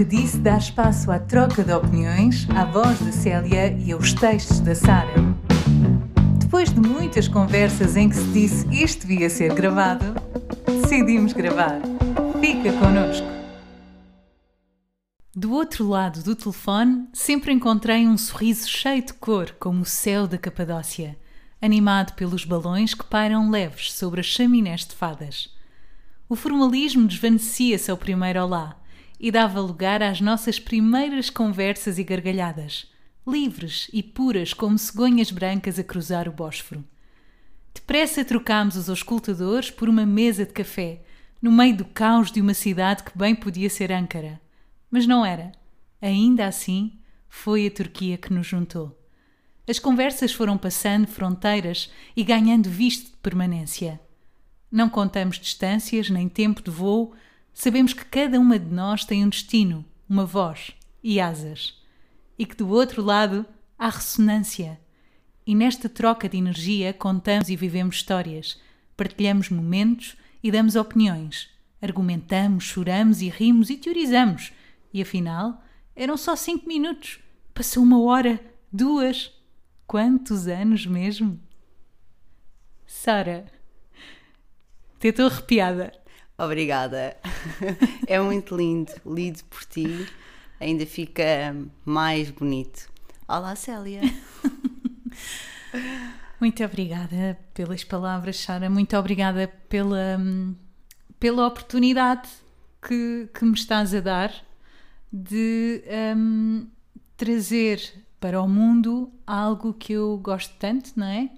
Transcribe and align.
que 0.00 0.04
disse 0.06 0.38
dar 0.38 0.56
espaço 0.56 1.10
à 1.10 1.18
troca 1.18 1.62
de 1.62 1.74
opiniões, 1.74 2.48
à 2.56 2.64
voz 2.64 2.98
da 3.00 3.12
Célia 3.12 3.70
e 3.70 3.92
aos 3.92 4.14
textos 4.14 4.58
da 4.58 4.74
Sara. 4.74 5.12
Depois 6.38 6.72
de 6.72 6.80
muitas 6.80 7.28
conversas 7.28 7.98
em 7.98 8.08
que 8.08 8.16
se 8.16 8.24
disse 8.28 8.66
isto 8.82 9.06
devia 9.06 9.28
ser 9.28 9.52
gravado, 9.52 10.14
decidimos 10.64 11.34
gravar. 11.34 11.82
Fica 12.40 12.72
connosco. 12.78 13.26
Do 15.36 15.52
outro 15.52 15.86
lado 15.86 16.22
do 16.22 16.34
telefone, 16.34 17.06
sempre 17.12 17.52
encontrei 17.52 18.08
um 18.08 18.16
sorriso 18.16 18.70
cheio 18.70 19.04
de 19.04 19.12
cor, 19.12 19.54
como 19.60 19.82
o 19.82 19.84
céu 19.84 20.26
da 20.26 20.38
Capadócia, 20.38 21.14
animado 21.60 22.14
pelos 22.14 22.46
balões 22.46 22.94
que 22.94 23.04
pairam 23.04 23.50
leves 23.50 23.92
sobre 23.92 24.20
as 24.20 24.26
chaminés 24.26 24.86
de 24.86 24.94
fadas. 24.94 25.54
O 26.26 26.34
formalismo 26.34 27.06
desvanecia-se 27.06 27.90
ao 27.90 27.98
primeiro 27.98 28.42
olá 28.42 28.79
e 29.20 29.30
dava 29.30 29.60
lugar 29.60 30.02
às 30.02 30.18
nossas 30.18 30.58
primeiras 30.58 31.28
conversas 31.28 31.98
e 31.98 32.02
gargalhadas, 32.02 32.90
livres 33.28 33.90
e 33.92 34.02
puras 34.02 34.54
como 34.54 34.78
cegonhas 34.78 35.30
brancas 35.30 35.78
a 35.78 35.84
cruzar 35.84 36.26
o 36.26 36.32
Bósforo. 36.32 36.82
Depressa 37.74 38.24
trocámos 38.24 38.76
os 38.76 38.88
auscultadores 38.88 39.70
por 39.70 39.90
uma 39.90 40.06
mesa 40.06 40.46
de 40.46 40.52
café, 40.52 41.02
no 41.40 41.52
meio 41.52 41.76
do 41.76 41.84
caos 41.84 42.32
de 42.32 42.40
uma 42.40 42.54
cidade 42.54 43.02
que 43.02 43.16
bem 43.16 43.34
podia 43.34 43.68
ser 43.68 43.92
Âncara. 43.92 44.40
Mas 44.90 45.06
não 45.06 45.24
era. 45.24 45.52
Ainda 46.00 46.46
assim, 46.46 46.98
foi 47.28 47.66
a 47.66 47.70
Turquia 47.70 48.16
que 48.16 48.32
nos 48.32 48.46
juntou. 48.46 48.98
As 49.68 49.78
conversas 49.78 50.32
foram 50.32 50.56
passando 50.56 51.06
fronteiras 51.06 51.92
e 52.16 52.24
ganhando 52.24 52.70
visto 52.70 53.10
de 53.10 53.16
permanência. 53.18 54.00
Não 54.72 54.88
contamos 54.88 55.38
distâncias 55.38 56.08
nem 56.08 56.28
tempo 56.28 56.62
de 56.62 56.70
voo, 56.70 57.14
Sabemos 57.52 57.92
que 57.92 58.04
cada 58.04 58.38
uma 58.38 58.58
de 58.58 58.72
nós 58.72 59.04
tem 59.04 59.24
um 59.24 59.28
destino, 59.28 59.84
uma 60.08 60.24
voz 60.24 60.72
e 61.02 61.20
asas. 61.20 61.78
E 62.38 62.46
que 62.46 62.56
do 62.56 62.68
outro 62.68 63.02
lado 63.02 63.44
há 63.78 63.88
ressonância. 63.88 64.80
E 65.46 65.54
nesta 65.54 65.88
troca 65.88 66.28
de 66.28 66.36
energia 66.36 66.92
contamos 66.92 67.48
e 67.48 67.56
vivemos 67.56 67.96
histórias, 67.96 68.60
partilhamos 68.96 69.48
momentos 69.48 70.16
e 70.42 70.50
damos 70.50 70.76
opiniões. 70.76 71.50
Argumentamos, 71.82 72.64
choramos 72.64 73.22
e 73.22 73.28
rimos 73.28 73.70
e 73.70 73.76
teorizamos. 73.76 74.52
E 74.92 75.00
afinal, 75.00 75.62
eram 75.96 76.16
só 76.16 76.36
cinco 76.36 76.68
minutos. 76.68 77.18
Passou 77.54 77.82
uma 77.82 78.00
hora, 78.02 78.40
duas. 78.72 79.32
Quantos 79.86 80.46
anos 80.46 80.86
mesmo? 80.86 81.40
Sara, 82.86 83.46
estou 85.02 85.26
arrepiada. 85.26 85.99
Obrigada. 86.40 87.16
É 88.06 88.18
muito 88.18 88.56
lindo. 88.56 88.92
Lido 89.06 89.44
por 89.44 89.62
ti. 89.64 90.08
Ainda 90.58 90.86
fica 90.86 91.54
mais 91.84 92.30
bonito. 92.30 92.88
Olá, 93.28 93.54
Célia. 93.54 94.00
Muito 96.40 96.64
obrigada 96.64 97.38
pelas 97.52 97.84
palavras, 97.84 98.38
Sara. 98.38 98.68
Muito 98.70 98.96
obrigada 98.96 99.46
pela, 99.68 100.18
pela 101.20 101.46
oportunidade 101.46 102.28
que, 102.82 103.28
que 103.32 103.44
me 103.44 103.54
estás 103.54 103.94
a 103.94 104.00
dar 104.00 104.34
de 105.12 105.84
um, 106.16 106.66
trazer 107.16 107.80
para 108.18 108.40
o 108.42 108.48
mundo 108.48 109.12
algo 109.26 109.74
que 109.74 109.92
eu 109.92 110.18
gosto 110.18 110.54
tanto, 110.58 110.92
não 110.96 111.06
é? 111.06 111.30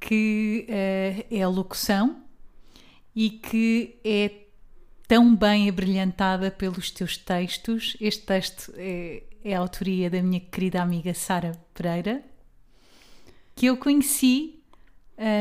Que 0.00 0.66
uh, 0.68 1.26
é 1.30 1.42
a 1.42 1.48
locução 1.48 2.27
e 3.18 3.30
que 3.30 3.96
é 4.04 4.30
tão 5.08 5.34
bem 5.34 5.68
abrilhantada 5.68 6.52
pelos 6.52 6.88
teus 6.92 7.16
textos. 7.16 7.96
Este 8.00 8.24
texto 8.24 8.72
é, 8.76 9.24
é 9.44 9.56
a 9.56 9.58
autoria 9.58 10.08
da 10.08 10.22
minha 10.22 10.38
querida 10.38 10.80
amiga 10.80 11.12
Sara 11.12 11.60
Pereira, 11.74 12.22
que 13.56 13.66
eu 13.66 13.76
conheci, 13.76 14.60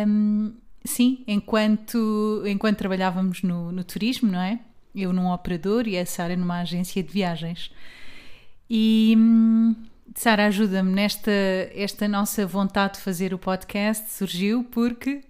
um, 0.07 0.55
sim, 0.83 1.23
enquanto, 1.27 2.41
enquanto 2.47 2.79
trabalhávamos 2.79 3.43
no, 3.43 3.71
no 3.71 3.83
turismo, 3.83 4.31
não 4.31 4.41
é? 4.41 4.59
Eu 4.95 5.13
num 5.13 5.31
operador 5.31 5.88
e 5.88 5.99
a 5.99 6.05
Sara 6.07 6.35
numa 6.35 6.61
agência 6.61 7.03
de 7.03 7.13
viagens. 7.13 7.71
E 8.67 9.13
hum, 9.15 9.75
Sara, 10.15 10.47
ajuda-me 10.47 10.91
nesta 10.91 11.29
esta 11.75 12.07
nossa 12.07 12.44
vontade 12.44 12.95
de 12.95 13.01
fazer 13.01 13.35
o 13.35 13.38
podcast 13.38 14.13
surgiu 14.13 14.63
porque 14.63 15.21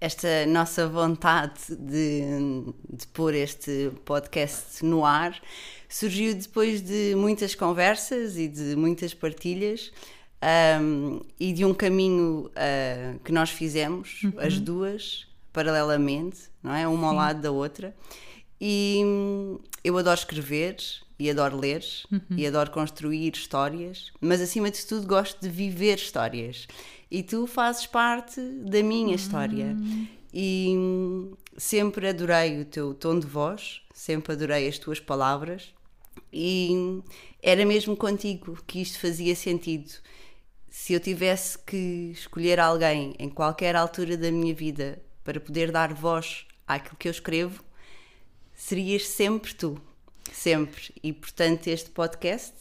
esta 0.00 0.46
nossa 0.46 0.88
vontade 0.88 1.60
de, 1.78 2.22
de 2.88 3.06
pôr 3.08 3.34
este 3.34 3.92
podcast 4.04 4.84
no 4.84 5.04
ar 5.04 5.38
surgiu 5.88 6.34
depois 6.34 6.80
de 6.80 7.14
muitas 7.14 7.54
conversas 7.54 8.38
e 8.38 8.48
de 8.48 8.74
muitas 8.76 9.12
partilhas 9.12 9.92
um, 10.80 11.20
e 11.38 11.52
de 11.52 11.64
um 11.64 11.74
caminho 11.74 12.50
uh, 12.50 13.18
que 13.20 13.32
nós 13.32 13.50
fizemos, 13.50 14.22
uhum. 14.22 14.32
as 14.38 14.58
duas, 14.58 15.26
paralelamente, 15.52 16.38
não 16.62 16.72
é? 16.74 16.88
Uma 16.88 17.00
Sim. 17.00 17.04
ao 17.06 17.14
lado 17.14 17.42
da 17.42 17.50
outra. 17.50 17.94
E 18.60 19.02
hum, 19.04 19.58
eu 19.82 19.96
adoro 19.98 20.18
escrever 20.18 20.76
e 21.18 21.30
adoro 21.30 21.58
ler 21.58 21.84
uhum. 22.10 22.20
e 22.36 22.46
adoro 22.46 22.70
construir 22.70 23.32
histórias, 23.34 24.12
mas 24.20 24.40
acima 24.40 24.70
de 24.70 24.84
tudo 24.86 25.06
gosto 25.06 25.40
de 25.40 25.48
viver 25.48 25.96
histórias 25.96 26.66
e 27.10 27.22
tu 27.22 27.46
fazes 27.46 27.86
parte 27.86 28.40
da 28.40 28.82
minha 28.82 29.14
história. 29.14 29.76
Hum. 29.76 30.06
E 30.32 30.74
sempre 31.56 32.08
adorei 32.08 32.60
o 32.60 32.64
teu 32.64 32.94
tom 32.94 33.18
de 33.18 33.26
voz, 33.26 33.82
sempre 33.92 34.32
adorei 34.32 34.68
as 34.68 34.78
tuas 34.78 35.00
palavras 35.00 35.74
e 36.32 37.02
era 37.42 37.64
mesmo 37.64 37.96
contigo 37.96 38.56
que 38.66 38.80
isto 38.80 39.00
fazia 39.00 39.34
sentido. 39.34 39.90
Se 40.68 40.92
eu 40.92 41.00
tivesse 41.00 41.58
que 41.58 42.10
escolher 42.12 42.60
alguém 42.60 43.14
em 43.18 43.28
qualquer 43.28 43.74
altura 43.74 44.16
da 44.16 44.30
minha 44.30 44.54
vida 44.54 45.02
para 45.24 45.40
poder 45.40 45.72
dar 45.72 45.92
voz 45.92 46.46
àquilo 46.66 46.96
que 46.96 47.08
eu 47.08 47.12
escrevo, 47.12 47.64
serias 48.54 49.08
sempre 49.08 49.52
tu. 49.52 49.80
Sempre. 50.32 50.94
E 51.02 51.12
portanto, 51.12 51.66
este 51.66 51.90
podcast 51.90 52.54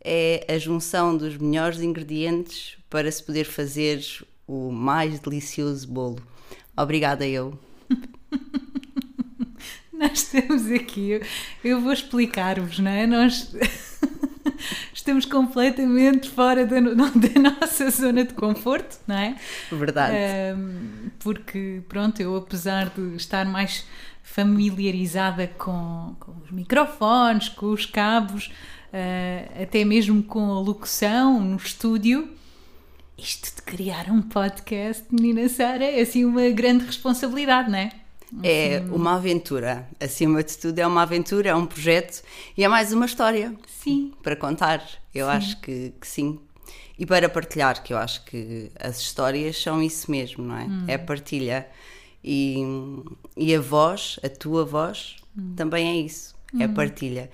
é 0.00 0.46
a 0.48 0.56
junção 0.56 1.14
dos 1.14 1.36
melhores 1.36 1.80
ingredientes 1.80 2.78
para 2.92 3.10
se 3.10 3.22
poder 3.22 3.44
fazer 3.44 4.04
o 4.46 4.70
mais 4.70 5.18
delicioso 5.18 5.88
bolo. 5.88 6.22
Obrigada, 6.76 7.26
eu. 7.26 7.58
Nós 9.90 10.24
temos 10.24 10.70
aqui, 10.70 11.22
eu 11.64 11.80
vou 11.80 11.92
explicar-vos, 11.92 12.78
não 12.78 12.90
é? 12.90 13.06
Nós 13.06 13.56
estamos 14.92 15.24
completamente 15.24 16.28
fora 16.28 16.66
da, 16.66 16.76
da, 16.80 17.40
nossa 17.40 17.88
zona 17.88 18.26
de 18.26 18.34
conforto, 18.34 18.98
não 19.06 19.16
é? 19.16 19.36
Verdade. 19.70 20.14
Um, 20.54 21.08
porque, 21.18 21.80
pronto, 21.88 22.20
eu 22.20 22.36
apesar 22.36 22.90
de 22.90 23.16
estar 23.16 23.46
mais 23.46 23.86
familiarizada 24.22 25.46
com, 25.46 26.14
com 26.20 26.32
os 26.44 26.50
microfones, 26.50 27.48
com 27.48 27.72
os 27.72 27.86
cabos, 27.86 28.52
uh, 28.92 29.62
até 29.62 29.82
mesmo 29.82 30.22
com 30.22 30.52
a 30.52 30.60
locução 30.60 31.40
no 31.40 31.56
estúdio. 31.56 32.41
Isto 33.22 33.54
de 33.54 33.62
criar 33.62 34.10
um 34.10 34.20
podcast, 34.20 35.04
menina 35.08 35.48
Sara, 35.48 35.84
é 35.84 36.00
assim 36.00 36.24
uma 36.24 36.48
grande 36.50 36.84
responsabilidade, 36.84 37.70
não 37.70 37.78
é? 37.78 37.92
É 38.42 38.78
assim... 38.78 38.90
uma 38.90 39.14
aventura, 39.14 39.88
acima 40.00 40.42
de 40.42 40.58
tudo 40.58 40.76
é 40.80 40.84
uma 40.84 41.02
aventura, 41.02 41.50
é 41.50 41.54
um 41.54 41.64
projeto 41.64 42.20
e 42.56 42.64
é 42.64 42.68
mais 42.68 42.92
uma 42.92 43.06
história. 43.06 43.54
Sim. 43.68 44.12
Para 44.24 44.34
contar, 44.34 44.82
eu 45.14 45.26
sim. 45.26 45.32
acho 45.32 45.60
que, 45.60 45.94
que, 46.00 46.06
sim. 46.06 46.40
E 46.98 47.06
para 47.06 47.28
partilhar, 47.28 47.80
que 47.84 47.92
eu 47.92 47.98
acho 47.98 48.24
que 48.24 48.72
as 48.80 48.98
histórias 48.98 49.56
são 49.56 49.80
isso 49.80 50.10
mesmo, 50.10 50.44
não 50.44 50.58
é? 50.58 50.64
Hum. 50.64 50.84
É 50.88 50.98
partilha. 50.98 51.68
E, 52.24 52.56
e 53.36 53.54
a 53.54 53.60
voz, 53.60 54.18
a 54.24 54.28
tua 54.28 54.64
voz, 54.64 55.14
hum. 55.38 55.54
também 55.54 55.86
é 55.86 55.96
isso, 56.04 56.34
é 56.58 56.66
hum. 56.66 56.74
partilha. 56.74 57.30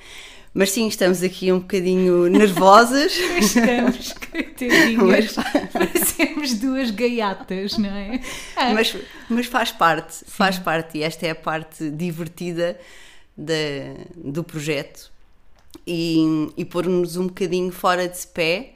Mas 0.54 0.70
sim, 0.70 0.88
estamos 0.88 1.22
aqui 1.22 1.52
um 1.52 1.60
bocadinho 1.60 2.28
nervosas. 2.28 3.12
estamos, 3.38 4.12
coitadinhas. 4.30 5.36
Parecemos 5.72 6.54
duas 6.54 6.90
gaiatas, 6.90 7.76
não 7.78 7.90
é? 7.90 8.20
Ah. 8.56 8.72
Mas, 8.72 8.96
mas 9.28 9.46
faz 9.46 9.70
parte, 9.70 10.14
sim. 10.14 10.24
faz 10.26 10.58
parte. 10.58 10.98
E 10.98 11.02
esta 11.02 11.26
é 11.26 11.30
a 11.30 11.34
parte 11.34 11.90
divertida 11.90 12.78
de, 13.36 13.94
do 14.16 14.42
projeto. 14.42 15.12
E, 15.86 16.50
e 16.56 16.64
pôr-nos 16.64 17.16
um 17.16 17.26
bocadinho 17.26 17.70
fora 17.70 18.08
de 18.08 18.26
pé. 18.26 18.74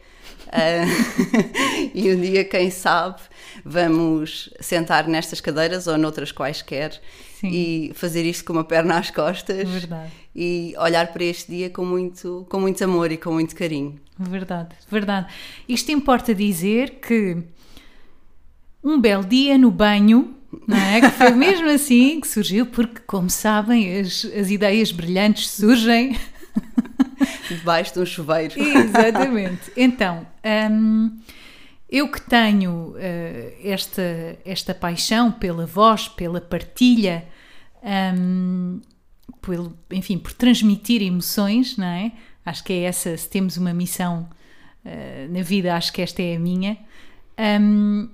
Uh, 0.53 1.89
e 1.95 2.13
um 2.13 2.21
dia, 2.21 2.45
quem 2.45 2.71
sabe, 2.71 3.21
vamos 3.65 4.51
sentar 4.61 5.09
nestas 5.09 5.41
cadeiras 5.41 5.87
ou 5.87 5.97
noutras 5.97 6.31
quaisquer 6.31 7.01
Sim. 7.41 7.49
e 7.49 7.93
fazer 7.95 8.25
isto 8.27 8.45
com 8.45 8.53
uma 8.53 8.65
perna 8.65 8.99
às 8.99 9.11
costas 9.11 9.69
Verdade. 9.69 10.13
e 10.37 10.75
olhar 10.79 11.07
para 11.13 11.25
este 11.25 11.51
dia 11.51 11.71
com 11.71 11.85
muito, 11.85 12.47
com 12.51 12.61
muito 12.61 12.85
amor 12.85 13.11
e 13.11 13.17
com 13.17 13.33
muito 13.33 13.57
carinho. 13.57 13.99
Verdade, 14.19 14.77
verdade. 14.91 15.33
Isto 15.67 15.91
importa 15.91 16.35
dizer 16.35 17.01
que 17.01 17.43
um 18.85 19.01
belo 19.01 19.25
dia 19.25 19.57
no 19.57 19.71
banho, 19.71 20.35
não 20.69 20.77
é? 20.77 21.01
Que 21.01 21.11
foi 21.11 21.31
mesmo 21.31 21.69
assim 21.71 22.21
que 22.21 22.29
surgiu, 22.29 22.67
porque, 22.67 23.01
como 23.07 23.31
sabem, 23.31 24.01
as, 24.01 24.25
as 24.25 24.51
ideias 24.51 24.93
brilhantes 24.93 25.49
surgem 25.49 26.17
Debaixo 27.49 27.95
de 27.95 28.01
um 28.01 28.07
chuveiro. 28.07 28.55
Exatamente. 28.61 29.73
Então, 29.77 30.27
hum, 30.71 31.19
eu 31.89 32.09
que 32.11 32.21
tenho 32.21 32.95
uh, 32.95 32.97
esta, 33.63 34.39
esta 34.45 34.75
paixão 34.75 35.31
pela 35.31 35.67
voz, 35.67 36.09
pela 36.09 36.41
partilha, 36.41 37.25
um, 38.17 38.81
pelo, 39.41 39.77
enfim, 39.91 40.17
por 40.19 40.33
transmitir 40.33 41.03
emoções, 41.03 41.77
não 41.77 41.87
é? 41.87 42.13
Acho 42.47 42.65
que 42.65 42.73
é 42.73 42.83
essa, 42.85 43.17
se 43.17 43.29
temos 43.29 43.57
uma 43.57 43.75
missão 43.75 44.29
uh, 44.85 45.33
na 45.33 45.43
vida, 45.43 45.77
acho 45.77 45.93
que 45.93 46.01
esta 46.01 46.23
é 46.23 46.37
a 46.37 46.39
minha. 46.39 46.79
Um, 47.39 48.09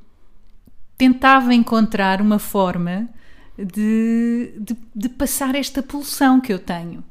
tentava 0.97 1.55
encontrar 1.55 2.21
uma 2.21 2.39
forma 2.39 3.09
de, 3.56 4.53
de, 4.59 4.77
de, 4.95 5.09
passar 5.09 5.55
esta 5.55 5.83
pulsão 5.83 6.41
que 6.41 6.53
eu 6.53 6.59
tenho. 6.59 7.05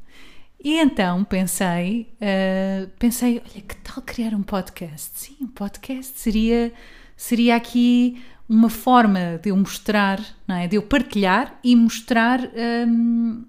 E 0.62 0.76
então 0.76 1.22
pensei, 1.22 2.12
uh, 2.14 2.88
pensei, 2.98 3.40
olha, 3.44 3.62
que 3.62 3.76
tal 3.76 4.02
criar 4.02 4.34
um 4.34 4.42
podcast? 4.42 5.10
Sim, 5.14 5.36
um 5.42 5.46
podcast 5.46 6.18
seria, 6.18 6.72
seria 7.16 7.54
aqui 7.54 8.20
uma 8.48 8.68
forma 8.68 9.38
de 9.40 9.50
eu 9.50 9.56
mostrar, 9.56 10.20
não 10.46 10.56
é? 10.56 10.66
de 10.66 10.76
eu 10.76 10.82
partilhar 10.82 11.58
e 11.62 11.76
mostrar, 11.76 12.40
um, 12.88 13.44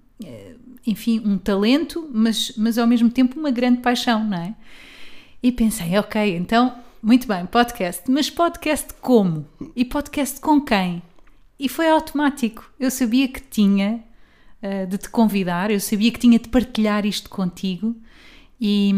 enfim, 0.86 1.20
um 1.24 1.36
talento, 1.36 2.08
mas, 2.12 2.52
mas 2.56 2.78
ao 2.78 2.86
mesmo 2.86 3.10
tempo 3.10 3.38
uma 3.40 3.50
grande 3.50 3.80
paixão, 3.80 4.22
não 4.22 4.38
é? 4.38 4.54
E 5.42 5.50
pensei, 5.50 5.98
ok, 5.98 6.36
então 6.36 6.76
muito 7.02 7.26
bem, 7.26 7.46
podcast. 7.46 8.02
Mas 8.10 8.28
podcast 8.28 8.92
como? 9.00 9.46
E 9.74 9.86
podcast 9.86 10.38
com 10.38 10.60
quem? 10.60 11.02
E 11.58 11.66
foi 11.66 11.88
automático. 11.88 12.70
Eu 12.78 12.90
sabia 12.90 13.26
que 13.26 13.40
tinha 13.40 14.04
uh, 14.62 14.86
de 14.86 14.98
te 14.98 15.08
convidar, 15.08 15.70
eu 15.70 15.80
sabia 15.80 16.10
que 16.10 16.18
tinha 16.18 16.38
de 16.38 16.48
partilhar 16.48 17.06
isto 17.06 17.28
contigo. 17.28 17.96
E, 18.60 18.92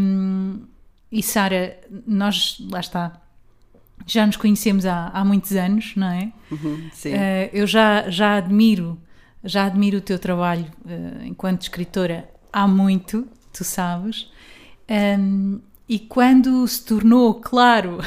e 1.11 1.23
Sara, 1.23 1.79
nós, 2.05 2.57
lá 2.69 2.79
está, 2.79 3.21
já 4.05 4.25
nos 4.25 4.35
conhecemos 4.35 4.85
há, 4.85 5.07
há 5.07 5.23
muitos 5.23 5.53
anos, 5.53 5.95
não 5.95 6.07
é? 6.07 6.31
Uhum, 6.51 6.89
sim. 6.91 7.13
Uh, 7.13 7.49
eu 7.53 7.65
já, 7.65 8.09
já 8.09 8.35
admiro, 8.35 8.99
já 9.43 9.65
admiro 9.65 9.97
o 9.97 10.01
teu 10.01 10.19
trabalho 10.19 10.65
uh, 10.85 11.25
enquanto 11.25 11.61
escritora 11.61 12.29
há 12.51 12.67
muito, 12.67 13.27
tu 13.51 13.63
sabes. 13.63 14.29
Um, 15.19 15.59
e 15.87 15.99
quando 15.99 16.67
se 16.67 16.85
tornou 16.85 17.35
claro, 17.35 17.99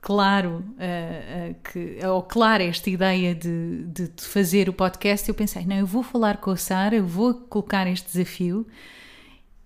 claro, 0.00 0.64
uh, 0.70 1.50
uh, 1.50 1.54
que, 1.62 1.98
ou 2.06 2.22
clara 2.22 2.64
esta 2.64 2.88
ideia 2.88 3.34
de, 3.34 3.84
de, 3.84 4.08
de, 4.08 4.22
fazer 4.22 4.68
o 4.68 4.72
podcast, 4.72 5.28
eu 5.28 5.34
pensei, 5.34 5.64
não, 5.66 5.76
eu 5.76 5.86
vou 5.86 6.02
falar 6.02 6.38
com 6.38 6.50
a 6.50 6.56
Sara, 6.56 6.96
eu 6.96 7.06
vou 7.06 7.34
colocar 7.34 7.86
este 7.86 8.06
desafio 8.06 8.66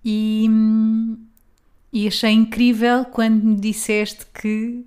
e, 0.03 0.47
e 1.91 2.07
achei 2.07 2.31
incrível 2.31 3.05
quando 3.05 3.43
me 3.43 3.55
disseste 3.55 4.25
que, 4.33 4.85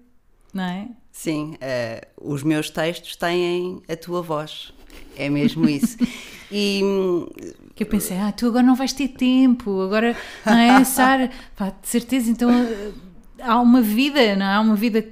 não 0.53 0.65
é? 0.65 0.89
Sim, 1.11 1.55
uh, 1.55 2.33
os 2.33 2.43
meus 2.43 2.71
textos 2.71 3.17
têm 3.17 3.83
a 3.89 3.97
tua 3.97 4.23
voz, 4.23 4.73
é 5.17 5.29
mesmo 5.29 5.69
isso. 5.69 5.97
e 6.53 6.81
que 7.75 7.85
eu 7.85 7.87
pensei, 7.87 8.19
ah, 8.19 8.33
tu 8.33 8.47
agora 8.47 8.65
não 8.65 8.75
vais 8.75 8.93
ter 8.93 9.09
tempo, 9.09 9.81
agora 9.81 10.17
não 10.45 10.57
é, 10.57 10.83
Sara? 10.85 11.31
Pá, 11.57 11.71
de 11.71 11.89
certeza, 11.89 12.31
então 12.31 12.51
há 13.41 13.61
uma 13.61 13.81
vida, 13.81 14.37
não 14.37 14.47
é? 14.47 14.55
Há 14.55 14.61
uma 14.61 14.77
vida, 14.77 15.05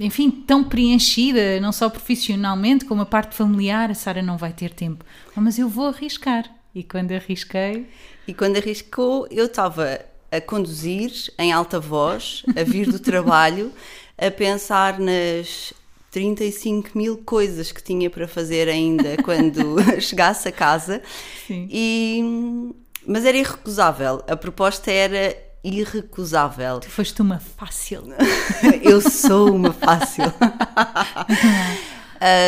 enfim, 0.00 0.30
tão 0.30 0.64
preenchida, 0.64 1.60
não 1.60 1.72
só 1.72 1.88
profissionalmente, 1.88 2.84
como 2.84 3.02
a 3.02 3.06
parte 3.06 3.34
familiar, 3.34 3.90
a 3.90 3.94
Sara 3.94 4.22
não 4.22 4.36
vai 4.36 4.52
ter 4.52 4.72
tempo. 4.72 5.04
mas 5.34 5.58
eu 5.58 5.68
vou 5.68 5.86
arriscar. 5.86 6.50
E 6.74 6.82
quando 6.82 7.12
arrisquei. 7.12 7.86
E 8.28 8.34
quando 8.34 8.56
arriscou, 8.58 9.26
eu 9.30 9.46
estava 9.46 10.00
a 10.30 10.40
conduzir 10.40 11.10
em 11.38 11.52
alta 11.52 11.80
voz, 11.80 12.42
a 12.54 12.62
vir 12.62 12.86
do 12.86 12.98
trabalho, 12.98 13.72
a 14.18 14.30
pensar 14.30 14.98
nas 14.98 15.72
35 16.10 16.96
mil 16.96 17.18
coisas 17.18 17.72
que 17.72 17.82
tinha 17.82 18.10
para 18.10 18.26
fazer 18.26 18.68
ainda 18.68 19.16
quando 19.24 19.76
chegasse 20.00 20.48
a 20.48 20.52
casa. 20.52 21.02
Sim. 21.46 21.68
E, 21.70 22.74
mas 23.06 23.24
era 23.24 23.36
irrecusável. 23.36 24.22
A 24.26 24.36
proposta 24.36 24.90
era 24.90 25.45
irrecusável. 25.74 26.80
Tu 26.80 26.88
foste 26.88 27.20
uma 27.20 27.40
fácil. 27.40 28.04
Eu 28.82 29.00
sou 29.00 29.54
uma 29.54 29.72
fácil. 29.72 30.24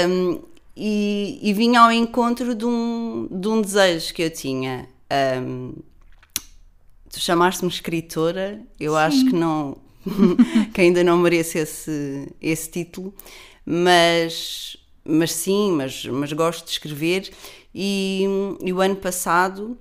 um, 0.09 0.41
e, 0.77 1.41
e 1.43 1.53
vinha 1.53 1.81
ao 1.81 1.91
encontro 1.91 2.55
de 2.55 2.65
um, 2.65 3.29
de 3.31 3.49
um 3.49 3.61
desejo 3.61 4.15
que 4.15 4.23
eu 4.23 4.31
tinha. 4.31 4.89
Um, 5.43 5.75
tu 7.11 7.19
chamaste-me 7.19 7.69
escritora, 7.69 8.61
eu 8.79 8.93
Sim. 8.93 8.99
acho 8.99 9.25
que 9.25 9.33
não 9.33 9.77
que 10.73 10.81
ainda 10.81 11.03
não 11.03 11.19
mereço 11.19 11.59
esse, 11.59 12.29
esse 12.41 12.71
título, 12.71 13.13
mas, 13.65 14.77
mas 15.05 15.33
sim, 15.33 15.73
mas, 15.73 16.05
mas 16.07 16.33
gosto 16.33 16.65
de 16.65 16.71
escrever 16.71 17.31
e, 17.75 18.25
e 18.63 18.73
o 18.73 18.81
ano 18.81 18.97
passado 18.97 19.77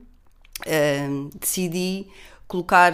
uh, 0.62 1.30
decidi 1.39 2.07
colocar 2.47 2.94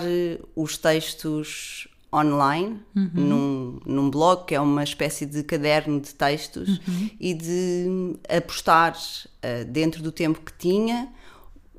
os 0.55 0.77
textos 0.77 1.87
online 2.13 2.79
uhum. 2.95 3.09
num, 3.15 3.79
num 3.85 4.09
blog 4.09 4.45
que 4.45 4.53
é 4.53 4.59
uma 4.59 4.83
espécie 4.83 5.25
de 5.25 5.41
caderno 5.43 5.99
de 5.99 6.13
textos 6.13 6.79
uhum. 6.87 7.09
e 7.19 7.33
de 7.33 8.15
apostar 8.29 8.95
uh, 8.95 9.65
dentro 9.65 10.03
do 10.03 10.11
tempo 10.11 10.39
que 10.41 10.53
tinha 10.53 11.09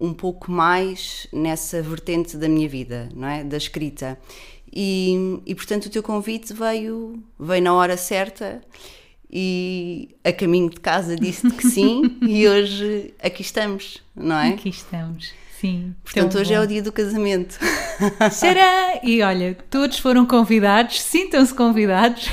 um 0.01 0.13
pouco 0.13 0.51
mais 0.51 1.29
nessa 1.33 1.81
vertente 1.81 2.37
da 2.37 2.49
minha 2.49 2.69
vida, 2.69 3.09
não 3.15 3.29
é? 3.29 3.45
Da 3.45 3.57
escrita. 3.57 4.19
E, 4.73 5.41
e 5.47 5.55
portanto 5.55 5.87
o 5.87 5.91
teu 5.91 6.03
convite 6.03 6.53
veio, 6.53 7.23
veio 7.39 7.63
na 7.63 7.73
hora 7.73 7.97
certa 7.97 8.61
e 9.31 10.17
a 10.25 10.33
caminho 10.33 10.69
de 10.69 10.81
casa 10.81 11.15
disse-te 11.15 11.55
que 11.55 11.69
sim 11.69 12.19
e 12.27 12.47
hoje 12.49 13.15
aqui 13.23 13.43
estamos, 13.43 14.03
não 14.15 14.37
é? 14.37 14.49
Aqui 14.49 14.69
estamos, 14.69 15.33
sim. 15.65 15.95
Portanto, 16.05 16.39
hoje 16.39 16.51
bom. 16.51 16.61
é 16.61 16.61
o 16.61 16.67
dia 16.67 16.83
do 16.83 16.93
casamento. 16.93 17.59
Será? 18.31 19.01
E 19.03 19.23
olha, 19.23 19.57
todos 19.71 19.99
foram 19.99 20.27
convidados, 20.27 21.01
sintam-se 21.01 21.55
convidados. 21.55 22.29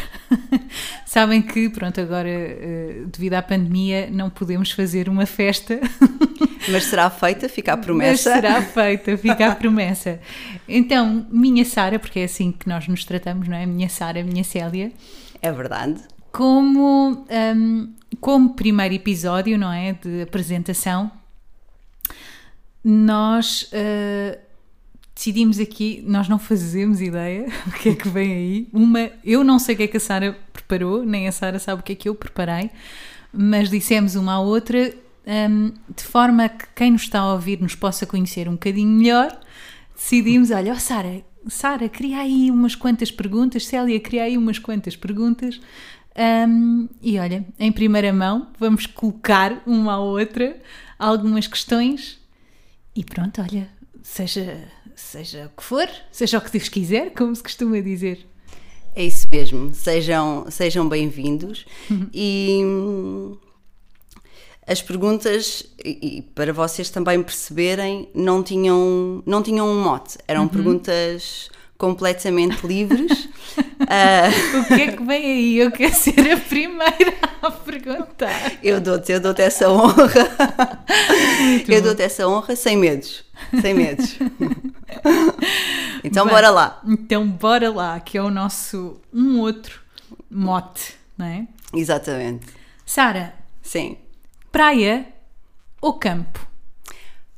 Sabem 1.06 1.42
que, 1.42 1.70
pronto, 1.70 2.00
agora 2.00 2.30
eh, 2.30 3.04
devido 3.08 3.34
à 3.34 3.42
pandemia 3.42 4.10
não 4.12 4.30
podemos 4.30 4.72
fazer 4.72 5.08
uma 5.08 5.26
festa. 5.26 5.80
Mas 6.70 6.86
será 6.86 7.10
feita, 7.10 7.50
fica 7.50 7.74
a 7.74 7.78
promessa. 7.78 8.30
Mas 8.30 8.42
será 8.42 8.62
feita, 8.62 9.18
fica 9.18 9.48
a 9.48 9.56
promessa. 9.56 10.20
Então, 10.68 11.26
minha 11.30 11.66
Sara, 11.66 12.00
porque 12.00 12.20
é 12.20 12.24
assim 12.26 12.52
que 12.52 12.68
nós 12.68 12.88
nos 12.88 13.04
tratamos, 13.04 13.48
não 13.48 13.58
é? 13.58 13.66
Minha 13.66 13.90
Sara, 13.90 14.24
minha 14.24 14.44
Célia. 14.44 14.92
É 15.42 15.52
verdade 15.52 16.02
como, 16.32 17.26
um, 17.30 17.94
como 18.20 18.54
primeiro 18.54 18.96
episódio, 18.96 19.58
não 19.58 19.72
é? 19.72 19.94
De 19.94 20.22
apresentação, 20.22 21.12
nós 22.84 23.64
uh, 23.74 24.38
decidimos 25.14 25.60
aqui, 25.60 26.04
nós 26.06 26.28
não 26.28 26.40
fazemos 26.40 27.02
ideia 27.02 27.46
o 27.68 27.72
que 27.72 27.90
é 27.90 27.96
que 27.96 28.10
vem 28.10 28.34
aí. 28.34 28.68
Uma, 28.74 29.12
eu 29.24 29.44
não 29.44 29.60
sei 29.60 29.76
o 29.76 29.78
que 29.78 29.84
é 29.84 29.88
que 29.88 29.98
a 29.98 30.00
Sara 30.00 30.38
preparou, 30.52 31.06
nem 31.06 31.28
a 31.28 31.32
Sara 31.32 31.60
sabe 31.60 31.82
o 31.82 31.84
que 31.84 31.94
é 31.94 31.96
que 31.96 32.10
eu 32.10 32.16
preparei, 32.16 32.70
mas 33.32 33.70
dissemos 33.70 34.16
uma 34.16 34.34
à 34.34 34.40
outra 34.40 34.94
um, 35.28 35.72
de 35.96 36.04
forma 36.04 36.50
que 36.50 36.66
quem 36.76 36.92
nos 36.92 37.04
está 37.04 37.20
a 37.20 37.34
ouvir 37.34 37.62
nos 37.62 37.76
possa 37.76 38.06
conhecer 38.06 38.48
um 38.48 38.54
bocadinho 38.54 38.90
melhor. 38.90 39.40
Decidimos, 39.96 40.50
olha, 40.50 40.74
oh, 40.74 40.80
Sara, 40.80 41.24
Sara, 41.48 41.88
cria 41.88 42.20
aí 42.20 42.50
umas 42.50 42.76
quantas 42.76 43.12
perguntas, 43.12 43.66
Célia, 43.66 44.00
cria 44.00 44.24
aí 44.24 44.38
umas 44.38 44.58
quantas 44.58 44.96
perguntas 44.96 45.60
um, 46.48 46.90
e 47.02 47.18
olha, 47.20 47.46
em 47.58 47.72
primeira 47.72 48.12
mão, 48.12 48.48
vamos 48.60 48.86
colocar 48.86 49.62
uma 49.66 49.94
à 49.94 50.00
outra 50.00 50.58
algumas 51.00 51.48
questões 51.48 52.21
e 52.96 53.04
pronto, 53.04 53.42
olha, 53.42 53.70
seja, 54.04 54.68
seja 54.96 55.46
o 55.46 55.58
que 55.58 55.64
for, 55.64 55.88
seja 56.12 56.38
o 56.38 56.42
que 56.42 56.52
Deus 56.52 56.70
quiser, 56.70 57.12
como 57.12 57.36
se 57.36 57.42
costuma 57.42 57.80
dizer. 57.80 58.28
É 58.94 59.04
isso 59.04 59.26
mesmo, 59.32 59.74
sejam, 59.74 60.46
sejam 60.50 60.88
bem-vindos 60.90 61.66
uhum. 61.90 62.10
e 62.14 62.62
hum, 62.64 63.38
as 64.68 64.82
perguntas, 64.82 65.66
e 65.84 66.22
para 66.36 66.52
vocês 66.52 66.90
também 66.90 67.24
perceberem, 67.24 68.10
não 68.14 68.44
tinham, 68.44 69.24
não 69.26 69.42
tinham 69.42 69.66
um 69.68 69.82
mote, 69.82 70.18
eram 70.28 70.44
uhum. 70.44 70.50
perguntas 70.50 71.50
completamente 71.82 72.66
livres. 72.66 73.26
uh... 73.58 74.62
O 74.62 74.66
que 74.66 74.82
é 74.82 74.92
que 74.92 75.04
vem 75.04 75.26
aí? 75.26 75.58
Eu 75.58 75.72
quero 75.72 75.96
ser 75.96 76.32
a 76.32 76.38
primeira 76.38 77.18
a 77.42 77.50
perguntar. 77.50 78.54
Eu 78.62 78.80
dou-te, 78.80 79.12
eu 79.12 79.20
dou-te 79.20 79.42
essa 79.42 79.68
honra. 79.68 80.06
Muito 81.40 81.72
eu 81.72 81.82
dou-te 81.82 82.04
essa 82.04 82.28
honra 82.28 82.56
sem 82.56 82.78
medos. 82.78 83.26
Sem 83.60 83.74
medos. 83.74 84.16
então 86.04 86.26
Bem, 86.26 86.36
bora 86.36 86.52
lá. 86.52 86.80
Então 86.86 87.28
bora 87.28 87.72
lá, 87.72 88.00
que 88.00 88.16
é 88.16 88.22
o 88.22 88.30
nosso 88.30 89.02
um 89.12 89.40
outro 89.40 89.82
mote, 90.30 90.96
não 91.18 91.26
é? 91.26 91.48
Exatamente. 91.74 92.46
Sara. 92.86 93.34
Sim. 93.64 93.98
Praia 94.52 95.08
ou 95.82 95.94
campo? 95.94 96.46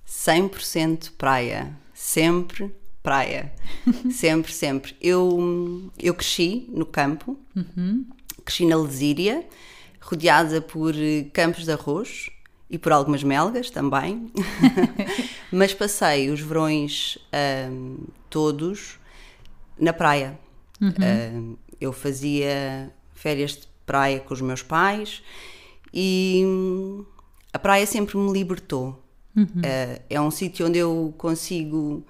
100% 0.06 1.12
praia. 1.18 1.72
Sempre 1.94 2.76
praia. 3.04 3.52
sempre, 4.12 4.52
sempre. 4.54 4.96
Eu, 5.02 5.92
eu 6.00 6.16
cresci 6.16 6.68
no 6.70 6.86
campo, 6.86 7.38
cresci 8.44 8.66
na 8.66 8.78
Lesíria, 8.78 9.46
rodeada 10.00 10.62
por 10.62 10.96
eh, 10.96 11.26
campos 11.34 11.66
de 11.66 11.72
arroz 11.72 12.30
e 12.70 12.78
por 12.80 12.92
algumas 12.92 13.24
melgas 13.24 13.70
também. 13.70 14.32
Mas 15.52 15.74
passei 15.74 16.30
os 16.30 16.40
verões 16.40 17.18
ahm, 17.32 17.98
todos 18.30 18.98
na 19.78 19.94
praia. 19.94 20.40
Ahm, 20.82 21.56
eu 21.80 21.94
fazia 21.94 22.92
férias 23.14 23.52
de 23.52 23.68
praia 23.86 24.20
com 24.20 24.34
os 24.34 24.42
meus 24.42 24.64
pais 24.64 25.22
e 25.94 26.44
hum, 26.46 27.06
a 27.52 27.60
praia 27.60 27.86
sempre 27.86 28.18
me 28.18 28.32
libertou. 28.32 29.00
Ah, 29.36 30.00
é 30.10 30.22
um 30.22 30.30
sítio 30.32 30.68
onde 30.68 30.78
eu 30.78 31.14
consigo 31.18 32.06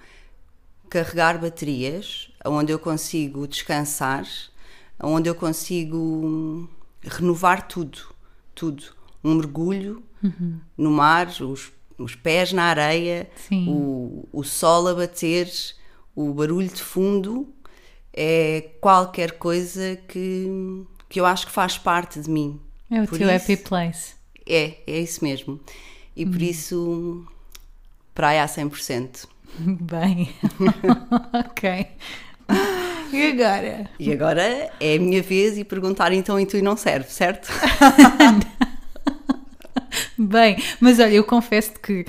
carregar 0.94 1.40
baterias, 1.40 2.30
onde 2.46 2.72
eu 2.72 2.78
consigo 2.78 3.48
descansar, 3.48 4.28
onde 5.02 5.28
eu 5.28 5.34
consigo 5.34 5.98
hum, 5.98 6.68
renovar 7.02 7.68
tudo, 7.68 7.98
tudo. 8.54 8.84
Um 9.24 9.34
mergulho 9.36 10.04
no 10.78 10.92
mar, 10.92 11.28
os, 11.42 11.72
os 11.98 12.14
pés 12.16 12.54
na 12.54 12.66
areia, 12.66 13.28
o, 13.68 14.28
o 14.32 14.44
sol 14.44 14.88
a 14.88 14.94
bater, 14.94 15.52
o 16.16 16.32
barulho 16.32 16.68
de 16.70 16.82
fundo, 16.84 17.52
é 18.14 18.70
qualquer 18.80 19.32
coisa 19.40 19.96
que, 20.08 20.48
que 21.10 21.20
eu 21.20 21.26
acho 21.26 21.48
que 21.48 21.52
faz 21.52 21.76
parte 21.78 22.20
de 22.20 22.30
mim. 22.30 22.60
É 22.92 23.02
o 23.02 23.08
Por 23.08 23.18
teu 23.18 23.28
isso- 23.34 23.52
happy 23.52 23.58
place. 23.58 24.14
É, 24.48 24.78
é 24.86 25.00
isso 25.00 25.24
mesmo. 25.24 25.60
E 26.16 26.24
Hum. 26.26 26.32
por 26.32 26.42
isso, 26.42 27.26
praia 28.14 28.44
a 28.44 28.48
100%. 28.48 29.28
Bem, 29.60 30.30
ok. 31.34 31.88
E 33.12 33.32
agora? 33.32 33.90
E 34.00 34.12
agora 34.12 34.72
é 34.80 34.96
a 34.96 35.00
minha 35.00 35.22
vez 35.22 35.58
e 35.58 35.64
perguntar 35.64 36.12
então 36.12 36.40
e 36.40 36.46
tu 36.46 36.62
não 36.64 36.76
serve, 36.76 37.10
certo? 37.10 37.50
Bem, 40.18 40.58
mas 40.80 41.00
olha, 41.00 41.14
eu 41.14 41.24
confesso 41.24 41.74
que 41.74 42.06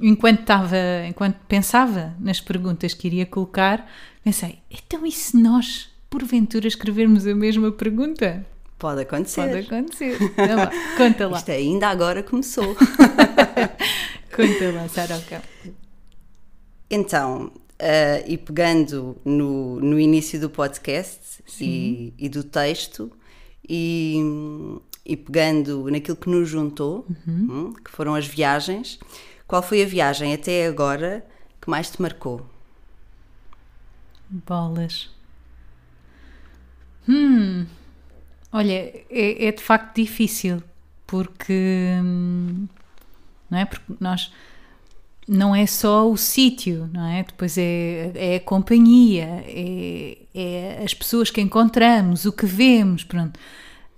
enquanto 0.00 0.40
estava, 0.40 0.76
enquanto 1.08 1.36
pensava 1.46 2.14
nas 2.18 2.40
perguntas 2.40 2.94
que 2.94 3.06
iria 3.06 3.26
colocar, 3.26 3.88
pensei, 4.24 4.58
então 4.70 5.06
e 5.06 5.12
se 5.12 5.36
nós, 5.36 5.88
porventura, 6.10 6.66
escrevermos 6.66 7.26
a 7.26 7.34
mesma 7.34 7.70
pergunta? 7.70 8.44
Pode 8.78 9.02
acontecer. 9.02 9.42
Pode 9.42 9.58
acontecer. 9.58 10.16
Então 10.20 10.70
conta 10.96 11.28
lá, 11.28 11.38
Isto 11.38 11.50
ainda 11.52 11.88
agora 11.88 12.22
começou. 12.22 12.74
conta 14.34 14.72
lá, 14.72 14.88
Saroca. 14.88 15.42
Então, 16.90 17.52
ah, 17.78 18.22
e 18.26 18.36
pegando 18.36 19.16
no, 19.24 19.78
no 19.80 20.00
início 20.00 20.40
do 20.40 20.50
podcast 20.50 21.42
e, 21.60 22.12
e 22.18 22.28
do 22.28 22.42
texto, 22.42 23.12
e, 23.68 24.16
e 25.04 25.16
pegando 25.16 25.90
naquilo 25.90 26.16
que 26.16 26.28
nos 26.28 26.48
juntou, 26.48 27.06
hum, 27.26 27.72
que 27.72 27.90
foram 27.90 28.14
as 28.14 28.26
viagens, 28.26 28.98
qual 29.46 29.62
foi 29.62 29.82
a 29.82 29.86
viagem 29.86 30.34
até 30.34 30.66
agora 30.66 31.24
que 31.60 31.70
mais 31.70 31.90
te 31.90 32.00
marcou? 32.02 32.44
Bolas. 34.28 35.10
Hum, 37.08 37.66
olha, 38.52 38.72
é, 38.72 39.46
é 39.46 39.52
de 39.52 39.62
facto 39.62 39.96
difícil 39.96 40.62
porque 41.06 41.98
hum, 42.02 42.66
não 43.48 43.58
é 43.58 43.64
porque 43.64 43.94
nós 44.00 44.30
não 45.28 45.54
é 45.54 45.66
só 45.66 46.10
o 46.10 46.16
sítio, 46.16 46.88
não 46.92 47.06
é? 47.06 47.22
Depois 47.22 47.58
é, 47.58 48.12
é 48.14 48.36
a 48.36 48.40
companhia, 48.40 49.44
é, 49.46 50.18
é 50.34 50.82
as 50.82 50.94
pessoas 50.94 51.30
que 51.30 51.40
encontramos, 51.40 52.24
o 52.24 52.32
que 52.32 52.46
vemos, 52.46 53.04
pronto. 53.04 53.38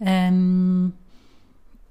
Hum, 0.00 0.90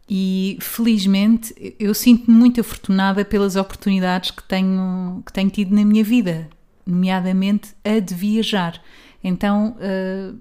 e 0.09 0.57
felizmente 0.59 1.53
eu 1.79 1.93
sinto-me 1.93 2.35
muito 2.35 2.59
afortunada 2.59 3.23
pelas 3.23 3.55
oportunidades 3.55 4.31
que 4.31 4.41
tenho, 4.43 5.21
que 5.23 5.31
tenho 5.31 5.49
tido 5.51 5.73
na 5.73 5.85
minha 5.85 6.03
vida, 6.03 6.49
nomeadamente 6.85 7.69
a 7.83 7.99
de 7.99 8.15
viajar. 8.15 8.81
Então, 9.23 9.77
eh, 9.79 10.33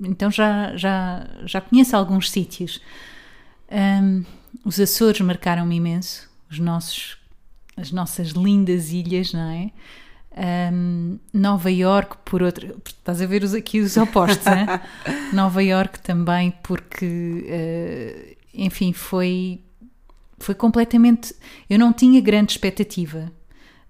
então 0.00 0.30
já, 0.30 0.76
já, 0.76 1.26
já 1.44 1.60
conheço 1.60 1.96
alguns 1.96 2.30
sítios. 2.30 2.80
Um, 3.70 4.24
os 4.64 4.78
Açores 4.78 5.20
marcaram-me 5.20 5.76
imenso, 5.76 6.30
os 6.48 6.58
nossos, 6.60 7.18
as 7.80 7.92
nossas 7.92 8.28
lindas 8.30 8.90
ilhas, 8.90 9.32
não 9.32 9.50
é? 9.50 9.70
Um, 10.72 11.18
Nova 11.32 11.70
York, 11.70 12.18
por 12.24 12.42
outra. 12.42 12.74
Estás 12.84 13.22
a 13.22 13.26
ver 13.26 13.42
os, 13.42 13.54
aqui 13.54 13.80
os 13.80 13.96
opostos, 13.96 14.46
hein? 14.46 14.66
Nova 15.32 15.62
York 15.62 16.00
também, 16.00 16.52
porque, 16.62 17.44
eh, 17.48 18.36
enfim, 18.54 18.92
foi, 18.92 19.60
foi 20.38 20.54
completamente. 20.54 21.34
Eu 21.68 21.78
não 21.78 21.92
tinha 21.92 22.20
grande 22.20 22.52
expectativa. 22.52 23.32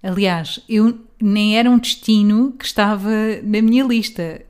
Aliás, 0.03 0.61
eu 0.69 0.99
nem 1.21 1.59
era 1.59 1.71
um 1.71 1.79
destino 1.79 2.53
que 2.53 2.65
estava 2.65 3.11
na 3.43 3.61
minha 3.61 3.85
lista. 3.85 4.41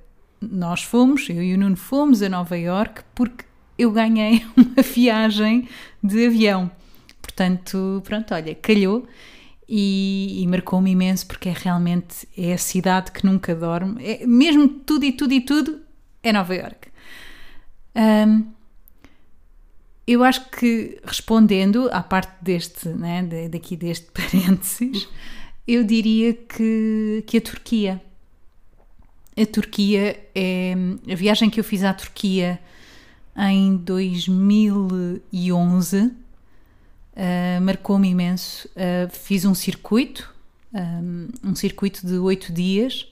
Nós 0.40 0.82
fomos, 0.82 1.28
eu 1.28 1.42
e 1.42 1.54
o 1.54 1.58
Nuno 1.58 1.76
fomos 1.76 2.22
a 2.22 2.28
Nova 2.28 2.56
York 2.56 3.02
porque 3.14 3.44
eu 3.76 3.90
ganhei 3.90 4.44
uma 4.56 4.82
viagem 4.82 5.68
de 6.02 6.26
avião. 6.26 6.70
Portanto, 7.28 8.00
pronto, 8.04 8.32
olha, 8.32 8.54
calhou 8.54 9.06
e, 9.68 10.42
e 10.42 10.46
marcou-me 10.46 10.90
imenso 10.90 11.26
porque 11.26 11.50
é 11.50 11.52
realmente 11.52 12.26
é 12.36 12.54
a 12.54 12.58
cidade 12.58 13.12
que 13.12 13.26
nunca 13.26 13.54
dorme. 13.54 14.02
É, 14.02 14.26
mesmo 14.26 14.66
tudo 14.66 15.04
e 15.04 15.12
tudo 15.12 15.34
e 15.34 15.42
tudo 15.42 15.78
é 16.22 16.32
Nova 16.32 16.54
York. 16.54 16.88
Ahm, 17.94 18.44
eu 20.06 20.24
acho 20.24 20.48
que 20.50 20.98
respondendo 21.04 21.90
à 21.92 22.02
parte 22.02 22.32
deste, 22.40 22.88
né, 22.88 23.22
daqui 23.50 23.76
deste 23.76 24.06
parênteses, 24.16 25.06
eu 25.66 25.84
diria 25.84 26.32
que, 26.32 27.22
que 27.26 27.36
a 27.36 27.42
Turquia. 27.42 28.00
A 29.36 29.44
Turquia 29.44 30.18
é 30.34 30.74
a 31.12 31.14
viagem 31.14 31.50
que 31.50 31.60
eu 31.60 31.64
fiz 31.64 31.84
à 31.84 31.92
Turquia 31.92 32.58
em 33.36 33.76
2011 33.76 36.27
uh, 37.18 37.60
marcou-me 37.60 38.08
imenso. 38.08 38.68
Uh, 38.68 39.10
fiz 39.10 39.44
um 39.44 39.54
circuito, 39.54 40.32
um, 40.72 41.28
um 41.44 41.54
circuito 41.54 42.06
de 42.06 42.14
oito 42.14 42.52
dias. 42.52 43.06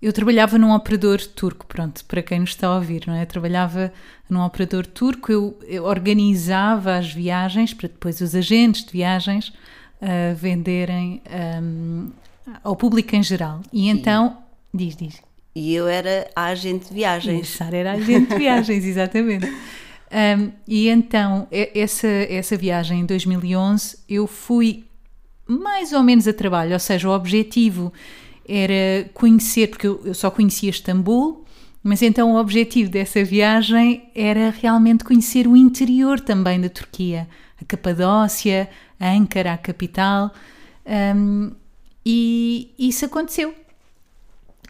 Eu 0.00 0.12
trabalhava 0.12 0.56
num 0.56 0.72
operador 0.72 1.20
turco, 1.20 1.66
pronto, 1.66 2.04
para 2.04 2.22
quem 2.22 2.38
nos 2.38 2.50
está 2.50 2.68
a 2.68 2.76
ouvir, 2.76 3.02
não 3.06 3.14
é? 3.14 3.22
Eu 3.22 3.26
trabalhava 3.26 3.92
num 4.30 4.40
operador 4.44 4.86
turco, 4.86 5.32
eu, 5.32 5.58
eu 5.66 5.84
organizava 5.84 6.96
as 6.96 7.12
viagens 7.12 7.74
para 7.74 7.88
depois 7.88 8.20
os 8.20 8.32
agentes 8.32 8.84
de 8.84 8.92
viagens 8.92 9.48
uh, 9.48 10.36
venderem 10.36 11.20
um, 11.60 12.10
ao 12.62 12.76
público 12.76 13.16
em 13.16 13.22
geral. 13.24 13.60
E 13.72 13.88
então, 13.88 14.38
diz, 14.72 14.94
diz. 14.94 15.20
E 15.52 15.74
eu 15.74 15.88
era 15.88 16.30
a 16.36 16.44
agente 16.44 16.94
de 16.94 17.00
E 17.00 17.04
a 17.04 17.18
viagens. 17.18 17.48
Sara 17.48 17.76
era 17.76 17.92
agente 17.92 18.28
de 18.28 18.38
viagens, 18.38 18.84
exatamente. 18.86 19.52
Um, 20.10 20.52
e 20.66 20.88
então, 20.88 21.46
essa, 21.50 22.06
essa 22.06 22.56
viagem 22.56 23.00
em 23.00 23.06
2011, 23.06 23.98
eu 24.08 24.26
fui 24.26 24.84
mais 25.46 25.92
ou 25.92 26.02
menos 26.02 26.26
a 26.26 26.32
trabalho, 26.32 26.72
ou 26.72 26.78
seja, 26.78 27.08
o 27.08 27.12
objetivo 27.12 27.92
era 28.46 29.08
conhecer, 29.12 29.68
porque 29.68 29.86
eu, 29.86 30.00
eu 30.04 30.14
só 30.14 30.30
conhecia 30.30 30.70
Istambul, 30.70 31.44
mas 31.82 32.02
então 32.02 32.32
o 32.32 32.38
objetivo 32.38 32.90
dessa 32.90 33.22
viagem 33.22 34.10
era 34.14 34.50
realmente 34.50 35.04
conhecer 35.04 35.46
o 35.46 35.56
interior 35.56 36.20
também 36.20 36.60
da 36.60 36.68
Turquia, 36.68 37.28
a 37.60 37.64
Capadócia, 37.64 38.68
a 38.98 39.10
Ankara, 39.10 39.52
a 39.52 39.58
capital, 39.58 40.32
um, 41.14 41.52
e 42.04 42.74
isso 42.78 43.04
aconteceu. 43.04 43.54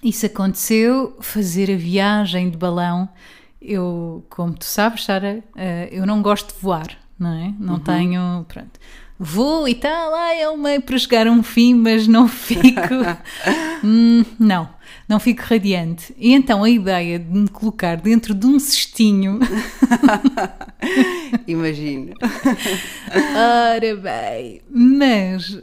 Isso 0.03 0.27
aconteceu, 0.27 1.17
fazer 1.21 1.73
a 1.73 1.77
viagem 1.77 2.51
de 2.51 2.57
balão. 2.57 3.09
Eu, 3.61 4.25
como 4.31 4.53
tu 4.55 4.65
sabes, 4.65 5.05
Sara, 5.05 5.43
eh, 5.57 5.89
eu 5.91 6.07
não 6.07 6.23
gosto 6.23 6.55
de 6.55 6.61
voar, 6.61 6.97
não 7.19 7.33
é? 7.33 7.55
Não 7.59 7.79
tenho. 7.79 8.45
Pronto. 8.47 8.79
Vou 9.21 9.69
e 9.69 9.75
tal, 9.75 10.15
ah, 10.15 10.33
é 10.33 10.57
meio 10.57 10.81
para 10.81 10.97
chegar 10.97 11.27
a 11.27 11.31
um 11.33 11.43
fim, 11.43 11.75
mas 11.75 12.07
não 12.07 12.29
fico. 12.29 12.95
Hum, 13.83 14.25
não, 14.39 14.69
não 15.09 15.19
fico 15.19 15.43
radiante. 15.43 16.15
E 16.17 16.33
então 16.33 16.63
a 16.63 16.71
ideia 16.71 17.19
de 17.19 17.37
me 17.37 17.49
colocar 17.49 17.97
dentro 17.97 18.33
de 18.33 18.47
um 18.47 18.61
cestinho. 18.61 19.41
Imagino. 21.49 22.15
Ora 23.75 23.97
bem, 23.97 24.63
mas 24.71 25.59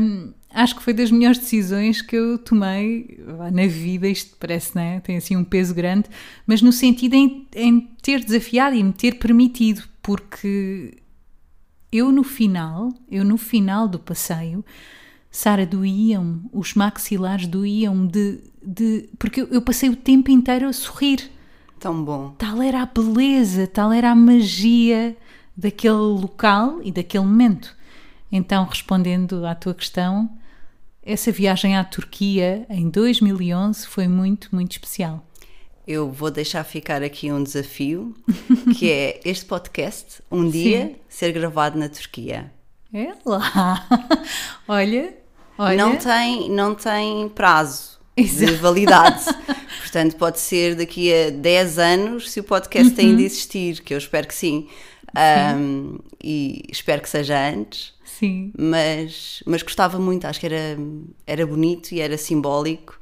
hum, 0.00 0.32
acho 0.56 0.76
que 0.76 0.82
foi 0.82 0.92
das 0.92 1.10
melhores 1.10 1.38
decisões 1.38 2.02
que 2.02 2.16
eu 2.16 2.38
tomei 2.38 3.18
na 3.52 3.66
vida. 3.66 4.08
Isto 4.08 4.36
parece, 4.38 4.74
né? 4.74 5.00
Tem 5.00 5.16
assim 5.16 5.36
um 5.36 5.44
peso 5.44 5.74
grande, 5.74 6.08
mas 6.46 6.62
no 6.62 6.72
sentido 6.72 7.14
em, 7.14 7.46
em 7.54 7.80
ter 8.02 8.24
desafiado 8.24 8.74
e 8.74 8.82
me 8.82 8.92
ter 8.92 9.18
permitido, 9.18 9.84
porque 10.02 10.98
eu 11.92 12.10
no 12.10 12.24
final, 12.24 12.92
eu 13.10 13.24
no 13.24 13.36
final 13.36 13.86
do 13.86 13.98
passeio 13.98 14.64
Sara, 15.36 15.66
doíam, 15.66 16.40
os 16.50 16.72
maxilares 16.72 17.46
doíam 17.46 18.06
de, 18.06 18.40
de. 18.64 19.06
Porque 19.18 19.42
eu, 19.42 19.48
eu 19.48 19.60
passei 19.60 19.90
o 19.90 19.94
tempo 19.94 20.30
inteiro 20.30 20.66
a 20.66 20.72
sorrir. 20.72 21.30
Tão 21.78 22.02
bom. 22.02 22.30
Tal 22.38 22.62
era 22.62 22.80
a 22.80 22.86
beleza, 22.86 23.66
tal 23.66 23.92
era 23.92 24.12
a 24.12 24.14
magia 24.14 25.14
daquele 25.54 25.92
local 25.92 26.80
e 26.82 26.90
daquele 26.90 27.24
momento. 27.24 27.76
Então, 28.32 28.64
respondendo 28.64 29.46
à 29.46 29.54
tua 29.54 29.74
questão, 29.74 30.30
essa 31.06 31.30
viagem 31.30 31.76
à 31.76 31.84
Turquia 31.84 32.66
em 32.68 32.88
2011 32.90 33.86
foi 33.86 34.08
muito, 34.08 34.48
muito 34.52 34.72
especial. 34.72 35.24
Eu 35.86 36.10
vou 36.10 36.30
deixar 36.32 36.64
ficar 36.64 37.02
aqui 37.02 37.30
um 37.30 37.42
desafio, 37.42 38.12
que 38.76 38.90
é 38.90 39.20
este 39.24 39.44
podcast, 39.44 40.20
um 40.30 40.48
dia, 40.50 40.86
Sim. 40.86 40.96
ser 41.08 41.32
gravado 41.32 41.78
na 41.78 41.88
Turquia. 41.88 42.52
É 42.92 43.12
lá. 43.24 43.86
olha, 44.66 45.16
olha. 45.56 45.76
Não 45.76 45.96
tem, 45.96 46.50
não 46.50 46.74
tem 46.74 47.28
prazo 47.28 48.00
Exato. 48.16 48.52
de 48.52 48.58
validade. 48.58 49.24
Portanto, 49.80 50.16
pode 50.16 50.40
ser 50.40 50.74
daqui 50.74 51.12
a 51.14 51.30
10 51.30 51.78
anos 51.78 52.30
se 52.32 52.40
o 52.40 52.44
podcast 52.44 52.92
Uhum. 53.00 53.08
ainda 53.10 53.22
existir, 53.22 53.80
que 53.82 53.94
eu 53.94 53.98
espero 53.98 54.26
que 54.26 54.34
sim. 54.34 54.66
Um, 55.14 55.98
e 56.22 56.62
espero 56.70 57.00
que 57.02 57.08
seja 57.08 57.38
antes. 57.48 57.94
Sim. 58.04 58.50
mas, 58.58 59.42
mas 59.46 59.62
gostava 59.62 59.98
muito, 59.98 60.26
acho 60.26 60.40
que 60.40 60.46
era, 60.46 60.78
era 61.26 61.46
bonito 61.46 61.92
e 61.92 62.00
era 62.00 62.16
simbólico 62.16 62.98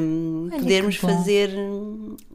um, 0.00 0.48
Olha, 0.52 0.58
podermos 0.60 0.96
fazer 0.96 1.50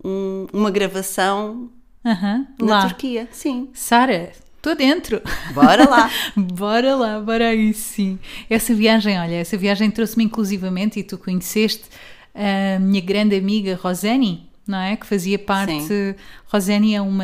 um- 0.04 0.46
uma 0.52 0.70
gravação 0.70 1.70
Aham, 2.06 2.48
na 2.60 2.66
lá. 2.66 2.88
Turquia. 2.88 3.30
Sim, 3.32 3.70
Sara, 3.74 4.32
estou 4.58 4.76
dentro. 4.76 5.22
bora 5.54 5.88
lá. 5.90 6.10
bora 6.36 6.96
lá, 6.96 7.20
bora 7.22 7.48
aí 7.50 7.74
sim. 7.74 8.20
Essa 8.50 8.74
viagem, 8.74 9.18
olha, 9.20 9.36
essa 9.36 9.56
viagem 9.58 9.90
trouxe-me 9.90 10.26
inclusivamente, 10.26 11.00
e 11.00 11.04
tu 11.04 11.18
conheceste 11.18 11.86
a 12.34 12.78
minha 12.80 13.00
grande 13.02 13.36
amiga 13.38 13.80
Rosani, 13.82 14.50
não 14.68 14.80
é? 14.80 14.96
Que 14.96 15.06
fazia 15.06 15.38
parte. 15.38 15.82
Sim. 15.84 16.16
É 16.94 17.02
uma, 17.02 17.24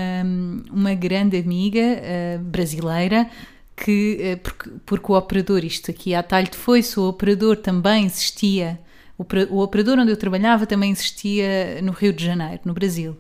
uma 0.72 0.94
grande 0.94 1.38
amiga 1.38 1.80
eh, 1.80 2.38
brasileira 2.42 3.30
que, 3.76 4.18
eh, 4.20 4.36
porque, 4.36 4.70
porque 4.86 5.12
o 5.12 5.16
operador, 5.16 5.64
isto 5.64 5.90
aqui 5.90 6.14
a 6.14 6.22
talho 6.22 6.50
de 6.50 6.58
foice, 6.58 7.00
o 7.00 7.08
operador 7.08 7.58
também 7.58 8.06
existia. 8.06 8.80
O, 9.18 9.26
o 9.50 9.62
operador 9.62 9.98
onde 10.00 10.12
eu 10.12 10.18
trabalhava 10.18 10.66
também 10.66 10.92
existia 10.92 11.82
no 11.82 11.92
Rio 11.92 12.14
de 12.14 12.24
Janeiro, 12.24 12.62
no 12.66 12.74
Brasil. 12.74 13.18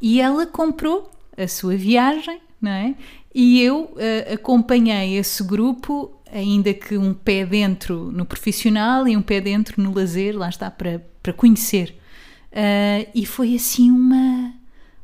E 0.00 0.20
ela 0.20 0.46
comprou 0.46 1.10
a 1.36 1.48
sua 1.48 1.76
viagem, 1.76 2.40
não 2.60 2.70
é? 2.70 2.94
E 3.34 3.60
eu 3.60 3.94
eh, 3.98 4.34
acompanhei 4.34 5.16
esse 5.16 5.42
grupo, 5.44 6.12
ainda 6.32 6.72
que 6.72 6.96
um 6.96 7.12
pé 7.12 7.44
dentro 7.44 8.10
no 8.10 8.24
profissional 8.24 9.06
e 9.06 9.16
um 9.16 9.22
pé 9.22 9.40
dentro 9.40 9.82
no 9.82 9.94
lazer, 9.94 10.36
lá 10.36 10.48
está, 10.48 10.70
para, 10.70 11.04
para 11.22 11.32
conhecer. 11.32 11.94
Ah, 12.52 13.06
e 13.14 13.26
foi 13.26 13.54
assim 13.54 13.90
uma, 13.90 14.52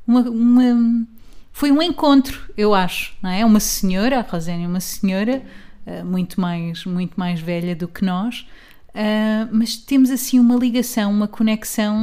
uma, 0.06 0.20
uma- 0.30 1.06
Foi 1.52 1.70
um 1.70 1.80
encontro, 1.82 2.40
eu 2.56 2.74
acho, 2.74 3.14
não 3.22 3.30
é? 3.30 3.44
Uma 3.44 3.60
senhora, 3.60 4.18
a 4.18 4.22
Rosénia 4.22 4.64
é 4.64 4.68
uma 4.68 4.80
senhora 4.80 5.42
ah, 5.86 6.04
muito, 6.04 6.40
mais, 6.40 6.84
muito 6.84 7.14
mais 7.18 7.40
velha 7.40 7.76
do 7.76 7.86
que 7.88 8.04
nós, 8.04 8.46
ah, 8.94 9.48
mas 9.52 9.76
temos 9.76 10.10
assim 10.10 10.38
uma 10.40 10.56
ligação, 10.56 11.10
uma 11.12 11.28
conexão 11.28 11.96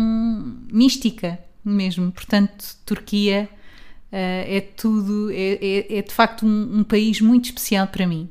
mística 0.71 1.39
mesmo. 1.65 2.11
Portanto, 2.11 2.75
Turquia 2.85 3.49
é 4.13 4.59
tudo, 4.75 5.31
é, 5.31 5.57
é- 5.61 5.97
é 5.99 6.01
de 6.01 6.13
facto 6.13 6.45
um, 6.45 6.79
um 6.79 6.83
país 6.83 7.21
muito 7.21 7.45
especial 7.45 7.87
para 7.87 8.05
mim. 8.05 8.29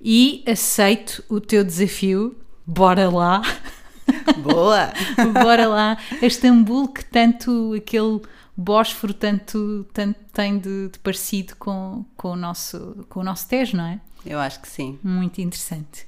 E 0.00 0.42
aceito 0.46 1.24
o 1.30 1.40
teu 1.40 1.64
desafio, 1.64 2.36
bora 2.66 3.08
lá. 3.10 3.40
Boa! 4.42 4.92
Bora 5.32 5.66
lá, 5.66 5.98
a 6.20 6.26
Istambul 6.26 6.88
que 6.88 7.04
tanto 7.04 7.74
aquele 7.76 8.20
Bósforo 8.56 9.12
tanto, 9.12 9.84
tanto 9.92 10.18
tem 10.32 10.58
de, 10.58 10.88
de 10.88 10.98
parecido 11.00 11.56
com, 11.56 12.04
com, 12.16 12.30
o 12.30 12.36
nosso, 12.36 13.04
com 13.08 13.20
o 13.20 13.24
nosso 13.24 13.48
Tejo, 13.48 13.76
não 13.76 13.84
é? 13.84 14.00
Eu 14.24 14.38
acho 14.38 14.60
que 14.60 14.68
sim. 14.68 14.98
Muito 15.02 15.40
interessante. 15.40 16.06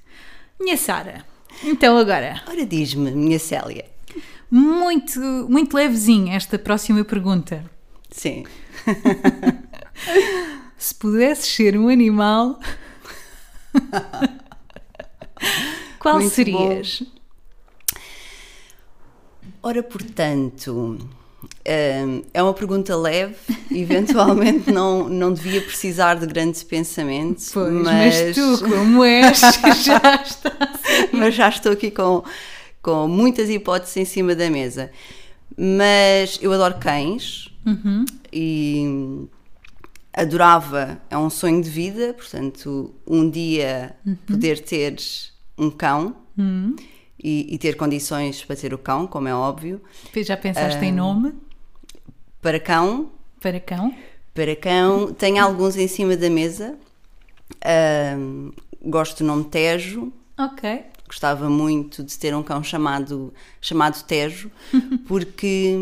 Minha 0.61 0.77
Sara, 0.77 1.25
então 1.65 1.99
agora, 1.99 2.41
Ora, 2.49 2.65
diz-me, 2.65 3.11
minha 3.11 3.39
Célia. 3.39 3.85
muito, 4.51 5.21
muito 5.49 5.77
levezinho 5.77 6.33
esta 6.33 6.59
próxima 6.59 7.05
pergunta. 7.05 7.65
Sim. 8.11 8.45
Se 10.79 10.95
pudesses 10.95 11.47
ser 11.47 11.77
um 11.77 11.89
animal, 11.89 12.61
qual 15.99 16.21
Muito 16.21 16.35
serias? 16.35 17.03
Ora, 19.67 19.83
portanto, 19.83 20.97
hum, 21.67 22.23
é 22.33 22.41
uma 22.41 22.55
pergunta 22.55 22.97
leve, 22.97 23.35
eventualmente 23.69 24.71
não, 24.71 25.09
não 25.09 25.33
devia 25.33 25.61
precisar 25.61 26.15
de 26.15 26.25
grandes 26.25 26.63
pensamentos, 26.63 27.51
Pois, 27.53 27.73
mas... 27.73 28.37
tu, 28.37 28.63
como 28.63 29.03
és, 29.03 29.41
já 29.83 30.23
está. 30.25 30.57
mas 31.11 31.35
já 31.35 31.49
estou 31.49 31.73
aqui 31.73 31.91
com, 31.91 32.23
com 32.81 33.09
muitas 33.09 33.51
hipóteses 33.51 33.97
em 33.97 34.05
cima 34.05 34.37
da 34.37 34.49
mesa. 34.49 34.89
Mas 35.59 36.39
eu 36.41 36.53
adoro 36.53 36.77
cães 36.79 37.53
e 38.33 39.27
adorava, 40.13 40.97
é 41.11 41.19
um 41.19 41.29
sonho 41.29 41.61
de 41.61 41.69
vida, 41.69 42.15
portanto, 42.15 42.95
um 43.05 43.29
dia 43.29 43.97
poder 44.29 44.61
ter 44.61 44.95
um 45.59 45.73
cão 45.73 46.15
e, 47.27 47.55
e 47.55 47.59
ter 47.59 47.77
condições 47.77 48.45
para 48.45 48.55
ter 48.55 48.73
o 48.73 48.79
cão, 48.79 49.05
como 49.05 49.27
é 49.27 49.35
óbvio. 49.35 49.81
Já 50.15 50.37
pensaste 50.37 50.85
em 50.85 50.93
nome 50.93 51.35
Para 52.41 52.61
cão, 52.61 53.11
para 53.41 53.59
cão? 53.59 53.93
para 54.33 54.55
cão, 54.55 55.13
tenho 55.13 55.43
alguns 55.43 55.77
em 55.77 55.89
cima 55.89 56.17
da 56.17 56.31
mesa. 56.31 56.77
Ahm, 57.65 58.53
gosto 58.81 59.19
do 59.19 59.27
nome 59.27 59.45
Tejo, 59.45 60.13
Ok. 60.39 60.85
gostava 61.09 61.49
muito 61.51 62.05
de 62.05 62.17
ter 62.17 62.33
um 62.35 62.43
cão 62.45 62.63
chamado, 62.63 63.35
chamado 63.61 64.03
Tejo, 64.05 64.49
porque, 65.09 65.75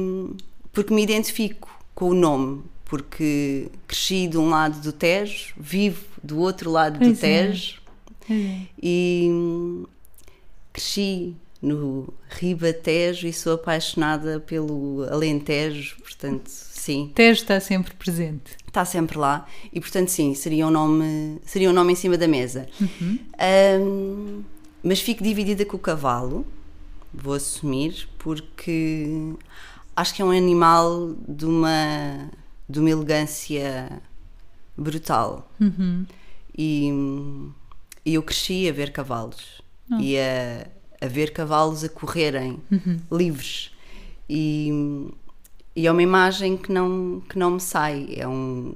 porque 0.72 0.94
me 0.94 1.02
identifico 1.02 1.68
com 1.94 2.08
o 2.10 2.14
nome, 2.14 2.62
porque 2.86 3.68
cresci 3.86 4.26
de 4.28 4.38
um 4.38 4.48
lado 4.48 4.80
do 4.80 4.92
Tejo, 4.92 5.52
vivo 5.58 6.04
do 6.22 6.38
outro 6.38 6.70
lado 6.70 6.98
Pois 6.98 7.18
do 7.18 7.26
é. 7.26 7.28
Tejo 7.46 7.82
é. 8.30 8.60
e 8.82 9.84
cresci 10.74 11.36
no 11.62 12.12
Ribatejo 12.28 13.26
e 13.26 13.32
sou 13.32 13.54
apaixonada 13.54 14.40
pelo 14.40 15.04
Alentejo, 15.10 15.96
portanto, 16.02 16.48
sim, 16.48 17.10
Tejo 17.14 17.40
está 17.40 17.58
sempre 17.60 17.94
presente. 17.94 18.56
está 18.66 18.84
sempre 18.84 19.16
lá 19.16 19.48
e 19.72 19.80
portanto 19.80 20.08
sim, 20.08 20.34
seria 20.34 20.66
um 20.66 20.70
nome, 20.70 21.40
seria 21.46 21.70
um 21.70 21.72
nome 21.72 21.92
em 21.92 21.96
cima 21.96 22.18
da 22.18 22.28
mesa. 22.28 22.68
Ahm, 23.38 24.42
mas 24.82 25.00
fico 25.00 25.22
dividida 25.24 25.64
com 25.64 25.76
o 25.76 25.80
cavalo, 25.80 26.44
vou 27.12 27.34
assumir, 27.34 28.06
porque 28.18 29.32
acho 29.96 30.12
que 30.12 30.20
é 30.20 30.24
um 30.24 30.32
animal 30.32 31.14
de 31.26 31.46
uma, 31.46 32.30
de 32.68 32.80
uma 32.80 32.90
elegância 32.90 34.02
brutal. 34.76 35.50
E, 36.58 36.90
e 38.04 38.14
eu 38.14 38.22
cresci 38.22 38.68
a 38.68 38.72
ver 38.72 38.92
cavalos 38.92 39.63
e 40.00 40.18
a, 40.18 40.66
a 41.00 41.06
ver 41.06 41.32
cavalos 41.32 41.84
a 41.84 41.88
correrem 41.88 42.60
livres. 43.10 43.70
E, 44.28 44.70
e 45.76 45.86
é 45.86 45.92
uma 45.92 46.02
imagem 46.02 46.56
que 46.56 46.72
não, 46.72 47.22
que 47.28 47.38
não 47.38 47.52
me 47.52 47.60
sai. 47.60 48.08
É 48.16 48.26
um, 48.26 48.74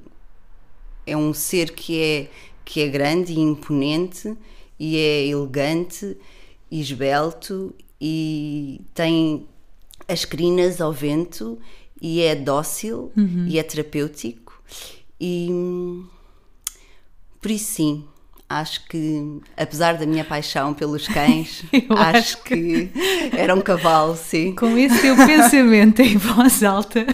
é 1.05 1.17
um 1.17 1.33
ser 1.33 1.71
que 1.71 1.99
é, 1.99 2.29
que 2.63 2.81
é 2.81 2.87
grande 2.87 3.33
e 3.33 3.39
imponente 3.39 4.37
e 4.79 4.97
é 4.97 5.27
elegante 5.27 6.15
e 6.71 6.79
esbelto 6.79 7.73
e 7.99 8.81
tem 8.93 9.47
as 10.07 10.23
crinas 10.23 10.79
ao 10.79 10.93
vento 10.93 11.59
e 12.01 12.21
é 12.21 12.35
dócil 12.35 13.11
e 13.47 13.59
é 13.59 13.63
terapêutico 13.63 14.63
e 15.19 15.49
por 17.41 17.51
isso 17.51 17.73
sim 17.73 18.05
acho 18.49 18.85
que 18.87 19.39
apesar 19.55 19.95
da 19.97 20.05
minha 20.05 20.25
paixão 20.25 20.73
pelos 20.73 21.07
cães 21.07 21.63
acho 21.89 22.19
acho 22.19 22.43
que 22.43 22.89
era 23.37 23.53
um 23.53 23.61
cavalo 23.61 24.15
sim 24.15 24.55
Com 24.55 24.75
esse 24.77 24.99
teu 25.01 25.15
pensamento 25.15 26.01
em 26.01 26.17
voz 26.17 26.63
alta. 26.63 27.05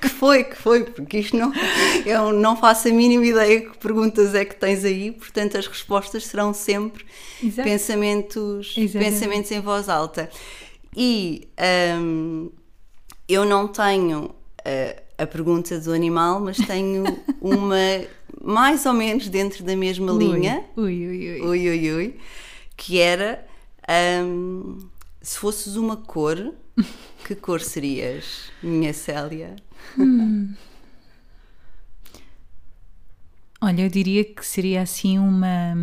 que 0.00 0.08
foi, 0.08 0.44
que 0.44 0.56
foi, 0.56 0.84
porque 0.84 1.18
isto 1.18 1.36
não, 1.36 1.52
eu 2.06 2.32
não 2.32 2.56
faço 2.56 2.88
a 2.88 2.90
mínima 2.92 3.26
ideia 3.26 3.60
que 3.60 3.76
perguntas 3.78 4.34
é 4.34 4.44
que 4.44 4.54
tens 4.54 4.84
aí, 4.84 5.10
portanto 5.12 5.58
as 5.58 5.66
respostas 5.66 6.26
serão 6.26 6.54
sempre 6.54 7.04
Exato. 7.42 7.68
pensamentos, 7.68 8.74
Exatamente. 8.76 9.10
pensamentos 9.12 9.50
em 9.50 9.60
voz 9.60 9.88
alta. 9.88 10.30
E 10.96 11.48
hum, 12.00 12.50
eu 13.28 13.44
não 13.44 13.66
tenho 13.66 14.24
uh, 14.26 15.02
a 15.18 15.26
pergunta 15.26 15.78
do 15.80 15.92
animal, 15.92 16.40
mas 16.40 16.56
tenho 16.58 17.04
uma 17.40 17.76
mais 18.42 18.84
ou 18.86 18.92
menos 18.92 19.28
dentro 19.28 19.62
da 19.62 19.76
mesma 19.76 20.12
linha 20.12 20.64
Ui, 20.76 21.06
ui, 21.06 21.30
ui. 21.30 21.40
ui. 21.40 21.48
ui, 21.48 21.68
ui, 21.68 21.92
ui, 21.92 22.16
que 22.76 22.98
era 22.98 23.46
hum, 24.24 24.78
se 25.20 25.38
fosses 25.38 25.76
uma 25.76 25.96
cor, 25.96 26.52
que 27.24 27.34
cor 27.34 27.60
serias, 27.60 28.50
minha 28.62 28.92
Célia? 28.92 29.56
Olha, 33.60 33.82
eu 33.82 33.88
diria 33.88 34.24
que 34.24 34.44
seria 34.44 34.82
assim 34.82 35.18
uma 35.20 35.74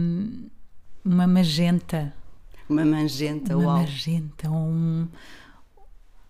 uma 1.04 1.26
magenta. 1.26 2.14
Uma 2.68 2.86
magenta, 2.86 3.56
uma 3.58 3.66
uau. 3.66 3.78
magenta, 3.80 4.50
um, 4.52 5.08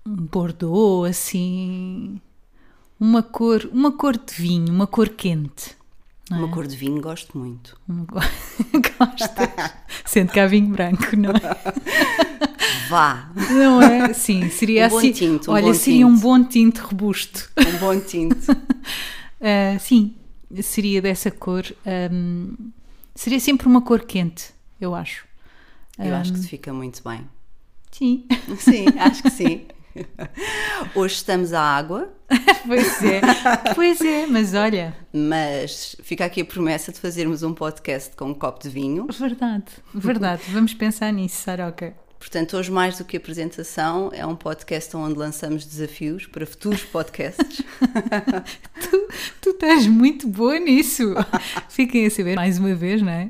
um 0.06 0.16
bordeaux, 0.16 1.10
assim, 1.10 2.22
uma 3.00 3.22
cor, 3.22 3.68
uma 3.74 3.92
cor 3.92 4.18
de 4.18 4.34
vinho, 4.34 4.72
uma 4.72 4.88
cor 4.88 5.10
quente. 5.10 5.79
É? 6.36 6.40
Uma 6.40 6.48
cor 6.50 6.68
de 6.68 6.76
vinho 6.76 7.02
gosto 7.02 7.38
muito. 7.38 7.78
Um 7.90 8.06
go- 8.06 8.20
Gostas? 9.00 9.72
Sendo 10.06 10.32
que 10.32 10.40
há 10.40 10.48
vinho 10.48 10.70
branco, 10.70 11.16
não 11.16 11.32
é? 11.32 11.40
Vá, 12.90 13.32
Não 13.52 13.82
é? 13.82 14.14
Sim, 14.14 14.50
seria 14.50 14.88
Um 14.88 14.90
bom 14.90 14.98
assim. 14.98 15.12
tinto, 15.12 15.52
um 15.52 15.54
olha, 15.54 15.74
seria 15.74 16.08
um 16.08 16.14
tinto. 16.14 16.22
bom 16.22 16.44
tinto 16.44 16.80
robusto. 16.80 17.50
um 17.58 17.78
bom 17.80 18.00
tinto. 18.00 18.38
Ah, 19.42 19.80
sim, 19.80 20.16
seria 20.62 21.02
dessa 21.02 21.32
cor. 21.32 21.64
ahm, 21.86 22.52
seria 23.16 23.40
sempre 23.40 23.68
uma 23.68 23.82
cor 23.82 24.02
quente, 24.02 24.50
eu 24.82 24.94
acho. 24.94 25.24
Eu 25.98 26.14
acho 26.14 26.32
Hum. 26.32 26.34
que 26.36 26.42
te 26.42 26.48
fica 26.48 26.74
muito 26.74 27.02
bem. 27.04 27.22
Sim, 27.90 28.26
Sim, 28.58 28.86
acho 29.00 29.24
que 29.24 29.30
sim. 29.30 29.62
Hoje 30.96 31.16
estamos 31.16 31.54
à 31.54 31.62
água, 31.62 32.14
pois 32.68 33.04
é. 33.04 33.22
Pois 33.76 34.02
é, 34.02 34.26
mas 34.28 34.54
olha, 34.54 34.96
mas 35.14 35.96
fica 36.04 36.26
aqui 36.26 36.42
a 36.42 36.46
promessa 36.46 36.92
de 36.92 37.00
fazermos 37.00 37.44
um 37.44 37.54
podcast 37.54 38.16
com 38.16 38.26
um 38.26 38.34
copo 38.34 38.62
de 38.62 38.70
vinho. 38.70 39.08
verdade, 39.08 39.66
verdade. 39.94 40.44
Vamos 40.50 40.74
pensar 40.74 41.12
nisso, 41.12 41.42
Saroca. 41.42 41.94
Portanto, 42.20 42.58
hoje, 42.58 42.70
mais 42.70 42.98
do 42.98 43.06
que 43.06 43.16
apresentação, 43.16 44.12
é 44.14 44.26
um 44.26 44.36
podcast 44.36 44.96
onde 44.98 45.18
lançamos 45.18 45.64
desafios 45.64 46.28
para 46.28 46.46
futuros 46.46 46.84
podcasts. 46.84 47.62
Tu, 48.90 49.10
tu 49.42 49.50
estás 49.52 49.88
muito 49.88 50.28
boa 50.28 50.58
nisso. 50.58 51.14
Fiquem 51.70 52.06
a 52.06 52.10
saber, 52.12 52.36
mais 52.36 52.58
uma 52.58 52.74
vez, 52.74 53.02
não 53.02 53.12
é? 53.12 53.30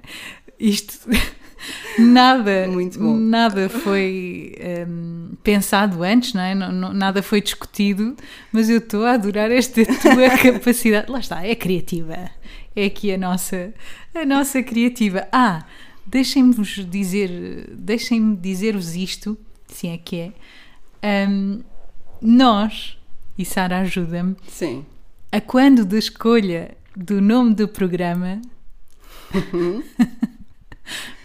Isto. 0.60 1.10
Nada, 2.00 2.67
Muito 2.67 2.98
bom. 3.00 3.15
nada 3.17 3.67
foi 3.69 4.56
hum, 4.88 5.32
pensado 5.43 6.02
antes, 6.04 6.34
não 6.34 6.41
é? 6.41 6.56
Não- 6.56 6.72
não- 6.72 6.93
nada 6.93 7.22
foi 7.22 7.41
discutido, 7.41 8.15
mas 8.52 8.69
eu 8.69 8.78
estou 8.78 9.06
a 9.06 9.13
adorar 9.13 9.52
esta 9.52 9.84
tua 10.02 10.30
capacidade. 10.41 11.12
Lá 11.12 11.19
está, 11.19 11.45
é 11.45 11.54
criativa. 11.56 12.30
É 12.76 12.86
aqui 12.86 13.12
a 13.13 13.17
nossa, 13.17 13.74
a 14.15 14.26
nossa 14.26 14.63
criativa. 14.63 15.28
Ah, 15.32 15.65
deixem-vos 16.06 16.86
dizer, 16.89 17.69
deixem-me 17.76 18.36
dizer-vos 18.38 18.95
isto, 18.95 19.38
se 19.67 19.88
é 19.88 19.98
que 19.98 20.32
é. 21.02 21.28
Hum, 21.28 21.62
nós, 22.22 22.98
e 23.38 23.43
Sara 23.45 23.80
ajuda-me, 23.80 24.36
Sim. 24.48 24.86
a 25.32 25.41
quando 25.41 25.84
da 25.86 25.98
escolha 25.98 26.72
do 26.95 27.19
nome 27.22 27.54
do 27.54 27.67
programa. 27.67 28.41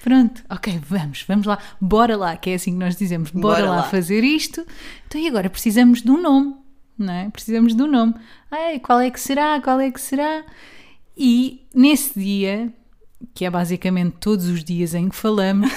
Pronto, 0.05 0.45
ok, 0.51 0.79
vamos, 0.87 1.25
vamos 1.27 1.47
lá, 1.47 1.59
bora 1.81 2.15
lá, 2.15 2.37
que 2.37 2.51
é 2.51 2.55
assim 2.57 2.73
que 2.73 2.79
nós 2.79 2.95
dizemos, 2.95 3.31
bora, 3.31 3.61
Bora 3.63 3.71
lá, 3.71 3.77
lá. 3.77 3.83
fazer 3.85 4.23
isto. 4.23 4.63
Então 5.07 5.19
e 5.19 5.27
agora 5.27 5.49
precisamos 5.49 6.03
de 6.03 6.11
um 6.11 6.21
nome, 6.21 6.57
não 6.99 7.11
é? 7.11 7.31
Precisamos 7.31 7.75
de 7.75 7.83
um 7.83 7.87
nome. 7.87 8.13
Ai, 8.51 8.79
qual 8.81 9.01
é 9.01 9.11
que 9.11 9.19
será? 9.19 9.59
Qual 9.63 9.81
é 9.81 9.91
que 9.91 9.99
será? 9.99 10.45
E 11.17 11.67
nesse 11.75 12.21
dia, 12.21 12.71
que 13.33 13.47
é 13.47 13.51
basicamente 13.51 14.17
todos 14.21 14.47
os 14.47 14.63
dias 14.63 14.93
em 14.93 15.09
que 15.09 15.17
falamos, 15.17 15.71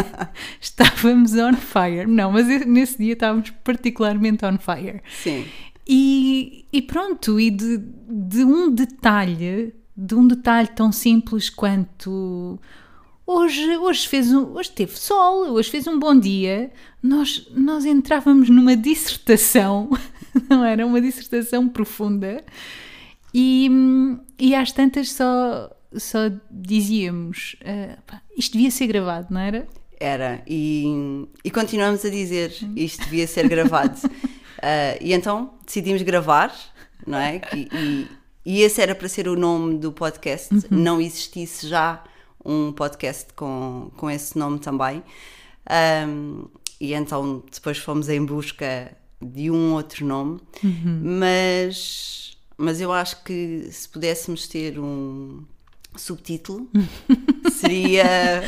estávamos 0.58 1.34
on 1.34 1.52
fire. 1.52 2.06
Não, 2.06 2.32
mas 2.32 2.46
nesse 2.64 2.96
dia 2.96 3.12
estávamos 3.12 3.50
particularmente 3.62 4.46
on 4.46 4.56
fire. 4.56 5.02
Sim. 5.22 5.44
E, 5.86 6.64
e 6.72 6.80
pronto, 6.80 7.38
e 7.38 7.50
de, 7.50 7.76
de 8.08 8.44
um 8.44 8.70
detalhe, 8.74 9.74
de 9.94 10.14
um 10.14 10.26
detalhe 10.26 10.68
tão 10.68 10.90
simples 10.90 11.50
quanto 11.50 12.58
hoje, 13.28 13.76
hoje 13.76 14.08
fez 14.08 14.32
um, 14.32 14.54
hoje 14.56 14.70
teve 14.70 14.98
sol, 14.98 15.50
hoje 15.52 15.70
fez 15.70 15.86
um 15.86 15.98
bom 15.98 16.18
dia, 16.18 16.70
nós, 17.02 17.46
nós 17.54 17.84
entrávamos 17.84 18.48
numa 18.48 18.74
dissertação, 18.74 19.90
não 20.48 20.64
era 20.64 20.86
uma 20.86 21.00
dissertação 21.00 21.68
profunda, 21.68 22.42
e, 23.34 23.70
e 24.38 24.54
às 24.54 24.72
tantas 24.72 25.12
só, 25.12 25.70
só 25.94 26.18
dizíamos 26.50 27.56
"Ah, 27.64 27.98
pá, 28.06 28.22
isto 28.36 28.52
devia 28.54 28.70
ser 28.70 28.86
gravado, 28.86 29.26
não 29.30 29.40
era? 29.40 29.68
Era. 30.00 30.42
E, 30.46 31.26
e 31.44 31.50
continuamos 31.50 32.04
a 32.04 32.08
dizer 32.08 32.54
isto 32.76 33.04
devia 33.04 33.26
ser 33.26 33.46
gravado. 33.48 33.98
Ah, 34.62 34.96
e 35.02 35.12
então 35.12 35.54
decidimos 35.66 36.00
gravar, 36.02 36.54
não 37.06 37.18
é? 37.18 37.40
Que- 37.40 37.68
E, 37.72 38.06
e 38.46 38.62
esse 38.62 38.80
era 38.80 38.94
para 38.94 39.08
ser 39.08 39.28
o 39.28 39.36
nome 39.36 39.76
do 39.76 39.92
podcast. 39.92 40.48
Não 40.70 41.00
existisse 41.00 41.66
já 41.68 42.02
um 42.44 42.72
podcast 42.72 43.32
com, 43.34 43.90
com 43.96 44.10
esse 44.10 44.38
nome 44.38 44.58
também. 44.58 45.02
Ahm, 45.68 46.44
e 46.80 46.94
então 46.94 47.42
depois 47.52 47.78
fomos 47.78 48.08
em 48.08 48.24
busca 48.24 48.96
de 49.20 49.50
um 49.50 49.72
outro 49.74 50.06
nome. 50.06 50.40
Mas, 51.02 52.36
mas 52.56 52.80
eu 52.80 52.92
acho 52.92 53.22
que 53.24 53.68
se 53.70 53.88
pudéssemos 53.88 54.46
ter 54.46 54.78
um 54.78 55.42
subtítulo, 55.96 56.70
seria 57.50 58.42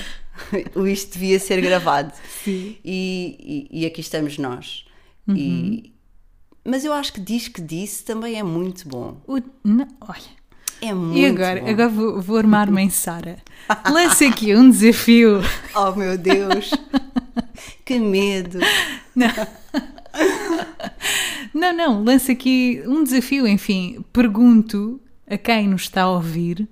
o 0.75 0.87
Isto 0.87 1.15
devia 1.15 1.39
ser 1.39 1.61
gravado. 1.61 2.13
Sim. 2.45 2.77
E, 2.85 3.69
e, 3.73 3.81
e 3.83 3.87
aqui 3.87 4.01
estamos 4.01 4.39
nós. 4.39 4.85
E, 5.29 5.93
mas 6.65 6.85
eu 6.85 6.93
acho 6.93 7.13
que 7.13 7.21
diz 7.21 7.47
que 7.49 7.61
disse 7.61 8.05
também 8.05 8.39
é 8.39 8.43
muito 8.43 8.89
bom. 8.89 9.21
O- 9.27 9.41
não, 9.65 9.87
olha, 10.01 10.40
É 10.81 10.93
muito 10.95 11.19
E 11.19 11.27
agora? 11.27 11.61
bom. 11.61 11.69
Agora 11.69 11.89
vou, 11.89 12.21
vou 12.23 12.37
armar-me 12.39 12.83
em 12.83 12.91
Sara. 12.91 13.37
Lança 13.91 14.27
aqui 14.27 14.55
um 14.55 14.71
desafio. 14.71 15.41
Oh 15.75 15.93
meu 15.93 16.17
Deus! 16.19 16.71
que 17.85 17.99
medo! 17.99 18.59
Não, 21.55 21.73
não, 21.73 22.03
lança 22.05 22.33
aqui 22.33 22.83
um 22.87 23.03
desafio. 23.05 23.47
Enfim, 23.47 24.05
pergunto 24.13 25.01
a 25.29 25.37
quem 25.37 25.69
nos 25.69 25.83
está 25.83 26.03
a 26.03 26.11
ouvir 26.11 26.69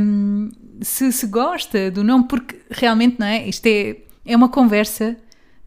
hum, 0.00 0.50
se, 0.80 1.12
se 1.12 1.26
gosta 1.26 1.90
do 1.90 2.02
nome, 2.02 2.26
porque 2.28 2.60
realmente, 2.70 3.16
não 3.18 3.26
é? 3.26 3.48
Isto 3.48 3.66
é, 3.66 3.96
é 4.24 4.36
uma 4.36 4.48
conversa 4.48 5.16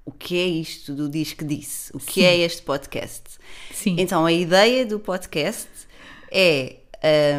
o 0.04 0.10
que 0.10 0.36
é 0.36 0.46
isto 0.46 0.94
do 0.94 1.08
Diz 1.08 1.32
que 1.32 1.44
Disse, 1.44 1.94
o 1.94 1.98
que 2.00 2.24
é 2.24 2.38
este 2.38 2.62
podcast. 2.62 3.22
Sim. 3.72 3.96
Então, 3.98 4.26
a 4.26 4.32
ideia 4.32 4.84
do 4.84 4.98
podcast 4.98 5.68
é 6.32 6.76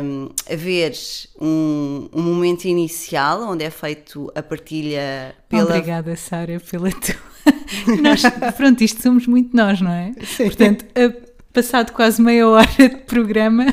hum, 0.03 0.29
haver 0.49 0.93
um, 1.39 2.09
um 2.13 2.21
momento 2.21 2.65
inicial 2.65 3.41
onde 3.43 3.63
é 3.65 3.69
feito 3.69 4.31
a 4.35 4.41
partilha 4.41 5.35
pela 5.49 5.63
Obrigada, 5.65 6.15
Sara, 6.15 6.59
pela 6.59 6.91
tua, 6.91 7.15
Nós, 8.01 8.21
pronto, 8.55 8.81
isto 8.83 9.01
somos 9.01 9.27
muito 9.27 9.55
nós, 9.55 9.81
não 9.81 9.91
é? 9.91 10.13
Sim. 10.25 10.45
Portanto, 10.45 10.85
a- 10.95 11.30
passado 11.53 11.91
quase 11.91 12.21
meia 12.21 12.47
hora 12.47 12.67
de 12.77 12.89
programa, 13.05 13.65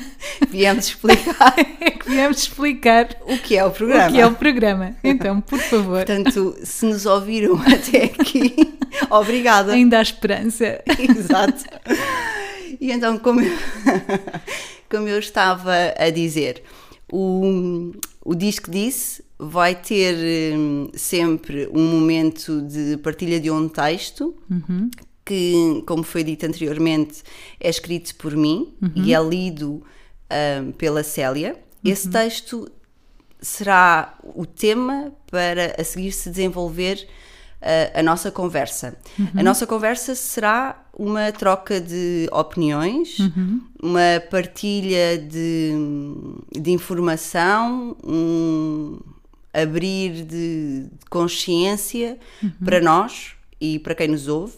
Viemos 0.49 0.87
explicar 0.87 1.55
viemos 2.07 2.39
explicar 2.39 3.09
o 3.27 3.39
que 3.39 3.57
é 3.57 3.65
o 3.65 3.71
programa. 3.71 4.09
o 4.09 4.13
que 4.13 4.21
é 4.21 4.27
o 4.27 4.35
programa. 4.35 4.97
Então, 5.05 5.41
por 5.41 5.59
favor, 5.59 6.05
Portanto, 6.05 6.57
se 6.63 6.87
nos 6.87 7.07
ouviram 7.07 7.55
até 7.67 8.05
aqui, 8.05 8.55
obrigada. 9.11 9.73
ainda 9.73 9.99
há 9.99 10.03
esperança. 10.03 10.81
Exato. 10.99 11.65
E 12.81 12.91
então, 12.93 13.19
como 13.19 13.41
eu, 13.41 13.53
como 14.89 15.07
eu 15.09 15.19
estava 15.19 15.75
a 15.99 16.11
dizer, 16.11 16.63
o, 17.13 17.93
o 18.25 18.35
Disco 18.35 18.71
Disse 18.71 19.23
vai 19.39 19.75
ter 19.75 20.57
hum, 20.57 20.89
sempre 20.95 21.69
um 21.73 21.85
momento 21.87 22.61
de 22.63 22.97
partilha 22.99 23.39
de 23.39 23.51
um 23.51 23.69
texto 23.69 24.35
que, 25.29 25.85
como 25.87 26.03
foi 26.03 26.25
dito 26.25 26.47
anteriormente, 26.47 27.23
é 27.61 27.69
escrito 27.69 28.15
por 28.15 28.35
mim 28.35 28.75
e 28.97 29.15
é 29.15 29.21
lido 29.21 29.83
hum, 30.63 30.73
pela 30.73 31.03
Célia. 31.03 31.55
Esse 31.85 32.09
texto 32.09 32.71
será 33.39 34.19
o 34.23 34.47
tema 34.47 35.13
para 35.31 35.77
a 35.79 35.85
seguir 35.85 36.13
se 36.13 36.31
desenvolver 36.31 37.07
uh, 37.61 37.99
a 37.99 38.03
nossa 38.03 38.31
conversa. 38.31 38.97
A 39.37 39.43
nossa 39.43 39.67
conversa 39.67 40.15
será 40.15 40.83
uma 40.99 41.31
troca 41.31 41.79
de 41.79 42.27
opiniões, 42.33 43.19
uma 43.81 44.21
partilha 44.31 45.19
de, 45.19 45.73
de 46.59 46.71
informação, 46.71 47.97
um 48.03 48.99
abrir 49.53 50.25
de, 50.25 50.85
de 50.85 51.07
consciência 51.11 52.19
para 52.65 52.81
nós 52.81 53.33
e 53.61 53.79
para 53.79 53.95
quem 53.95 54.09
nos 54.09 54.27
ouve. 54.27 54.57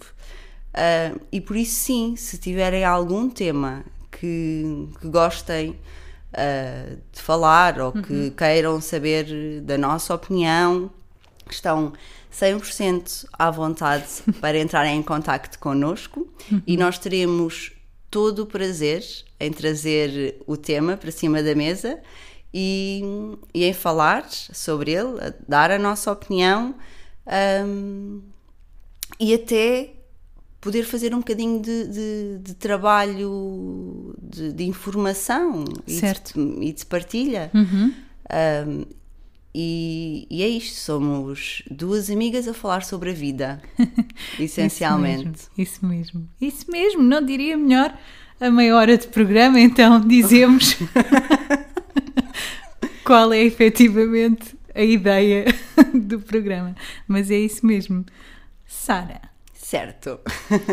Uh, 0.75 1.21
e 1.33 1.41
por 1.41 1.57
isso, 1.57 1.75
sim, 1.75 2.15
se 2.17 2.39
tiverem 2.39 2.85
algum 2.85 3.29
tema 3.29 3.85
que, 4.11 4.89
que 5.01 5.09
gostem 5.09 5.71
uh, 5.71 6.97
de 7.13 7.21
falar 7.21 7.81
ou 7.81 7.93
que 7.93 8.31
queiram 8.31 8.81
saber 8.81 9.61
da 9.63 9.77
nossa 9.77 10.15
opinião, 10.15 10.91
estão 11.51 11.93
100% 12.33 13.27
à 13.33 13.51
vontade 13.51 14.07
para 14.41 14.59
entrarem 14.59 14.99
em 14.99 15.03
contacto 15.03 15.59
connosco. 15.59 16.29
E 16.67 16.77
nós 16.77 16.99
teremos 16.99 17.73
todo 18.11 18.41
o 18.41 18.47
prazer 18.47 19.05
em 19.39 19.53
trazer 19.53 20.41
o 20.47 20.57
tema 20.57 20.97
para 20.97 21.11
cima 21.11 21.43
da 21.43 21.55
mesa 21.55 22.01
e, 22.53 23.03
e 23.55 23.65
em 23.65 23.73
falar 23.73 24.29
sobre 24.29 24.93
ele, 24.93 25.21
a 25.21 25.33
dar 25.49 25.71
a 25.71 25.79
nossa 25.79 26.11
opinião 26.11 26.75
um, 27.67 28.21
e 29.19 29.33
até 29.35 30.00
poder 30.61 30.85
fazer 30.85 31.15
um 31.15 31.19
bocadinho 31.19 31.61
de, 31.61 31.87
de, 31.89 32.39
de 32.43 32.55
trabalho 32.55 34.15
de, 34.23 34.53
de 34.53 34.65
informação 34.65 35.65
e 35.87 35.93
de- 35.95 35.99
Certo. 36.01 36.39
e 36.61 36.73
de, 36.73 36.85
partilha. 36.87 37.51
Uhum. 37.55 37.93
Um, 38.69 38.85
e, 39.55 40.27
e 40.31 40.43
é 40.43 40.49
isto, 40.49 40.79
somos 40.79 41.63
duas 41.71 42.09
amigas 42.11 42.47
a 42.47 42.55
falar 42.55 42.85
sobre 42.85 43.11
a 43.11 43.15
vida, 43.15 43.61
essencialmente. 44.39 45.49
Isso 45.59 45.85
mesmo, 45.85 46.01
isso 46.01 46.19
mesmo. 46.19 46.29
Isso 46.41 46.71
mesmo, 46.71 47.03
não 47.03 47.25
diria 47.25 47.57
melhor 47.57 47.97
a 48.41 48.51
meia 48.51 48.77
hora 48.77 48.97
de 48.97 49.09
programa, 49.09 49.59
então 49.59 50.01
dizemos 50.01 50.77
qual 53.05 53.33
é 53.33 53.43
efetivamente 53.43 54.57
a 54.75 54.83
ideia 54.83 55.47
do 55.95 56.21
programa. 56.21 56.75
Mas 57.09 57.31
é 57.31 57.39
isso 57.39 57.67
mesmo. 57.67 58.05
Sara, 58.67 59.21
Certo. 59.71 60.19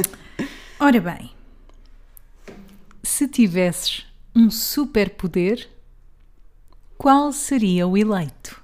ora 0.81 0.99
bem, 0.99 1.29
se 3.03 3.27
tivesses 3.27 4.07
um 4.35 4.49
superpoder, 4.49 5.69
qual 6.97 7.31
seria 7.31 7.87
o 7.87 7.95
eleito? 7.95 8.59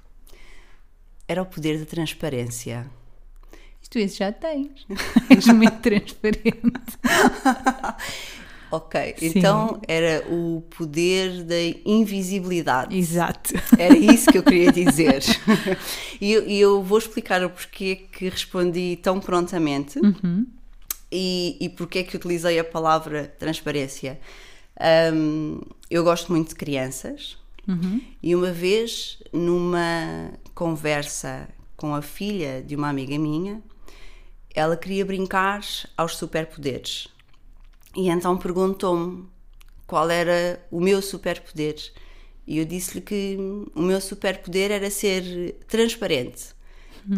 Era 1.28 1.40
o 1.40 1.46
poder 1.46 1.78
da 1.78 1.86
transparência. 1.86 2.90
Isto 3.80 3.96
esse 4.00 4.16
já 4.16 4.32
tens. 4.32 4.84
És 5.30 5.46
muito 5.46 5.78
transparente. 5.78 6.98
Ok, 8.76 9.14
Sim. 9.18 9.32
então 9.34 9.80
era 9.86 10.24
o 10.28 10.62
poder 10.76 11.44
da 11.44 11.60
invisibilidade. 11.84 12.96
Exato. 12.96 13.54
Era 13.78 13.96
isso 13.96 14.30
que 14.30 14.38
eu 14.38 14.42
queria 14.42 14.70
dizer. 14.72 15.22
e 16.20 16.32
eu, 16.32 16.42
eu 16.42 16.82
vou 16.82 16.98
explicar 16.98 17.44
o 17.44 17.50
porquê 17.50 17.96
que 18.10 18.28
respondi 18.28 18.98
tão 19.02 19.20
prontamente 19.20 20.00
e, 21.10 21.56
e 21.60 21.68
porquê 21.68 22.02
que 22.02 22.16
utilizei 22.16 22.58
a 22.58 22.64
palavra 22.64 23.32
transparência. 23.38 24.18
Hum, 25.12 25.60
eu 25.88 26.02
gosto 26.02 26.32
muito 26.32 26.48
de 26.48 26.54
crianças 26.56 27.36
e 28.22 28.34
uma 28.34 28.52
vez, 28.52 29.18
numa 29.32 30.32
conversa 30.54 31.48
com 31.76 31.94
a 31.94 32.02
filha 32.02 32.62
de 32.62 32.76
uma 32.76 32.88
amiga 32.88 33.18
minha, 33.18 33.62
ela 34.54 34.76
queria 34.76 35.04
brincar 35.04 35.62
aos 35.96 36.16
superpoderes. 36.16 37.08
E 37.96 38.08
então 38.08 38.36
perguntou-me 38.36 39.26
qual 39.86 40.10
era 40.10 40.60
o 40.70 40.80
meu 40.80 41.00
superpoder. 41.00 41.76
E 42.46 42.58
eu 42.58 42.64
disse-lhe 42.64 43.00
que 43.00 43.36
o 43.74 43.82
meu 43.82 44.00
superpoder 44.00 44.70
era 44.70 44.90
ser 44.90 45.54
transparente. 45.68 46.54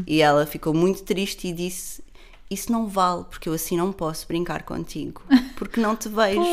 E 0.07 0.21
ela 0.21 0.45
ficou 0.47 0.75
muito 0.75 1.03
triste 1.05 1.49
e 1.49 1.53
disse: 1.53 2.03
Isso 2.51 2.73
não 2.73 2.89
vale, 2.89 3.25
porque 3.25 3.49
eu 3.49 3.53
assim 3.53 3.77
não 3.77 3.93
posso 3.93 4.27
brincar 4.27 4.65
contigo, 4.65 5.23
porque 5.57 5.81
não 5.81 5.95
te 5.95 6.09
vejo. 6.09 6.41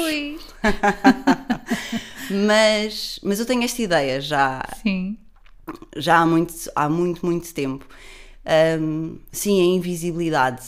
Mas, 2.30 3.20
mas 3.22 3.40
eu 3.40 3.46
tenho 3.46 3.64
esta 3.64 3.82
ideia 3.82 4.22
já, 4.22 4.64
Sim. 4.82 5.18
já 5.98 6.20
há 6.20 6.26
muito, 6.26 6.54
há 6.74 6.88
muito, 6.88 7.26
muito 7.26 7.54
tempo. 7.54 7.86
Hum, 8.80 9.18
sim, 9.32 9.62
a 9.62 9.76
invisibilidade. 9.76 10.64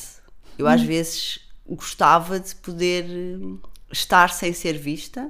Eu 0.57 0.67
às 0.67 0.81
vezes 0.81 1.39
gostava 1.67 2.39
de 2.39 2.55
poder 2.55 3.05
hum, 3.05 3.57
estar 3.91 4.29
sem 4.31 4.53
ser 4.53 4.77
vista. 4.77 5.29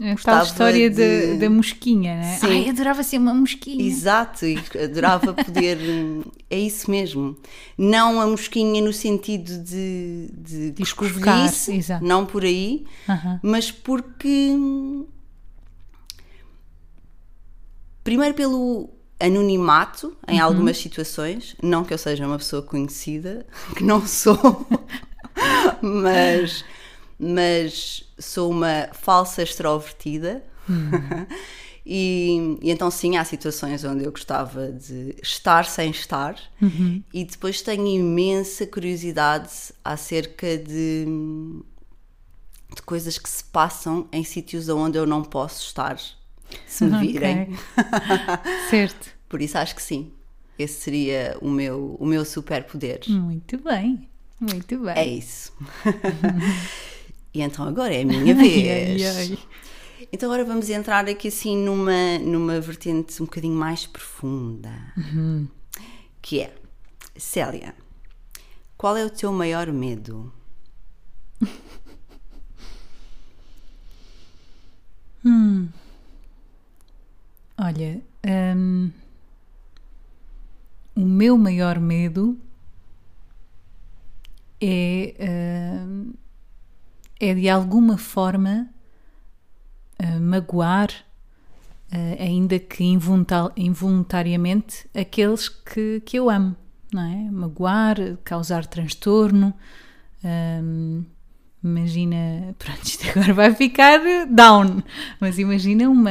A 0.00 0.04
tal 0.04 0.12
Gostava 0.14 0.44
história 0.44 0.88
de- 0.88 1.38
da, 1.38 1.50
mosquinha, 1.50 2.16
né? 2.16 2.38
Sim. 2.38 2.46
Ai, 2.46 2.68
adorava 2.68 3.02
ser 3.02 3.18
uma 3.18 3.34
mosquinha. 3.34 3.84
Exato, 3.84 4.46
e 4.46 4.56
adorava 4.82 5.34
poder. 5.34 5.76
É 6.50 6.58
isso 6.58 6.90
mesmo. 6.90 7.36
Não 7.76 8.20
a 8.22 8.26
mosquinha 8.26 8.80
no 8.80 8.92
sentido 8.92 9.58
de, 9.62 10.30
de, 10.32 10.70
De 10.70 10.82
não 12.00 12.24
por 12.24 12.42
aí, 12.44 12.86
Aham. 13.08 13.38
mas 13.42 13.70
porque. 13.70 14.54
Primeiro 18.02 18.34
pelo 18.34 18.88
anonimato 19.20 20.16
em 20.26 20.38
Uhum. 20.38 20.44
algumas 20.44 20.78
situações, 20.78 21.56
não 21.62 21.84
que 21.84 21.92
eu 21.92 21.98
seja 21.98 22.26
uma 22.26 22.38
pessoa 22.38 22.62
conhecida, 22.62 23.44
que 23.76 23.82
não 23.84 24.06
sou, 24.06 24.66
mas, 25.82 26.64
mas 27.18 28.04
sou 28.18 28.50
uma 28.50 28.88
falsa 28.92 29.42
extrovertida. 29.42 30.42
Uhum. 30.68 31.26
E, 31.90 32.58
e 32.60 32.70
então 32.70 32.90
sim, 32.90 33.16
há 33.16 33.24
situações 33.24 33.82
onde 33.82 34.04
eu 34.04 34.10
gostava 34.10 34.70
de 34.70 35.16
estar 35.22 35.64
sem 35.64 35.90
estar 35.90 36.36
Uhum. 36.60 37.02
e 37.14 37.24
depois 37.24 37.62
tenho 37.62 37.86
imensa 37.86 38.66
curiosidade 38.66 39.48
acerca 39.82 40.58
de, 40.58 41.06
de 42.74 42.82
coisas 42.82 43.16
que 43.16 43.28
se 43.28 43.42
passam 43.42 44.06
em 44.12 44.22
sítios 44.22 44.68
onde 44.68 44.98
eu 44.98 45.06
não 45.06 45.22
posso 45.24 45.62
estar, 45.62 45.98
se 46.66 46.84
me 46.84 46.98
virem. 46.98 47.42
Ok. 47.42 48.52
certo. 48.68 49.16
Por 49.26 49.40
isso 49.40 49.56
acho 49.56 49.74
que 49.74 49.82
sim. 49.82 50.12
Esse 50.58 50.80
seria 50.82 51.38
o 51.40 51.48
meu, 51.48 51.96
o 51.98 52.04
meu 52.04 52.22
superpoder. 52.24 53.00
Muito 53.08 53.56
bem. 53.58 54.08
Muito 54.40 54.78
bem. 54.78 54.94
É 54.96 55.06
isso. 55.06 55.52
e 57.34 57.40
então 57.40 57.66
agora 57.66 57.94
é 57.94 58.02
a 58.02 58.06
minha 58.06 58.34
vez. 58.36 59.02
Ai, 59.02 59.30
ai. 59.30 59.38
Então 60.12 60.30
agora 60.30 60.44
vamos 60.44 60.70
entrar 60.70 61.08
aqui 61.08 61.28
assim 61.28 61.56
numa, 61.56 62.18
numa 62.18 62.60
vertente 62.60 63.20
um 63.22 63.26
bocadinho 63.26 63.54
mais 63.54 63.86
profunda. 63.86 64.72
Que 66.22 66.40
é, 66.40 66.54
Célia, 67.16 67.74
qual 68.76 68.96
é 68.96 69.04
o 69.04 69.10
teu 69.10 69.32
maior 69.32 69.70
medo? 69.72 70.32
Olha, 77.60 78.00
hum, 78.56 78.90
o 80.94 81.00
meu 81.00 81.36
maior 81.36 81.80
medo 81.80 82.38
é, 84.60 85.84
hum, 85.86 86.12
é 87.20 87.34
de 87.34 87.48
alguma 87.48 87.96
forma 87.98 88.68
uh, 90.02 90.20
magoar, 90.20 90.90
uh, 91.92 92.22
ainda 92.22 92.58
que 92.58 92.84
involunta- 92.84 93.52
involuntariamente, 93.56 94.88
aqueles 94.94 95.48
que, 95.48 96.00
que 96.04 96.18
eu 96.18 96.30
amo, 96.30 96.56
não 96.92 97.02
é? 97.02 97.30
Magoar, 97.30 97.96
causar 98.24 98.66
transtorno. 98.66 99.54
Hum, 100.24 101.04
imagina, 101.62 102.54
pronto, 102.58 102.84
isto 102.84 103.08
agora 103.10 103.34
vai 103.34 103.54
ficar 103.54 104.00
down, 104.26 104.82
mas 105.20 105.38
imagina 105.38 105.88
uma, 105.88 106.10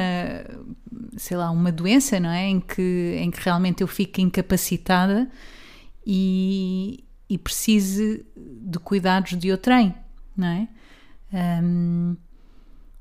sei 1.18 1.38
lá, 1.38 1.50
uma 1.52 1.72
doença, 1.72 2.20
não 2.20 2.30
é? 2.30 2.48
Em 2.48 2.60
que, 2.60 3.18
em 3.20 3.32
que 3.32 3.40
realmente 3.42 3.82
eu 3.82 3.88
fico 3.88 4.22
incapacitada 4.22 5.30
e, 6.06 7.04
e 7.30 7.38
precise 7.38 8.26
de 8.36 8.80
cuidados 8.80 9.38
de 9.38 9.52
outrem, 9.52 9.94
não 10.36 10.48
é? 10.48 10.68
Um, 11.62 12.16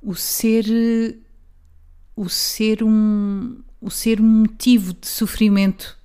o 0.02 0.14
ser 0.14 0.64
o 2.14 2.28
ser 2.28 2.82
um 2.82 3.62
o 3.80 3.90
ser 3.90 4.20
um 4.20 4.24
motivo 4.24 4.92
de 4.94 5.06
sofrimento 5.06 5.96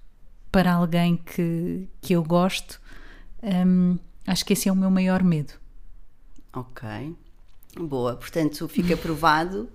para 0.52 0.74
alguém 0.74 1.18
que, 1.18 1.88
que 2.00 2.14
eu 2.14 2.24
gosto 2.24 2.80
um, 3.42 3.98
acho 4.28 4.46
que 4.46 4.54
esse 4.54 4.70
é 4.70 4.72
o 4.72 4.76
meu 4.76 4.92
maior 4.92 5.24
medo. 5.24 5.54
Ok. 6.54 7.16
Boa. 7.76 8.16
Portanto 8.16 8.68
fica 8.68 8.96
provado 8.96 9.70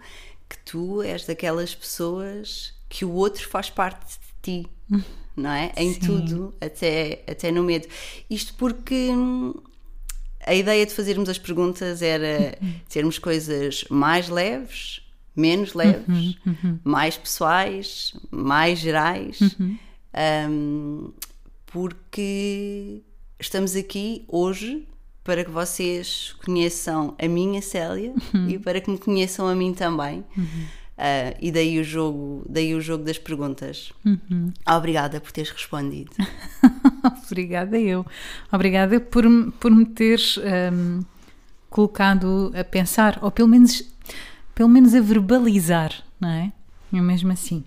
que 0.49 0.59
tu 0.59 1.03
és 1.03 1.25
daquelas 1.25 1.75
pessoas 1.75 2.75
que 2.89 3.05
o 3.05 3.13
outro 3.13 3.49
faz 3.49 3.71
parte 3.71 4.19
de 4.19 4.27
ti 4.43 4.71
não 5.37 5.51
é? 5.51 5.73
Em 5.77 5.93
Sim. 5.93 6.01
tudo 6.01 6.55
até 6.61 7.23
até 7.29 7.53
no 7.53 7.63
medo. 7.63 7.87
Isto 8.31 8.55
porque 8.55 9.11
hum, 9.11 9.55
a 10.45 10.55
ideia 10.55 10.87
de 10.87 10.95
fazermos 10.95 11.29
as 11.29 11.39
perguntas 11.39 12.01
era 12.01 12.57
termos 12.89 13.19
coisas 13.19 13.85
mais 13.91 14.29
leves, 14.29 15.03
menos 15.35 15.75
leves, 15.75 16.39
mais 16.85 17.17
pessoais, 17.17 18.15
mais 18.31 18.79
gerais, 18.79 19.39
um, 20.49 21.13
porque 21.67 23.03
estamos 23.39 23.77
aqui 23.77 24.25
hoje 24.29 24.87
para 25.23 25.45
que 25.45 25.51
vocês 25.51 26.35
conheçam 26.45 27.17
a 27.19 27.27
minha 27.27 27.61
Célia 27.61 28.15
e 28.49 28.59
para 28.59 28.81
que 28.81 28.89
me 28.89 28.97
conheçam 28.97 29.49
a 29.49 29.55
mim 29.57 29.75
também. 29.75 30.25
Uh, 30.99 31.37
e 31.43 31.53
daí 31.53 31.79
o 31.79 31.85
jogo, 31.85 32.43
daí 32.49 32.75
o 32.75 32.81
jogo 32.81 33.05
das 33.05 33.19
perguntas. 33.19 33.93
Obrigada 34.67 35.21
por 35.21 35.31
teres 35.31 35.51
respondido. 35.51 36.11
Obrigada 37.27 37.79
eu. 37.79 38.05
Obrigada 38.51 38.99
por, 38.99 39.29
me- 39.29 39.51
por 39.53 39.71
me 39.71 39.85
teres 39.85 40.39
hum, 40.73 41.03
colocado 41.69 42.51
a 42.59 42.65
pensar, 42.65 43.19
ou 43.23 43.31
pelo 43.31 43.47
menos, 43.49 43.83
pelo 44.55 44.71
menos 44.71 44.95
a 44.95 45.01
verbalizar, 45.03 45.93
não 46.19 46.31
é? 46.31 46.53
É 46.93 47.01
mesmo 47.01 47.31
assim. 47.31 47.63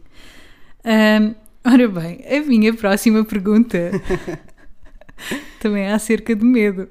Hum, 0.84 1.36
ora 1.64 1.88
bem, 1.88 2.26
a 2.26 2.42
minha 2.48 2.74
próxima 2.74 3.24
pergunta 3.24 3.92
também 5.62 5.84
é 5.84 5.94
acerca 5.94 6.36
de 6.36 6.44
medo. 6.44 6.88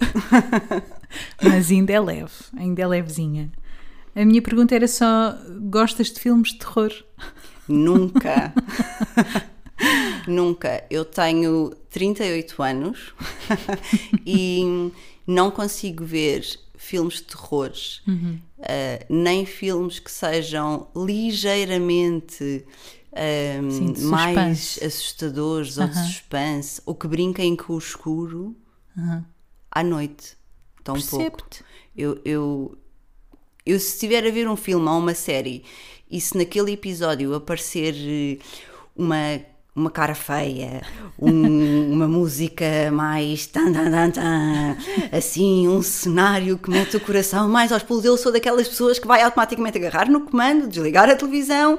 Mas 1.42 1.70
ainda 1.70 1.92
é 1.92 1.98
leve, 2.00 2.30
ainda 2.56 2.82
é 2.82 2.86
levezinha. 2.86 3.50
A 4.18 4.24
minha 4.24 4.42
pergunta 4.42 4.74
era 4.74 4.88
só: 4.88 5.38
gostas 5.70 6.10
de 6.10 6.18
filmes 6.18 6.50
de 6.50 6.58
terror? 6.58 6.92
Nunca. 7.68 8.52
Nunca. 10.26 10.84
Eu 10.90 11.04
tenho 11.04 11.70
38 11.88 12.60
anos 12.60 13.14
e 14.26 14.90
não 15.24 15.52
consigo 15.52 16.04
ver 16.04 16.44
filmes 16.76 17.14
de 17.14 17.22
terror, 17.22 17.70
eh, 18.58 19.06
nem 19.08 19.46
filmes 19.46 20.00
que 20.00 20.10
sejam 20.10 20.88
ligeiramente 20.96 22.66
eh, 23.12 23.60
Sim, 23.70 23.92
de 23.92 24.02
mais 24.02 24.80
assustadores 24.82 25.78
ou 25.78 25.86
de 25.86 25.94
suspense 25.94 26.82
ou 26.84 26.92
que 26.92 27.06
brinquem 27.06 27.54
com 27.54 27.74
o 27.74 27.78
escuro 27.78 28.56
à 29.70 29.84
noite. 29.84 30.36
Tão 30.82 31.00
pouco. 31.00 31.46
Eu, 31.96 32.20
eu, 32.24 32.78
eu, 33.68 33.78
se 33.78 33.94
estiver 33.94 34.26
a 34.26 34.30
ver 34.30 34.48
um 34.48 34.56
filme 34.56 34.88
ou 34.88 34.98
uma 34.98 35.14
série 35.14 35.62
e 36.10 36.20
se 36.20 36.36
naquele 36.36 36.72
episódio 36.72 37.34
aparecer 37.34 37.94
eh, 37.94 38.38
uma, 38.96 39.40
uma 39.76 39.90
cara 39.90 40.14
feia, 40.14 40.82
um- 41.18 41.92
uma 41.92 42.08
música 42.08 42.64
mais 42.90 43.46
tan, 43.46 43.70
tan, 43.72 43.90
tan, 43.90 44.10
tan, 44.10 44.76
assim, 45.12 45.68
um 45.68 45.82
cenário 45.82 46.56
que 46.58 46.70
mete 46.70 46.96
o 46.96 47.00
coração 47.00 47.46
mais 47.48 47.70
aos 47.70 47.82
pulos, 47.82 48.04
eu 48.06 48.16
sou 48.16 48.32
daquelas 48.32 48.66
pessoas 48.66 48.98
que 48.98 49.06
vai 49.06 49.22
automaticamente 49.22 49.76
agarrar 49.78 50.08
no 50.10 50.22
comando, 50.22 50.66
desligar 50.66 51.08
a 51.10 51.14
televisão, 51.14 51.78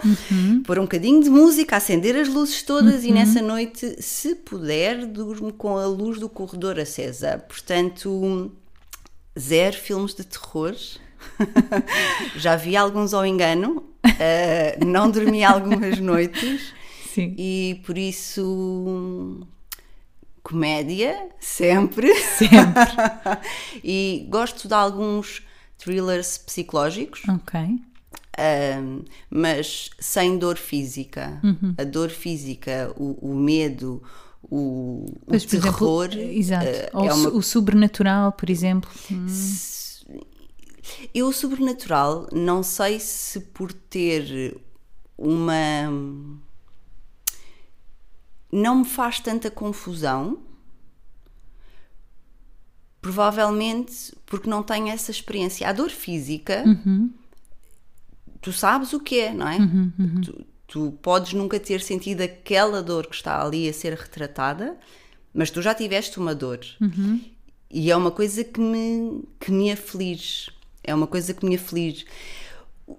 pôr 0.66 0.78
um 0.78 0.84
bocadinho 0.84 1.24
de 1.24 1.30
música, 1.30 1.76
acender 1.78 2.16
as 2.16 2.28
luzes 2.30 2.62
todas 2.62 3.04
e 3.04 3.12
nessa 3.12 3.42
noite, 3.42 3.96
se 4.02 4.36
puder, 4.36 5.06
durmo 5.08 5.52
com 5.52 5.76
a 5.78 5.88
luz 5.88 6.20
do 6.20 6.30
corredor 6.30 6.80
acesa. 6.80 7.44
Portanto, 7.48 8.52
zero 9.38 9.76
filmes 9.76 10.14
de 10.14 10.24
terror. 10.24 10.76
Já 12.36 12.56
vi 12.56 12.76
alguns 12.76 13.14
ao 13.14 13.26
engano, 13.26 13.84
eh, 14.20 14.78
não 14.86 15.10
dormi 15.10 15.44
algumas 15.44 16.00
noites 16.00 16.74
Sim. 17.14 17.34
e 17.38 17.82
por 17.86 17.98
isso 17.98 19.46
comédia 20.44 21.30
sempre. 21.40 22.14
Sempre. 22.16 22.84
e 23.84 24.26
gosto 24.30 24.68
de 24.68 24.74
alguns 24.74 25.44
thrillers 25.78 26.38
psicológicos, 26.38 27.22
Ok. 27.30 27.60
ahm, 28.38 29.02
mas 29.30 29.90
sem 30.00 30.38
dor 30.38 30.58
física. 30.58 31.40
Uhum. 31.44 31.74
A 31.78 31.84
dor 31.84 32.10
física, 32.10 32.92
o, 32.98 33.32
o 33.32 33.36
medo, 33.36 34.02
o, 34.44 35.06
o 35.06 35.32
Mas, 35.32 35.46
por 35.46 35.52
terror. 35.62 36.10
exemplo, 36.12 36.32
exato. 36.38 36.66
eh, 36.66 36.90
Ou 36.94 37.06
é 37.06 37.14
o 37.14 37.16
uma 37.16 37.30
o 37.30 37.42
sobrenatural, 37.42 38.32
por 38.32 38.50
exemplo. 38.50 38.90
Eu, 41.14 41.28
o 41.28 41.34
sobrenatural, 41.34 42.28
não 42.32 42.64
sei 42.64 43.00
se 43.00 43.40
por 43.40 43.72
ter 43.74 44.60
uma. 45.18 45.90
Não 48.52 48.78
me 48.78 48.86
faz 48.86 49.20
tanta 49.20 49.52
confusão. 49.52 50.40
Provavelmente 53.02 54.14
porque 54.26 54.50
não 54.50 54.62
tenho 54.62 54.90
essa 54.90 55.10
experiência. 55.10 55.68
A 55.70 55.72
dor 55.72 55.90
física, 55.90 56.64
tu 58.42 58.52
sabes 58.52 58.92
o 58.94 59.00
que 59.00 59.20
é, 59.22 59.34
não 59.34 59.48
é? 59.48 59.58
Tu, 60.22 60.46
tu 60.68 60.92
podes 61.02 61.34
nunca 61.34 61.60
ter 61.60 61.82
sentido 61.82 62.22
aquela 62.22 62.84
dor 62.84 63.08
que 63.08 63.16
está 63.16 63.42
ali 63.42 63.70
a 63.70 63.74
ser 63.74 63.94
retratada, 63.94 64.78
mas 65.34 65.50
tu 65.50 65.62
já 65.62 65.74
tiveste 65.74 66.20
uma 66.20 66.36
dor. 66.36 66.60
E 67.72 67.90
é 67.90 67.96
uma 67.96 68.12
coisa 68.12 68.44
que 68.44 68.60
me, 68.60 69.24
que 69.40 69.52
me 69.52 69.72
aflige. 69.72 70.52
É 70.90 70.96
uma 70.96 71.08
coisa 71.08 71.34
que 71.34 71.46
me 71.46 71.56
aflige. 71.56 72.06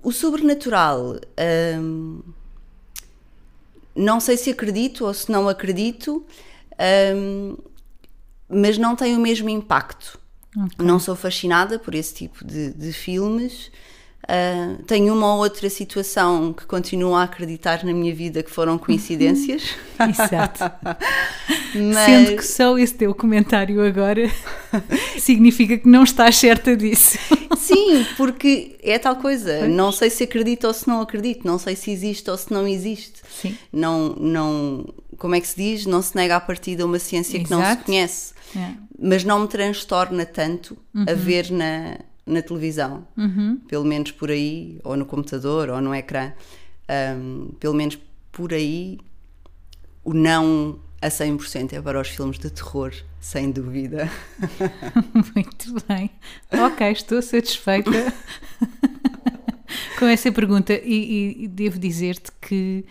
O 0.03 0.13
sobrenatural, 0.13 1.17
hum, 1.81 2.23
não 3.95 4.21
sei 4.21 4.37
se 4.37 4.51
acredito 4.51 5.05
ou 5.05 5.13
se 5.13 5.31
não 5.31 5.49
acredito, 5.49 6.25
hum, 7.17 7.57
mas 8.49 8.79
não 8.79 8.95
tem 8.95 9.17
o 9.17 9.21
mesmo 9.21 9.49
impacto. 9.49 10.19
Não 10.79 10.99
sou 10.99 11.15
fascinada 11.15 11.79
por 11.79 11.95
esse 11.95 12.15
tipo 12.15 12.45
de, 12.45 12.73
de 12.73 12.93
filmes. 12.93 13.71
Ah, 14.29 14.77
tenho 14.87 15.15
uma 15.15 15.35
ou 15.35 15.41
outra 15.41 15.69
situação 15.71 16.53
que 16.53 16.65
continuo 16.67 17.15
a 17.15 17.25
acreditar 17.25 17.85
na 17.85 17.93
minha 17.93 18.15
vida 18.15 18.43
que 18.43 18.51
foram 18.51 18.79
coincidências. 18.79 19.75
Exato. 19.99 20.61
mas... 21.75 22.05
Sendo 22.05 22.37
que 22.37 22.47
só 22.47 22.79
esse 22.79 22.95
teu 22.95 23.15
comentário 23.15 23.85
agora 23.85 24.31
significa 25.19 25.79
que 25.79 25.89
não 25.89 26.05
estás 26.05 26.37
certa 26.37 26.77
disso. 26.77 27.19
Sim, 27.59 28.07
porque 28.17 28.77
é 28.83 28.99
tal 28.99 29.17
coisa. 29.17 29.67
Não 29.67 29.91
sei 29.91 30.11
se 30.11 30.25
acredito 30.25 30.67
ou 30.67 30.75
se 30.75 30.87
não 30.87 31.01
acredito. 31.01 31.47
Não 31.47 31.59
sei 31.59 31.75
se 31.75 31.91
existe 31.91 32.31
ou 32.31 32.37
se 32.37 32.53
não 32.53 32.69
existe. 32.69 33.23
Sim. 33.29 33.57
Não, 33.73 34.11
não, 34.11 34.95
como 35.19 35.35
é 35.35 35.41
que 35.41 35.49
se 35.49 35.57
diz? 35.57 35.87
Não 35.87 36.03
se 36.03 36.15
nega 36.15 36.37
à 36.37 36.41
partida 36.41 36.85
uma 36.87 36.99
ciência 36.99 37.43
que 37.43 37.51
não 37.51 37.59
se 37.61 37.67
Exato. 37.67 37.85
conhece. 37.85 38.35
É. 38.57 38.71
Mas 38.99 39.25
não 39.25 39.41
me 39.41 39.49
transtorna 39.49 40.27
tanto 40.27 40.77
a 40.95 41.15
ver 41.15 41.51
na, 41.51 41.99
na 42.31 42.43
televisão. 42.43 43.07
Pelo 43.69 43.85
menos 43.85 44.11
por 44.13 44.31
aí, 44.31 44.79
ou 44.85 44.97
no 44.97 45.05
computador, 45.05 45.69
ou 45.71 45.81
no 45.81 45.95
ecrã. 45.95 46.33
Ahm, 46.89 47.51
pelo 47.61 47.75
menos 47.75 47.99
por 48.33 48.53
aí, 48.53 48.99
o 50.05 50.13
não 50.15 50.79
a 51.03 51.09
100% 51.09 51.73
é 51.73 51.81
para 51.81 52.01
os 52.01 52.09
filmes 52.09 52.39
de 52.39 52.51
terror, 52.51 52.93
sem 53.21 53.51
dúvida. 53.51 54.11
Muito 55.35 55.75
bem. 55.89 56.11
Ok, 56.53 56.91
estou 56.91 57.23
satisfeita 57.23 57.91
com 59.99 60.07
essa 60.07 60.31
pergunta 60.33 60.73
e, 60.75 60.95
e- 61.41 61.45
e 61.45 61.49
devo 61.49 61.79
dizer-te 61.79 62.31
que 62.41 62.85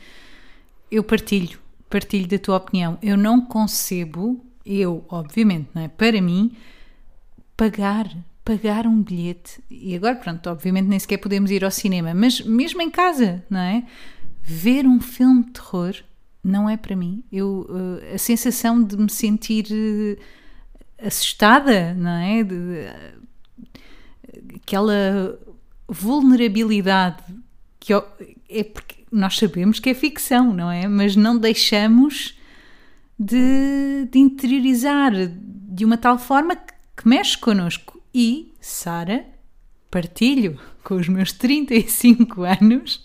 eu 0.91 1.03
partilho, 1.03 1.59
partilho 1.89 2.27
da 2.27 2.37
tua 2.39 2.57
opinião. 2.57 2.97
Eu 3.01 3.17
não 3.17 3.41
concebo, 3.45 4.43
eu, 4.65 5.05
obviamente, 5.09 5.69
não 5.73 5.83
é? 5.83 5.87
Para 5.87 6.21
mim, 6.21 6.55
pagar, 7.55 8.09
pagar 8.49 8.87
um 8.87 9.03
bilhete, 9.03 9.63
e 9.69 9.95
agora, 9.95 10.15
pronto, 10.15 10.49
obviamente 10.49 10.87
nem 10.87 10.97
sequer 10.97 11.17
podemos 11.17 11.51
ir 11.51 11.63
ao 11.63 11.69
cinema, 11.69 12.15
mas 12.15 12.41
mesmo 12.41 12.81
em 12.81 12.89
casa, 12.89 13.45
não 13.47 13.59
é? 13.59 13.83
Ver 14.41 14.87
um 14.87 14.99
filme 14.99 15.43
de 15.43 15.51
terror 15.51 15.93
não 16.43 16.67
é 16.67 16.75
para 16.75 16.95
mim. 16.95 17.23
Eu, 17.31 17.67
uh, 17.69 18.15
a 18.15 18.17
sensação 18.17 18.81
de 18.81 18.97
me 18.97 19.11
sentir 19.11 19.67
uh, 19.69 21.05
assustada, 21.05 21.93
não 21.93 22.09
é? 22.09 22.43
De, 22.43 22.55
uh, 22.55 23.21
aquela 24.55 25.39
vulnerabilidade 25.87 27.23
que 27.79 27.93
é 27.93 28.63
porque 28.63 29.05
nós 29.11 29.37
sabemos 29.37 29.79
que 29.79 29.91
é 29.91 29.93
ficção, 29.93 30.51
não 30.51 30.71
é? 30.71 30.87
Mas 30.87 31.15
não 31.15 31.37
deixamos 31.37 32.35
de, 33.17 34.07
de 34.11 34.17
interiorizar 34.17 35.11
de 35.13 35.85
uma 35.85 35.97
tal 35.97 36.17
forma 36.17 36.55
que, 36.55 36.73
que 36.97 37.07
mexe 37.07 37.37
connosco. 37.37 37.98
E, 38.21 38.53
Sara, 38.59 39.25
partilho 39.89 40.59
com 40.83 40.95
os 40.95 41.07
meus 41.07 41.31
35 41.31 42.43
anos. 42.43 42.95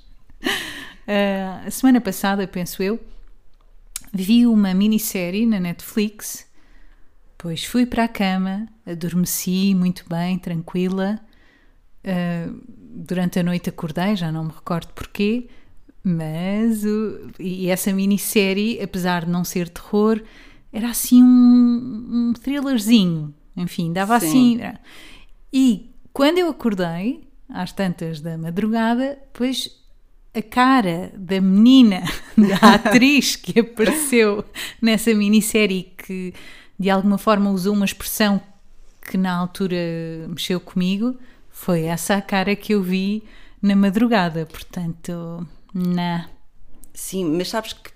Uh, 0.42 1.68
a 1.68 1.70
semana 1.70 2.00
passada, 2.00 2.48
penso 2.48 2.82
eu, 2.82 2.98
vi 4.12 4.44
uma 4.44 4.74
minissérie 4.74 5.46
na 5.46 5.60
Netflix, 5.60 6.44
pois 7.38 7.62
fui 7.62 7.86
para 7.86 8.02
a 8.02 8.08
cama, 8.08 8.66
adormeci 8.84 9.72
muito 9.72 10.04
bem, 10.08 10.36
tranquila. 10.36 11.20
Uh, 12.04 12.60
durante 12.68 13.38
a 13.38 13.44
noite 13.44 13.68
acordei, 13.68 14.16
já 14.16 14.32
não 14.32 14.42
me 14.42 14.50
recordo 14.52 14.92
porquê, 14.94 15.46
mas 16.02 16.82
e 17.38 17.70
essa 17.70 17.92
minissérie, 17.92 18.82
apesar 18.82 19.26
de 19.26 19.30
não 19.30 19.44
ser 19.44 19.68
terror, 19.68 20.20
era 20.72 20.90
assim 20.90 21.22
um, 21.22 22.30
um 22.30 22.32
thrillerzinho, 22.32 23.32
enfim, 23.56 23.92
dava 23.92 24.18
Sim. 24.20 24.60
assim. 24.62 24.76
E 25.52 25.90
quando 26.12 26.38
eu 26.38 26.48
acordei, 26.48 27.28
às 27.48 27.72
tantas 27.72 28.20
da 28.20 28.36
madrugada, 28.36 29.18
pois 29.32 29.70
a 30.34 30.42
cara 30.42 31.12
da 31.16 31.40
menina, 31.40 32.02
da 32.36 32.74
atriz 32.74 33.36
que 33.36 33.60
apareceu 33.60 34.44
nessa 34.82 35.14
minissérie 35.14 35.92
que 35.96 36.34
de 36.78 36.90
alguma 36.90 37.18
forma 37.18 37.50
usou 37.50 37.72
uma 37.72 37.84
expressão 37.84 38.40
que 39.08 39.16
na 39.16 39.36
altura 39.36 39.76
mexeu 40.28 40.58
comigo, 40.58 41.16
foi 41.50 41.82
essa 41.82 42.16
a 42.16 42.22
cara 42.22 42.56
que 42.56 42.74
eu 42.74 42.82
vi 42.82 43.22
na 43.62 43.76
madrugada. 43.76 44.46
Portanto, 44.46 45.46
na. 45.72 46.28
Sim, 46.92 47.24
mas 47.36 47.48
sabes 47.48 47.74
que 47.74 47.90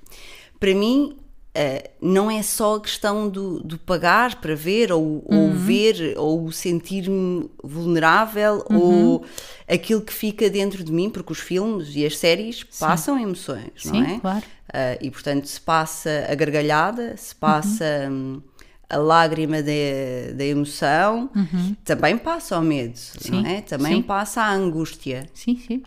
para 0.60 0.74
mim 0.74 1.16
Uh, 1.58 1.88
não 2.00 2.30
é 2.30 2.40
só 2.40 2.76
a 2.76 2.80
questão 2.80 3.28
do, 3.28 3.58
do 3.58 3.78
pagar 3.78 4.36
para 4.36 4.54
ver, 4.54 4.92
ou, 4.92 5.02
uhum. 5.02 5.22
ou 5.26 5.50
ver, 5.52 6.14
ou 6.16 6.52
sentir-me 6.52 7.50
vulnerável, 7.64 8.64
uhum. 8.70 8.78
ou 8.78 9.24
aquilo 9.66 10.00
que 10.00 10.12
fica 10.12 10.48
dentro 10.48 10.84
de 10.84 10.92
mim, 10.92 11.10
porque 11.10 11.32
os 11.32 11.40
filmes 11.40 11.96
e 11.96 12.06
as 12.06 12.16
séries 12.16 12.64
Sim. 12.70 12.86
passam 12.86 13.18
emoções, 13.18 13.72
Sim, 13.76 14.02
não 14.02 14.08
é? 14.08 14.20
Claro. 14.20 14.44
Uh, 14.68 14.98
e 15.00 15.10
portanto, 15.10 15.46
se 15.48 15.60
passa 15.60 16.28
a 16.30 16.34
gargalhada, 16.36 17.16
se 17.16 17.34
passa 17.34 18.06
uhum. 18.08 18.40
a 18.88 18.96
lágrima 18.96 19.56
da 19.60 20.44
emoção, 20.44 21.28
uhum. 21.34 21.74
também 21.84 22.16
passa 22.16 22.56
o 22.56 22.62
medo, 22.62 22.96
sim, 22.96 23.32
não 23.32 23.44
é? 23.44 23.62
Também 23.62 23.96
sim. 23.96 24.02
passa 24.02 24.42
a 24.42 24.52
angústia. 24.52 25.28
Sim, 25.34 25.60
sim. 25.66 25.82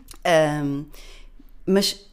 Um, 0.66 0.84
mas 1.66 2.11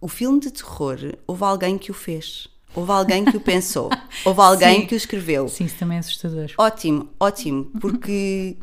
o 0.00 0.08
filme 0.08 0.40
de 0.40 0.50
terror, 0.50 0.98
houve 1.26 1.44
alguém 1.44 1.76
que 1.76 1.90
o 1.90 1.94
fez. 1.94 2.48
Houve 2.74 2.92
alguém 2.92 3.24
que 3.24 3.36
o 3.36 3.40
pensou. 3.40 3.90
Houve 4.24 4.40
alguém 4.40 4.82
Sim. 4.82 4.86
que 4.86 4.94
o 4.94 4.96
escreveu. 4.96 5.48
Sim, 5.48 5.64
isso 5.64 5.76
também 5.76 5.96
é 5.96 6.00
assustador. 6.00 6.52
Ótimo, 6.56 7.08
ótimo, 7.18 7.64
porque 7.80 8.56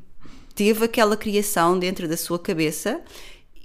teve 0.56 0.86
aquela 0.86 1.18
criação 1.18 1.78
dentro 1.78 2.08
da 2.08 2.16
sua 2.16 2.40
cabeça 2.40 3.02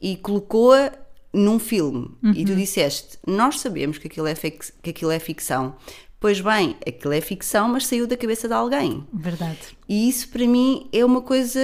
e 0.00 0.16
colocou-a 0.16 0.92
num 1.32 1.60
filme. 1.60 2.10
Uhum. 2.22 2.32
E 2.34 2.44
tu 2.44 2.56
disseste: 2.56 3.18
Nós 3.24 3.60
sabemos 3.60 3.98
que 3.98 4.08
aquilo, 4.08 4.26
é 4.26 4.34
que 4.34 4.90
aquilo 4.90 5.12
é 5.12 5.18
ficção. 5.20 5.76
Pois 6.22 6.40
bem, 6.40 6.76
aquilo 6.86 7.12
é 7.12 7.20
ficção, 7.20 7.68
mas 7.68 7.84
saiu 7.84 8.06
da 8.06 8.16
cabeça 8.16 8.46
de 8.46 8.54
alguém. 8.54 9.04
Verdade. 9.12 9.58
E 9.88 10.08
isso 10.08 10.28
para 10.28 10.46
mim 10.46 10.86
é 10.92 11.04
uma 11.04 11.20
coisa 11.20 11.58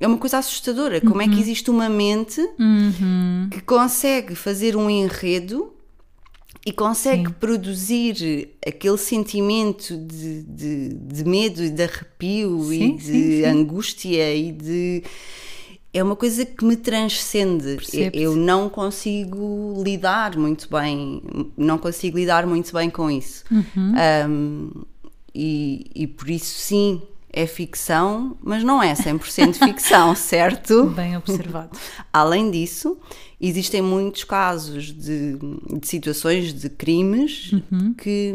é 0.00 0.06
uma 0.08 0.18
coisa 0.18 0.38
assustadora. 0.38 1.00
Como 1.00 1.22
é 1.22 1.26
que 1.26 1.34
uhum. 1.34 1.40
existe 1.40 1.70
uma 1.70 1.88
mente 1.88 2.40
uhum. 2.58 3.48
que 3.52 3.60
consegue 3.60 4.34
fazer 4.34 4.74
um 4.74 4.90
enredo 4.90 5.72
e 6.66 6.72
consegue 6.72 7.28
Sim. 7.28 7.34
produzir 7.38 8.56
aquele 8.66 8.98
sentimento 8.98 9.96
de, 9.96 10.42
de, 10.42 10.88
de, 10.88 11.24
medo 11.24 11.62
e 11.62 11.70
de 11.70 11.82
arrepio 11.84 12.64
sim, 12.64 12.82
e 12.82 12.96
de 12.96 13.04
sim, 13.04 13.44
angústia 13.44 14.34
e 14.34 14.50
de 14.50 15.04
é 15.94 16.02
uma 16.02 16.16
coisa 16.16 16.44
que 16.44 16.64
me 16.64 16.76
transcende. 16.76 17.78
Eu 18.12 18.34
não 18.34 18.68
consigo 18.68 19.80
lidar 19.84 20.36
muito 20.36 20.68
bem, 20.68 21.22
não 21.56 21.78
consigo 21.78 22.18
lidar 22.18 22.44
muito 22.46 22.72
bem 22.72 22.90
com 22.90 23.08
isso. 23.08 23.44
Uhum. 23.48 23.94
Um, 24.28 24.70
e, 25.32 25.86
e 25.94 26.06
por 26.08 26.28
isso, 26.28 26.58
sim, 26.58 27.00
é 27.32 27.46
ficção, 27.46 28.36
mas 28.42 28.64
não 28.64 28.82
é 28.82 28.92
100% 28.92 29.54
ficção, 29.64 30.16
certo? 30.16 30.86
Bem 30.86 31.16
observado. 31.16 31.78
Além 32.12 32.50
disso, 32.50 32.98
existem 33.40 33.80
muitos 33.80 34.24
casos 34.24 34.92
de, 34.92 35.36
de 35.78 35.86
situações 35.86 36.52
de 36.52 36.68
crimes 36.68 37.52
uhum. 37.52 37.94
que, 37.94 38.32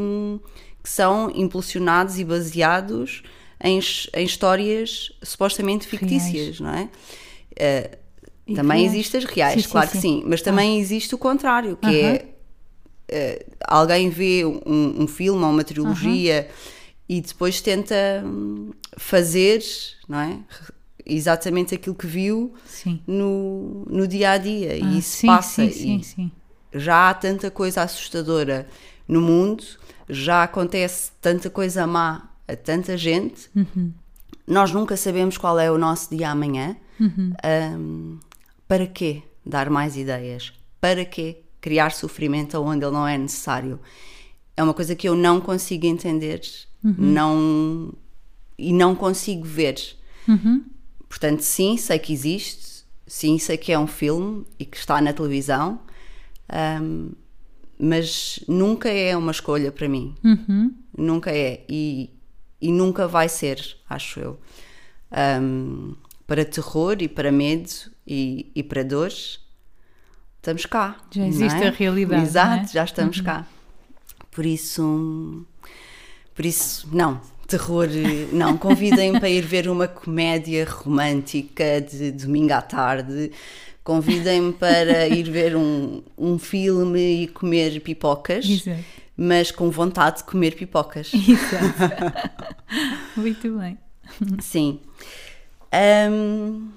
que, 0.82 0.90
são 0.90 1.30
impulsionados 1.36 2.18
e 2.20 2.24
baseados 2.24 3.22
em, 3.62 3.82
em 4.14 4.26
histórias 4.26 5.12
supostamente 5.22 5.86
fictícias, 5.86 6.58
Reais. 6.58 6.60
não 6.62 6.70
é? 6.70 6.90
Uh, 7.60 8.56
também 8.56 8.86
existem 8.86 9.20
as 9.20 9.26
reais, 9.26 9.64
sim, 9.64 9.70
claro 9.70 9.88
sim, 9.88 9.94
que 9.94 10.02
sim, 10.02 10.24
mas 10.26 10.42
também 10.42 10.78
ah. 10.78 10.80
existe 10.80 11.14
o 11.14 11.18
contrário, 11.18 11.78
que 11.78 11.88
uh 11.88 11.92
-huh. 11.92 12.26
é 13.10 13.42
uh, 13.42 13.46
alguém 13.68 14.10
vê 14.10 14.44
um, 14.46 15.04
um, 15.04 15.08
filme 15.08 15.44
ou 15.44 15.50
uma 15.50 15.64
trilogia 15.64 16.48
-huh. 16.50 16.54
e 17.08 17.22
depois 17.22 17.62
tenta 17.62 18.24
hum, 18.26 18.72
fazer, 18.98 19.62
não 20.08 20.20
é? 20.20 20.40
Exatamente 21.06 21.74
aquilo 21.74 21.96
que 21.96 22.06
viu 22.06 22.54
no, 23.08 23.86
no 23.90 24.08
dia 24.08 24.32
a 24.32 24.38
dia, 24.38 24.74
ah, 24.74 24.78
e 24.78 25.00
isso 25.00 25.26
passa. 25.26 25.68
Sim, 25.70 26.04
sim, 26.04 26.32
Já 26.74 27.10
há 27.10 27.14
tanta 27.14 27.50
coisa 27.50 27.82
assustadora 27.82 28.68
no 29.08 29.22
mundo, 29.22 29.64
já 30.08 30.44
acontece 30.44 31.12
tanta 31.20 31.50
coisa 31.50 31.88
má 31.88 32.30
a 32.48 32.56
tanta 32.56 32.98
gente, 32.98 33.50
uhum. 33.56 33.92
nós 34.48 34.72
nunca 34.72 34.96
sabemos 34.98 35.38
qual 35.38 35.60
é 35.60 35.72
o 35.72 35.78
nosso 35.78 36.16
dia 36.16 36.30
amanhã. 36.30 36.76
Uhum. 37.00 37.34
Um, 37.78 38.20
para 38.68 38.86
quê 38.86 39.24
dar 39.46 39.70
mais 39.70 39.98
ideias? 39.98 40.54
Para 40.80 41.06
quê 41.06 41.42
criar 41.62 41.92
sofrimento 41.92 42.56
onde 42.62 42.86
ele 42.86 42.94
não 42.94 43.08
é 43.08 43.18
necessário? 43.18 43.80
É 44.56 44.64
uma 44.64 44.74
coisa 44.74 44.96
que 44.96 45.08
eu 45.08 45.16
não 45.16 45.40
consigo 45.40 45.86
entender 45.86 46.42
uhum. 46.84 46.96
não, 46.98 47.94
e 48.58 48.74
não 48.74 48.96
consigo 48.96 49.46
ver. 49.46 49.80
Uhum. 50.28 50.64
Portanto, 51.08 51.42
sim, 51.42 51.78
sei 51.78 51.98
que 51.98 52.14
existe, 52.14 52.86
sim, 53.08 53.40
sei 53.40 53.58
que 53.58 53.72
é 53.72 53.80
um 53.80 53.88
filme 53.88 54.46
e 54.60 54.66
que 54.66 54.78
está 54.78 55.02
na 55.02 55.12
televisão, 55.12 55.80
um, 56.82 57.12
mas 57.80 58.40
nunca 58.48 58.90
é 58.90 59.16
uma 59.16 59.32
escolha 59.32 59.72
para 59.72 59.88
mim. 59.88 60.14
Uhum. 60.24 60.74
Nunca 60.98 61.32
é. 61.32 61.64
E, 61.70 62.10
e 62.62 62.72
nunca 62.72 63.08
vai 63.08 63.30
ser, 63.30 63.78
acho 63.90 64.20
eu. 64.20 64.40
Um, 65.42 65.96
para 66.30 66.46
terror 66.46 66.98
e 67.02 67.08
para 67.08 67.32
medo 67.32 67.72
e, 68.06 68.52
e 68.54 68.62
para 68.62 68.84
dores, 68.84 69.40
estamos 70.38 70.64
cá. 70.68 70.96
Já 71.10 71.26
existe 71.26 71.64
é? 71.64 71.68
a 71.68 71.72
realidade. 71.72 72.22
Exato, 72.22 72.66
é? 72.66 72.68
já 72.68 72.84
estamos 72.84 73.18
uhum. 73.18 73.24
cá. 73.24 73.48
Por 74.30 74.46
isso, 74.46 75.44
por 76.36 76.46
isso, 76.46 76.88
não, 76.94 77.20
terror, 77.48 77.88
não. 78.32 78.56
Convidem 78.58 79.14
para 79.14 79.28
ir 79.28 79.42
ver 79.42 79.68
uma 79.68 79.88
comédia 79.88 80.66
romântica 80.70 81.82
de 81.82 82.12
domingo 82.12 82.54
à 82.54 82.62
tarde. 82.62 83.32
Convidem-me 83.84 84.54
para 84.54 85.08
ir 85.08 85.32
ver 85.32 85.56
um, 85.56 86.04
um 86.16 86.38
filme 86.38 87.24
e 87.24 87.28
comer 87.28 87.82
pipocas. 87.82 88.48
Exato. 88.48 88.84
Mas 89.18 89.52
com 89.52 89.70
vontade 89.72 90.18
de 90.18 90.26
comer 90.26 90.56
pipocas. 90.56 91.12
Exato. 91.12 92.40
Muito 93.18 93.58
bem. 93.58 93.78
Sim. 94.40 94.80
Um, 95.74 96.70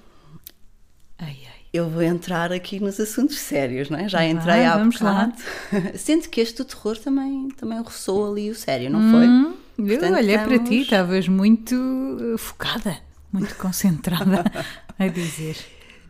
ai, 1.17 1.37
ai. 1.45 1.53
Eu 1.73 1.89
vou 1.89 2.03
entrar 2.03 2.51
aqui 2.51 2.79
nos 2.79 2.99
assuntos 2.99 3.39
sérios, 3.39 3.89
não 3.89 3.97
é? 3.97 4.07
Já 4.07 4.23
entrei 4.25 4.63
ah, 4.63 4.75
há 4.75 4.77
bocado. 4.77 5.33
Sendo 5.97 6.29
que 6.29 6.39
este 6.39 6.63
terror 6.63 6.97
também, 6.97 7.49
também 7.49 7.81
roçou 7.81 8.31
ali 8.31 8.49
o 8.51 8.55
sério, 8.55 8.91
não 8.91 8.99
hum, 8.99 9.11
foi? 9.11 9.85
Eu 9.85 9.87
Portanto, 9.87 10.17
olhei 10.17 10.35
estamos... 10.35 10.57
para 10.57 10.69
ti, 10.69 10.81
estavas 10.81 11.27
muito 11.27 11.75
uh, 11.75 12.37
focada, 12.37 12.99
muito 13.31 13.55
concentrada 13.55 14.43
a 14.99 15.07
dizer. 15.07 15.57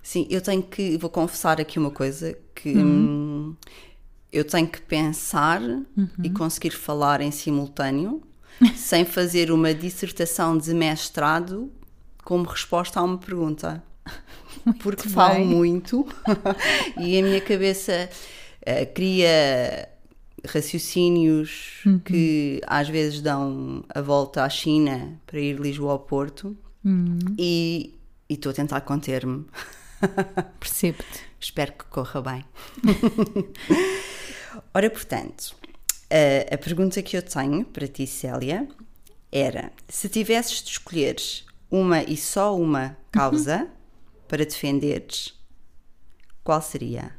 Sim, 0.01 0.27
eu 0.29 0.41
tenho 0.41 0.61
que, 0.61 0.97
vou 0.97 1.09
confessar 1.09 1.61
aqui 1.61 1.79
uma 1.79 1.91
coisa, 1.91 2.37
que 2.53 2.77
hum. 2.77 3.55
eu 4.33 4.43
tenho 4.43 4.67
que 4.67 4.81
pensar 4.81 5.61
uhum. 5.61 6.09
e 6.21 6.29
conseguir 6.29 6.71
falar 6.71 7.21
em 7.21 7.31
simultâneo, 7.31 8.21
sem 8.75 9.05
fazer 9.05 9.49
uma 9.49 9.73
dissertação 9.73 10.57
de 10.57 10.73
mestrado 10.73 11.71
como 12.23 12.45
resposta 12.45 12.99
a 12.99 13.03
uma 13.03 13.17
pergunta. 13.17 13.83
Muito 14.65 14.79
porque 14.79 15.03
bem. 15.03 15.11
falo 15.13 15.45
muito 15.45 16.05
e 16.99 17.17
a 17.17 17.21
minha 17.23 17.41
cabeça 17.41 18.09
uh, 18.61 18.93
cria 18.93 19.89
raciocínios 20.45 21.81
Uhum. 21.85 21.99
que 21.99 22.61
às 22.67 22.87
vezes 22.87 23.19
dão 23.21 23.83
a 23.93 23.99
volta 24.01 24.43
à 24.43 24.49
China 24.49 25.19
para 25.25 25.39
ir 25.39 25.55
de 25.57 25.61
Lisboa 25.61 25.93
ao 25.93 25.99
Porto 25.99 26.55
Uhum. 26.83 27.17
e 27.37 27.93
e 28.29 28.33
estou 28.35 28.51
a 28.51 28.53
tentar 28.53 28.81
conter-me. 28.81 29.45
Percebo-te. 30.59 31.21
Espero 31.39 31.73
que 31.73 31.85
corra 31.85 32.21
bem. 32.21 32.45
Ora, 34.73 34.89
portanto, 34.89 35.55
a, 36.09 36.55
a 36.55 36.57
pergunta 36.57 37.01
que 37.01 37.17
eu 37.17 37.21
tenho 37.21 37.65
para 37.65 37.87
ti, 37.87 38.07
Célia, 38.07 38.67
era: 39.31 39.71
se 39.87 40.09
tivesses 40.09 40.63
de 40.63 40.69
escolheres 40.71 41.45
uma 41.73 42.03
e 42.03 42.15
só 42.15 42.55
uma 42.55 42.95
causa 43.11 43.67
para 44.27 44.45
defenderes, 44.45 45.33
qual 46.43 46.61
seria? 46.61 47.11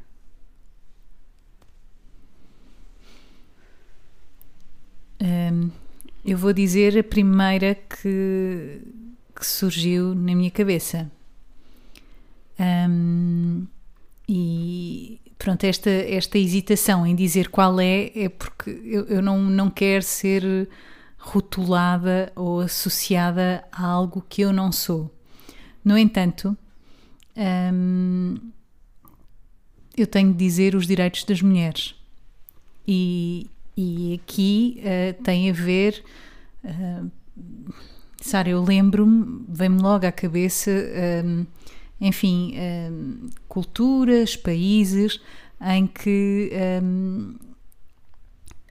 Hum, 5.21 5.73
eu 6.25 6.39
vou 6.39 6.53
dizer 6.53 6.97
a 6.97 7.03
primeira 7.03 7.75
que, 7.75 8.81
que 9.35 9.45
surgiu 9.45 10.15
na 10.15 10.37
minha 10.37 10.53
cabeça. 10.53 11.11
Hum, 12.61 13.67
e 14.29 15.21
pronto, 15.37 15.65
esta, 15.65 15.91
esta 15.91 16.39
hesitação 16.39 17.05
em 17.05 17.17
dizer 17.17 17.49
qual 17.49 17.81
é, 17.81 18.13
é 18.15 18.29
porque 18.29 18.71
eu, 18.85 19.05
eu 19.07 19.21
não, 19.21 19.43
não 19.43 19.69
quero 19.69 20.05
ser 20.05 20.69
rotulada 21.25 22.31
ou 22.37 22.61
associada 22.61 23.65
a 23.73 23.85
algo 23.85 24.25
que 24.29 24.43
eu 24.43 24.53
não 24.53 24.71
sou. 24.71 25.13
No 25.83 25.97
entanto, 25.97 26.57
hum, 27.73 28.37
eu 29.97 30.07
tenho 30.07 30.33
de 30.33 30.39
dizer 30.39 30.75
os 30.75 30.87
direitos 30.87 31.25
das 31.25 31.41
mulheres. 31.41 31.95
E, 32.87 33.47
e 33.77 34.21
aqui 34.23 34.81
uh, 34.81 35.23
tem 35.23 35.49
a 35.49 35.53
ver. 35.53 36.05
Uh, 36.63 37.11
Sara, 38.21 38.51
eu 38.51 38.63
lembro-me, 38.63 39.45
vem-me 39.49 39.81
logo 39.81 40.07
à 40.07 40.13
cabeça, 40.13 40.71
um, 41.25 41.47
enfim, 42.01 42.55
um, 42.91 43.29
culturas, 43.49 44.37
países 44.37 45.21
em 45.61 45.87
que 45.87 46.51
um, 46.83 47.35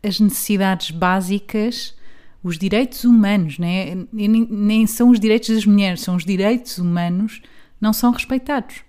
as 0.04 0.20
necessidades 0.20 0.91
básicas, 0.91 1.95
os 2.44 2.58
direitos 2.58 3.06
humanos, 3.06 3.58
né? 3.58 3.96
nem, 4.12 4.48
nem 4.50 4.86
são 4.86 5.10
os 5.10 5.20
direitos 5.20 5.50
das 5.50 5.66
mulheres, 5.66 6.02
são 6.02 6.16
os 6.16 6.26
direitos 6.26 6.78
humanos, 6.78 7.41
não 7.80 7.94
são 7.94 8.12
respeitados. 8.12 8.84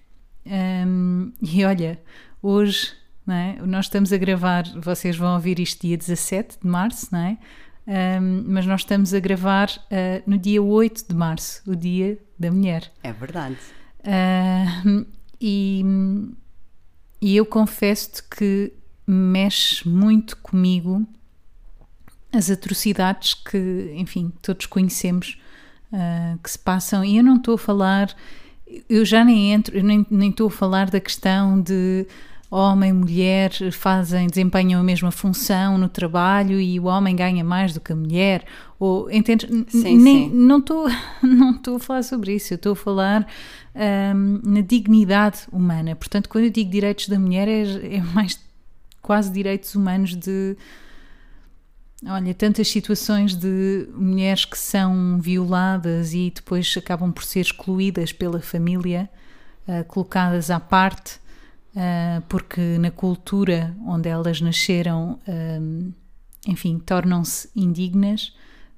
Um, 0.44 1.32
e 1.40 1.64
olha, 1.64 2.00
hoje 2.42 2.92
é? 3.28 3.56
nós 3.64 3.86
estamos 3.86 4.12
a 4.12 4.18
gravar, 4.18 4.64
vocês 4.76 5.16
vão 5.16 5.34
ouvir 5.34 5.58
isto 5.58 5.80
dia 5.80 5.96
17 5.96 6.58
de 6.60 6.66
março, 6.66 7.08
não 7.10 7.20
é? 7.20 7.38
Um, 7.86 8.44
mas 8.48 8.66
nós 8.66 8.80
estamos 8.80 9.14
a 9.14 9.20
gravar 9.20 9.68
uh, 9.70 10.22
no 10.26 10.38
dia 10.38 10.62
8 10.62 11.08
de 11.08 11.14
março, 11.14 11.62
o 11.66 11.76
Dia 11.76 12.18
da 12.38 12.50
Mulher. 12.50 12.90
É 13.02 13.12
verdade. 13.12 13.56
Uh, 14.00 15.06
e, 15.40 15.84
e 17.20 17.36
eu 17.36 17.46
confesso-te 17.46 18.22
que 18.22 18.72
mexe 19.06 19.86
muito 19.88 20.36
comigo 20.38 21.06
as 22.34 22.50
atrocidades 22.50 23.34
que, 23.34 23.92
enfim, 23.96 24.32
todos 24.42 24.66
conhecemos 24.66 25.38
uh, 25.92 26.38
que 26.42 26.50
se 26.50 26.58
passam. 26.58 27.04
E 27.04 27.16
eu 27.16 27.24
não 27.24 27.36
estou 27.36 27.54
a 27.54 27.58
falar, 27.58 28.14
eu 28.88 29.04
já 29.04 29.24
nem 29.24 29.52
entro, 29.52 29.76
eu 29.76 29.84
nem, 29.84 30.06
estou 30.28 30.48
a 30.48 30.50
falar 30.50 30.90
da 30.90 31.00
questão 31.00 31.60
de 31.60 32.06
homem 32.50 32.90
e 32.90 32.92
mulher 32.92 33.50
fazem, 33.72 34.28
desempenham 34.28 34.80
a 34.80 34.84
mesma 34.84 35.10
função 35.10 35.76
no 35.76 35.88
trabalho 35.88 36.60
e 36.60 36.78
o 36.78 36.84
homem 36.84 37.16
ganha 37.16 37.42
mais 37.42 37.72
do 37.72 37.80
que 37.80 37.92
a 37.92 37.96
mulher. 37.96 38.44
Ou, 38.78 39.10
entendes? 39.10 39.48
Sim, 39.68 39.98
Nem, 39.98 40.30
sim. 40.30 40.36
Não 40.36 40.58
estou 40.58 40.86
não 41.22 41.50
estou 41.52 41.76
a 41.76 41.80
falar 41.80 42.02
sobre 42.02 42.34
isso, 42.34 42.52
eu 42.52 42.56
estou 42.56 42.72
a 42.72 42.76
falar 42.76 43.26
hum, 44.14 44.40
na 44.44 44.60
dignidade 44.60 45.40
humana. 45.50 45.96
Portanto, 45.96 46.28
quando 46.28 46.44
eu 46.44 46.50
digo 46.50 46.70
direitos 46.70 47.08
da 47.08 47.18
mulher, 47.18 47.48
é, 47.48 47.96
é 47.96 48.02
mais 48.14 48.38
quase 49.02 49.30
direitos 49.30 49.74
humanos 49.74 50.14
de. 50.16 50.56
Olha, 52.06 52.34
tantas 52.34 52.68
situações 52.68 53.34
de 53.34 53.88
mulheres 53.94 54.44
que 54.44 54.58
são 54.58 55.18
violadas 55.18 56.12
e 56.12 56.30
depois 56.34 56.74
acabam 56.76 57.10
por 57.10 57.24
ser 57.24 57.40
excluídas 57.40 58.12
pela 58.12 58.40
família, 58.42 59.08
uh, 59.66 59.82
colocadas 59.84 60.50
à 60.50 60.60
parte, 60.60 61.18
uh, 61.74 62.20
porque 62.28 62.60
na 62.78 62.90
cultura 62.90 63.74
onde 63.86 64.08
elas 64.10 64.40
nasceram, 64.42 65.18
um, 65.26 65.92
enfim, 66.46 66.78
tornam-se 66.78 67.48
indignas, 67.56 68.34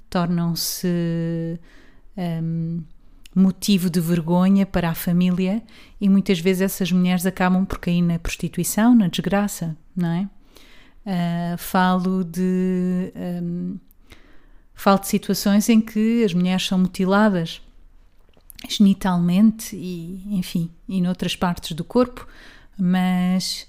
tornam-se 0.09 1.59
um, 2.17 2.81
motivo 3.35 3.91
de 3.91 4.01
vergonha 4.01 4.65
para 4.65 4.91
a 4.91 4.95
família 4.95 5.63
e 6.01 6.09
muitas 6.09 6.39
vezes 6.39 6.63
essas 6.63 6.93
mulheres 6.93 7.27
acabam 7.27 7.67
por 7.67 7.79
cair 7.79 8.03
na 8.03 8.21
prostituição, 8.21 8.95
na 8.95 9.09
desgraça, 9.09 9.77
não 9.97 10.09
é? 10.09 10.29
Uh, 11.07 11.57
falo 11.57 12.25
de 12.25 13.13
um, 13.15 13.79
falo 14.75 14.99
de 14.99 15.07
situações 15.07 15.69
em 15.69 15.81
que 15.81 16.25
as 16.25 16.35
mulheres 16.35 16.67
são 16.67 16.77
mutiladas 16.77 17.63
genitalmente 18.69 19.77
e 19.77 20.37
enfim 20.37 20.69
e 20.89 21.01
noutras 21.01 21.37
partes 21.37 21.77
do 21.77 21.85
corpo 21.85 22.27
mas 22.77 23.69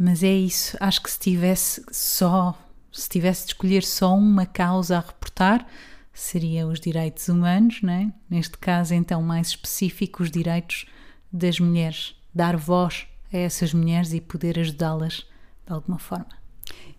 mas 0.00 0.22
é 0.22 0.32
isso. 0.32 0.74
Acho 0.80 1.02
que 1.02 1.10
se 1.10 1.18
tivesse 1.18 1.84
só 1.92 2.58
se 2.90 3.10
tivesse 3.10 3.42
de 3.42 3.52
escolher 3.52 3.84
só 3.84 4.16
uma 4.16 4.46
causa 4.46 4.96
a 4.96 5.00
reportar 5.00 5.66
seria 6.14 6.66
os 6.66 6.80
direitos 6.80 7.28
humanos 7.28 7.82
não 7.82 7.92
é? 7.92 8.12
neste 8.30 8.56
caso 8.56 8.94
então 8.94 9.20
mais 9.20 9.48
específico 9.48 10.22
os 10.22 10.30
direitos 10.30 10.86
das 11.30 11.60
mulheres. 11.60 12.14
Dar 12.34 12.56
voz 12.56 13.06
a 13.30 13.36
essas 13.36 13.74
mulheres 13.74 14.14
e 14.14 14.20
poder 14.22 14.58
ajudá-las 14.58 15.26
de 15.66 15.74
alguma 15.74 15.98
forma 15.98 16.37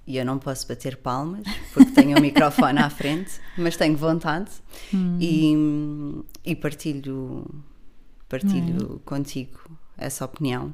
E 0.09 0.17
eu 0.17 0.25
não 0.25 0.39
posso 0.39 0.67
bater 0.67 0.97
palmas 0.97 1.43
porque 1.71 1.91
tenho 1.91 2.17
o 2.17 2.21
microfone 2.21 2.79
à 2.79 2.89
frente, 2.89 3.39
mas 3.55 3.77
tenho 3.77 3.95
vontade 3.95 4.49
Hum. 4.93 5.17
e, 5.21 6.51
e 6.51 6.55
partilho, 6.55 7.45
partilho 8.27 8.93
Hum. 8.95 8.99
contigo 9.05 9.59
essa 9.97 10.25
opinião. 10.25 10.73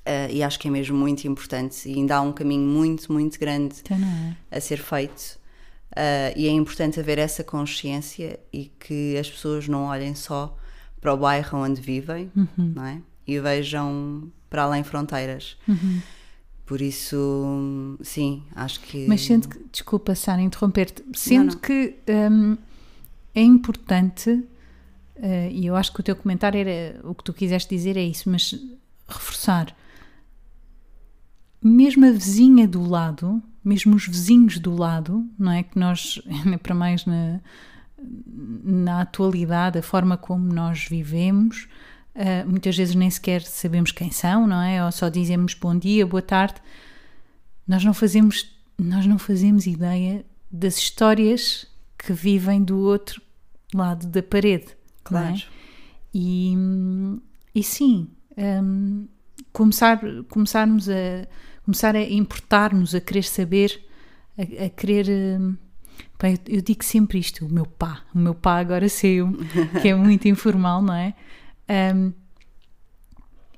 Uh, 0.00 0.30
e 0.30 0.42
acho 0.42 0.58
que 0.58 0.66
é 0.66 0.70
mesmo 0.70 0.96
muito 0.96 1.26
importante 1.28 1.88
e 1.88 1.94
ainda 1.94 2.16
há 2.16 2.20
um 2.20 2.32
caminho 2.32 2.66
muito, 2.66 3.12
muito 3.12 3.38
grande 3.38 3.76
então 3.80 3.96
é 4.50 4.56
a 4.56 4.60
ser 4.60 4.78
feito. 4.78 5.38
Uh, 5.92 6.32
e 6.36 6.46
é 6.48 6.50
importante 6.50 6.98
haver 6.98 7.18
essa 7.18 7.44
consciência 7.44 8.40
e 8.52 8.72
que 8.80 9.16
as 9.18 9.30
pessoas 9.30 9.68
não 9.68 9.84
olhem 9.84 10.14
só 10.14 10.56
para 11.00 11.12
o 11.14 11.16
bairro 11.16 11.58
onde 11.58 11.80
vivem, 11.80 12.30
Uhum. 12.34 12.72
não 12.74 12.84
é? 12.84 13.00
E 13.26 13.38
vejam 13.38 14.32
para 14.50 14.62
além 14.64 14.82
fronteiras. 14.82 15.56
Por 16.68 16.82
isso, 16.82 17.96
sim, 18.02 18.42
acho 18.54 18.80
que. 18.80 19.06
Mas 19.08 19.22
sendo 19.22 19.48
que, 19.48 19.58
desculpa, 19.72 20.14
Sara, 20.14 20.42
interromper-te, 20.42 21.02
sendo 21.14 21.54
não. 21.54 21.60
que 21.60 21.94
hum, 22.30 22.58
é 23.34 23.40
importante, 23.40 24.44
eh, 25.16 25.50
e 25.50 25.64
eu 25.64 25.74
acho 25.74 25.90
que 25.94 26.00
o 26.00 26.02
teu 26.02 26.14
comentário 26.14 26.60
era 26.60 27.00
o 27.08 27.14
que 27.14 27.24
tu 27.24 27.32
quiseste 27.32 27.74
dizer, 27.74 27.96
é 27.96 28.02
isso, 28.02 28.28
mas 28.28 28.54
reforçar, 29.08 29.74
mesmo 31.64 32.04
a 32.04 32.10
vizinha 32.10 32.68
do 32.68 32.86
lado, 32.86 33.42
mesmo 33.64 33.96
os 33.96 34.06
vizinhos 34.06 34.58
do 34.58 34.76
lado, 34.76 35.26
não 35.38 35.52
é? 35.52 35.62
Que 35.62 35.78
nós, 35.78 36.20
ainda 36.28 36.58
para 36.58 36.74
mais 36.74 37.06
na, 37.06 37.40
na 38.62 39.00
atualidade, 39.00 39.78
a 39.78 39.82
forma 39.82 40.18
como 40.18 40.52
nós 40.52 40.86
vivemos, 40.86 41.66
eh, 42.20 42.44
muitas 42.44 42.76
vezes 42.76 42.96
nem 42.96 43.08
sequer 43.08 43.42
sabemos 43.42 43.92
quem 43.92 44.10
são, 44.10 44.44
não 44.44 44.60
é? 44.60 44.84
Ou 44.84 44.90
só 44.90 45.08
dizemos 45.08 45.54
bom 45.54 45.78
dia, 45.78 46.04
boa 46.04 46.20
tarde. 46.20 46.56
Nós 47.64 47.84
não 47.84 47.94
fazemos, 47.94 48.50
nós 48.76 49.06
não 49.06 49.20
fazemos 49.20 49.66
ideia 49.66 50.26
das 50.50 50.76
histórias 50.78 51.64
que 51.96 52.12
vivem 52.12 52.60
do 52.60 52.80
outro 52.80 53.22
lado 53.72 54.08
da 54.08 54.20
parede. 54.20 54.66
é? 54.66 54.74
Claro. 55.04 55.42
E, 56.12 56.56
e 57.54 57.62
sim, 57.62 58.08
hum, 58.36 59.06
começar, 59.52 60.00
começarmos 60.28 60.88
a 60.88 61.28
começar 61.64 61.94
a 61.94 62.02
importar-nos, 62.02 62.96
a 62.96 63.00
querer 63.00 63.22
saber, 63.22 63.80
a, 64.36 64.64
a 64.64 64.68
querer. 64.70 65.06
eu, 65.08 66.38
eu 66.48 66.62
digo 66.62 66.82
sempre 66.82 67.20
isto, 67.20 67.46
o 67.46 67.48
meu 67.48 67.66
pá, 67.66 68.02
o 68.12 68.18
meu 68.18 68.34
pá 68.34 68.58
agora 68.58 68.88
saiu, 68.88 69.38
que 69.80 69.86
é 69.86 69.94
muito 69.94 70.26
informal, 70.26 70.82
não 70.82 70.94
é? 70.94 71.14
Hum, 71.68 72.12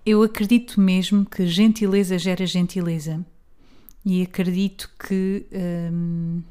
eu 0.04 0.22
acredito 0.22 0.80
mesmo 0.80 1.24
que 1.24 1.46
gentileza 1.46 2.18
gera 2.18 2.46
gentileza 2.46 3.24
e 4.04 4.22
acredito 4.22 4.90
que, 4.98 5.46
hum, 5.92 6.42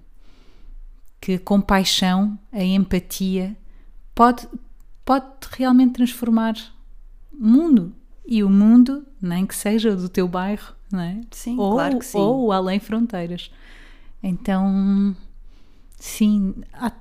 que 1.20 1.34
a 1.34 1.40
compaixão, 1.40 2.38
a 2.52 2.64
empatia 2.64 3.58
pode, 4.14 4.48
pode 5.04 5.26
realmente 5.52 5.94
transformar 5.94 6.56
o 7.34 7.46
mundo. 7.48 7.94
E 8.26 8.44
o 8.44 8.50
mundo, 8.50 9.06
nem 9.20 9.46
que 9.46 9.56
seja 9.56 9.96
do 9.96 10.08
teu 10.08 10.28
bairro, 10.28 10.76
não 10.92 11.00
é? 11.00 11.20
Sim, 11.32 11.58
ou, 11.58 11.74
claro 11.74 11.98
que 11.98 12.06
sim. 12.06 12.20
Ou 12.20 12.52
além 12.52 12.80
fronteiras. 12.80 13.50
Então, 14.22 15.16
sim, 15.98 16.54
há 16.72 16.92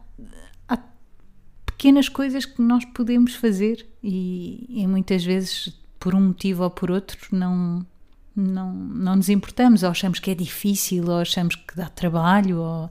pequenas 1.79 2.09
coisas 2.09 2.45
que 2.45 2.61
nós 2.61 2.85
podemos 2.87 3.35
fazer 3.37 3.87
e, 4.03 4.67
e 4.69 4.87
muitas 4.87 5.25
vezes, 5.25 5.73
por 6.01 6.13
um 6.15 6.21
motivo 6.21 6.65
ou 6.65 6.71
por 6.71 6.91
outro, 6.91 7.17
não, 7.31 7.87
não, 8.35 8.75
não 8.75 9.15
nos 9.17 9.29
importamos, 9.29 9.85
ou 9.85 9.91
achamos 9.91 10.19
que 10.19 10.31
é 10.31 10.35
difícil, 10.35 11.05
ou 11.09 11.21
achamos 11.21 11.55
que 11.55 11.77
dá 11.77 11.89
trabalho, 11.89 12.59
ou, 12.59 12.91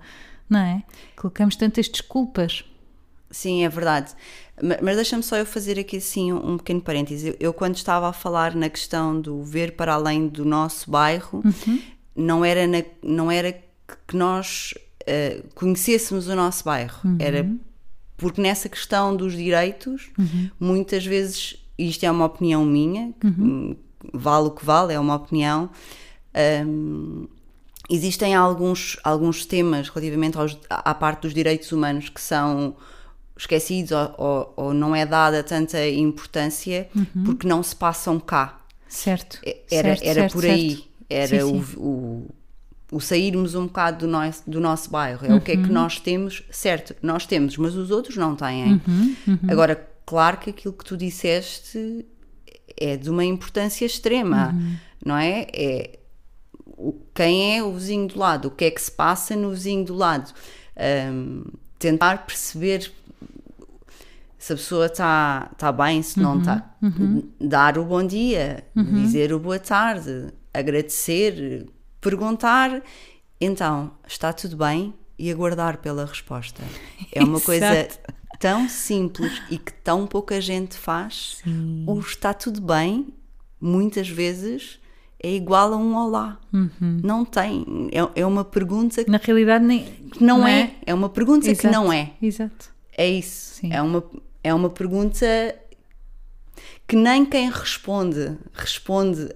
não 0.50 0.60
é? 0.60 0.84
Colocamos 1.18 1.58
tantas 1.58 1.90
desculpas. 1.90 2.64
Sim, 3.30 3.66
é 3.66 3.70
verdade. 3.70 4.14
Ma- 4.64 4.78
Mas 4.82 4.96
deixa-me 4.96 5.22
só 5.22 5.36
eu 5.36 5.46
fazer 5.46 5.78
aqui 5.78 5.98
assim 5.98 6.32
um 6.32 6.58
pequeno 6.58 6.80
parêntese. 6.82 7.28
Eu, 7.28 7.36
eu, 7.42 7.54
quando 7.54 7.76
estava 7.76 8.08
a 8.08 8.14
falar 8.14 8.56
na 8.56 8.70
questão 8.70 9.20
do 9.20 9.44
ver 9.44 9.74
para 9.76 9.94
além 9.96 10.30
do 10.30 10.46
nosso 10.46 10.90
bairro, 10.90 11.44
não 12.16 12.46
era, 12.46 12.66
na- 12.66 12.84
não 13.04 13.30
era 13.30 13.52
que 14.08 14.16
nós 14.16 14.74
eh, 15.06 15.44
conhecêssemos 15.56 16.30
o 16.30 16.36
nosso 16.38 16.64
bairro, 16.64 17.02
era 17.20 17.44
porque 18.18 18.42
nessa 18.42 18.68
questão 18.68 19.16
dos 19.16 19.34
direitos, 19.34 20.10
muitas 20.60 21.06
vezes, 21.06 21.56
isto 21.78 22.04
é 22.04 22.12
uma 22.12 22.26
opinião 22.26 22.66
minha, 22.66 23.14
que, 23.20 23.28
hum, 23.28 23.76
vale 24.14 24.48
o 24.48 24.52
que 24.52 24.66
vale, 24.66 24.94
é 24.94 25.00
uma 25.00 25.16
opinião. 25.16 25.70
hum, 26.66 27.28
existem 27.90 28.36
alguns, 28.36 28.98
alguns 29.04 29.46
temas 29.46 29.90
relativamente 29.90 30.38
aos, 30.38 30.58
à 30.70 30.94
parte 30.94 31.22
dos 31.22 31.34
direitos 31.34 31.72
humanos 31.72 32.10
que 32.10 32.20
são 32.22 32.76
esquecidos 33.38 33.92
ou, 33.92 34.16
ou- 34.18 34.54
ou 34.58 34.74
não 34.74 34.96
é 34.96 35.06
dada 35.06 35.44
tanta 35.44 35.88
importância 35.88 36.90
porque 37.24 37.48
não 37.48 37.62
se 37.64 37.76
passam 37.76 38.20
cá. 38.20 38.60
Certo. 38.88 39.40
Era, 39.72 39.96
certo, 39.96 40.04
era 40.04 40.14
certo, 40.22 40.34
por 40.34 40.46
aí. 40.46 40.70
certo. 40.76 40.88
Era 41.10 41.46
Sim, 41.46 41.60
o, 41.60 41.64
sim. 41.66 41.76
o, 41.78 42.30
o 42.92 43.00
sairmos 43.00 43.54
um 43.56 43.66
bocado 43.68 44.06
do 44.06 44.12
nosso, 44.12 44.44
do 44.50 44.60
nosso 44.62 44.90
bairro. 44.90 45.26
É 45.26 45.34
o 45.36 45.42
que 45.42 45.52
é 45.52 45.56
Uhum. 45.56 45.64
que 45.64 45.72
nós 45.72 46.00
temos, 46.00 46.44
certo, 46.50 46.96
nós 47.02 47.26
temos, 47.26 47.58
mas 47.58 47.76
os 47.76 47.92
outros 47.92 48.16
não 48.18 48.36
têm. 48.36 48.82
Uhum, 48.88 49.16
Agora, 49.50 49.88
claro 50.06 50.38
que 50.38 50.50
aquilo 50.52 50.74
que 50.74 50.86
tu 50.86 50.96
disseste 50.96 52.06
é 52.80 52.96
de 52.96 53.10
uma 53.10 53.26
importância 53.26 53.86
extrema, 53.86 54.52
Uhum. 54.54 54.76
não 55.06 55.18
é? 55.18 55.48
É 55.54 56.00
quem 57.14 57.58
é 57.58 57.64
o 57.64 57.74
vizinho 57.74 58.08
do 58.08 58.20
lado, 58.20 58.48
o 58.50 58.52
que 58.52 58.66
é 58.66 58.72
que 58.72 58.82
se 58.82 58.92
passa 58.92 59.36
no 59.36 59.50
vizinho 59.50 59.84
do 59.84 59.96
lado. 59.96 60.32
Hum, 61.12 61.44
tentar 61.80 62.26
perceber 62.26 62.92
se 64.38 64.54
a 64.54 64.56
pessoa 64.56 64.86
está 64.86 65.52
tá 65.58 65.72
bem, 65.72 66.02
se 66.04 66.20
não 66.20 66.40
está. 66.40 66.76
Dar 67.42 67.78
o 67.80 67.84
bom 67.86 68.06
dia, 68.06 68.64
dizer 68.76 69.34
o 69.34 69.40
boa 69.40 69.58
tarde, 69.60 70.28
agradecer, 70.54 71.66
perguntar. 72.10 72.82
Então, 73.40 73.92
está 74.08 74.32
tudo 74.32 74.56
bem? 74.58 74.94
E 75.20 75.32
aguardar 75.32 75.80
pela 75.80 76.06
resposta. 76.06 76.64
É 77.12 77.24
uma 77.24 77.42
coisa 77.42 77.88
tão 78.40 78.70
simples 78.70 79.42
e 79.50 79.58
que 79.58 79.74
tão 79.74 80.08
pouca 80.08 80.40
gente 80.40 80.78
faz. 80.78 81.42
O 81.86 82.00
está 82.00 82.34
tudo 82.34 82.62
bem, 82.62 83.14
muitas 83.60 84.08
vezes, 84.08 84.80
é 85.22 85.34
igual 85.34 85.74
a 85.74 85.78
um 85.78 85.96
olá. 85.96 86.40
Não 87.04 87.26
tem. 87.26 87.90
É, 87.92 88.22
é 88.22 88.26
uma 88.26 88.46
pergunta 88.46 89.04
que 89.04 89.10
Na 89.10 89.18
realidade, 89.18 89.66
nem, 89.66 89.86
não, 90.20 90.48
é. 90.48 90.72
é. 90.86 90.94
uma 90.94 91.10
pergunta 91.10 91.46
que 91.46 91.52
Exato, 91.52 91.74
não 91.74 91.92
é. 91.92 92.12
Exato. 92.22 92.72
É 92.96 93.08
isso. 93.08 93.56
Sim. 93.56 93.74
É 93.74 93.82
uma, 93.82 94.04
é 94.44 94.54
uma 94.54 94.70
pergunta 94.70 95.26
que 96.88 96.96
nem 96.96 97.26
quem 97.26 97.50
responde 97.50 98.38
responde 98.54 99.30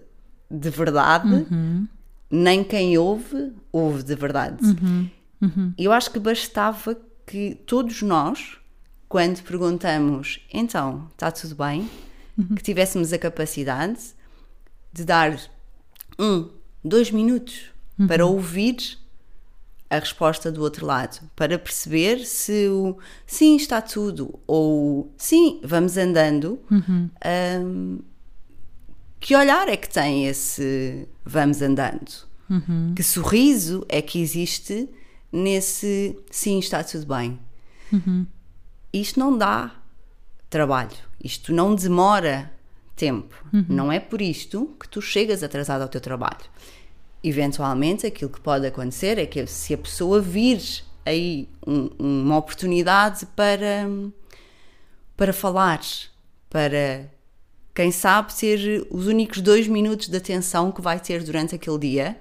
de 0.50 0.70
verdade, 0.70 1.28
Uhum. 1.28 1.88
Nem 2.32 2.64
quem 2.64 2.98
ouve 2.98 3.52
ouve 3.72 4.04
de 4.04 4.16
verdade. 4.16 4.58
Uhum. 5.42 5.74
Eu 5.78 5.92
acho 5.92 6.12
que 6.12 6.20
bastava 6.20 6.96
que 7.26 7.56
todos 7.66 8.02
nós, 8.02 8.58
quando 9.10 9.42
perguntamos 9.44 10.40
então, 10.54 11.08
está 11.12 11.32
tudo 11.32 11.56
bem, 11.56 11.90
Uhum. 12.38 12.56
que 12.56 12.64
tivéssemos 12.64 13.12
a 13.12 13.18
capacidade 13.18 14.00
de 14.94 15.04
dar 15.04 15.38
um, 16.18 16.50
dois 16.84 17.12
minutos 17.12 17.66
Uhum. 18.00 18.08
para 18.08 18.26
ouvir 18.26 18.78
a 19.90 20.00
resposta 20.00 20.50
do 20.50 20.62
outro 20.62 20.86
lado, 20.86 21.20
para 21.36 21.60
perceber 21.60 22.20
se 22.26 22.68
o 22.70 22.98
sim, 23.28 23.58
está 23.58 23.82
tudo, 23.82 24.40
ou 24.48 25.14
sim, 25.18 25.60
vamos 25.64 25.98
andando. 25.98 26.60
hum, 26.72 28.00
que 29.22 29.36
olhar 29.36 29.70
é 29.70 29.78
que 29.78 29.88
tem 29.90 30.26
esse 30.28 31.08
vamos 31.24 31.62
andando? 31.62 32.12
Que 32.96 33.02
sorriso 33.04 33.86
é 33.88 34.02
que 34.02 34.20
existe 34.20 34.90
nesse 35.32 36.20
sim, 36.30 36.60
está 36.60 36.84
tudo 36.84 37.06
bem? 37.06 37.40
Isto 38.92 39.20
não 39.20 39.38
dá 39.38 39.72
trabalho, 40.50 40.98
isto 41.24 41.54
não 41.54 41.74
demora 41.74 42.52
tempo. 42.96 43.34
Não 43.70 43.90
é 43.92 44.00
por 44.00 44.22
isto 44.22 44.76
que 44.80 44.90
tu 44.90 45.02
chegas 45.02 45.44
atrasado 45.44 45.82
ao 45.84 45.88
teu 45.88 46.02
trabalho. 46.02 46.44
Eventualmente, 47.24 48.06
aquilo 48.06 48.30
que 48.32 48.42
pode 48.42 48.66
acontecer 48.66 49.18
é 49.18 49.26
que 49.26 49.46
se 49.48 49.74
a 49.74 49.78
pessoa 49.78 50.20
vir 50.20 50.60
aí 51.06 51.48
um- 51.66 51.90
uma 52.00 52.38
oportunidade 52.38 53.26
para, 53.36 53.88
para 55.16 55.32
falar, 55.32 55.80
para 56.50 57.10
quem 57.74 57.92
sabe 57.92 58.34
ser 58.34 58.86
os 58.92 59.08
únicos 59.08 59.40
dois 59.42 59.68
minutos 59.68 60.08
de 60.10 60.18
atenção 60.18 60.72
que 60.72 60.82
vai 60.82 61.00
ter 61.00 61.24
durante 61.24 61.56
aquele 61.56 61.80
dia, 61.80 62.18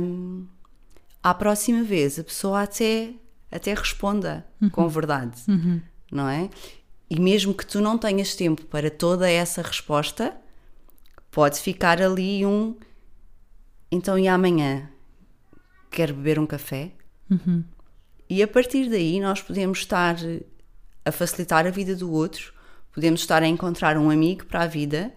hum, 0.00 0.46
à 1.22 1.34
próxima 1.34 1.82
vez 1.82 2.18
a 2.18 2.24
pessoa 2.24 2.62
até, 2.62 3.10
até 3.50 3.74
responda 3.74 4.46
com 4.70 4.88
verdade, 4.88 5.40
não 6.10 6.28
é? 6.28 6.48
E 7.10 7.20
mesmo 7.20 7.52
que 7.52 7.66
tu 7.66 7.80
não 7.80 7.98
tenhas 7.98 8.34
tempo 8.34 8.64
para 8.66 8.90
toda 8.90 9.30
essa 9.30 9.60
resposta, 9.60 10.34
pode 11.30 11.60
ficar 11.60 12.00
ali 12.00 12.46
um. 12.46 12.74
Então, 13.92 14.18
e 14.18 14.26
amanhã? 14.26 14.88
Quer 15.90 16.12
beber 16.12 16.38
um 16.38 16.46
café? 16.46 16.92
E 18.28 18.42
a 18.42 18.48
partir 18.48 18.88
daí 18.88 19.20
nós 19.20 19.42
podemos 19.42 19.80
estar 19.80 20.16
a 21.04 21.12
facilitar 21.12 21.66
a 21.66 21.70
vida 21.70 21.94
do 21.94 22.10
outro, 22.10 22.53
podemos 22.94 23.20
estar 23.20 23.42
a 23.42 23.46
encontrar 23.46 23.98
um 23.98 24.08
amigo 24.08 24.44
para 24.46 24.62
a 24.62 24.66
vida 24.66 25.12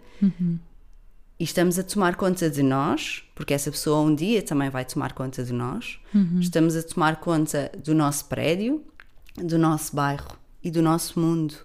e 1.40 1.44
estamos 1.44 1.78
a 1.78 1.84
tomar 1.84 2.16
conta 2.16 2.50
de 2.50 2.64
nós, 2.64 3.24
porque 3.36 3.54
essa 3.54 3.70
pessoa 3.70 4.02
um 4.02 4.16
dia 4.16 4.42
também 4.42 4.70
vai 4.70 4.84
tomar 4.84 5.14
conta 5.14 5.44
de 5.44 5.54
nós. 5.54 6.00
Estamos 6.40 6.76
a 6.76 6.82
tomar 6.82 7.18
conta 7.18 7.72
do 7.84 7.94
nosso 7.94 8.26
prédio, 8.26 8.84
do 9.36 9.58
nosso 9.58 9.96
bairro 9.96 10.36
e 10.64 10.72
do 10.72 10.82
nosso 10.82 11.20
mundo. 11.20 11.56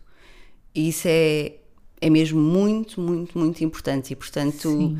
E 0.74 0.88
isso 0.90 1.08
é, 1.08 1.54
é 2.00 2.10
mesmo 2.10 2.40
muito, 2.40 3.00
muito, 3.00 3.38
muito 3.38 3.64
importante. 3.64 4.12
E 4.12 4.16
portanto, 4.16 4.68
Sim. 4.68 4.98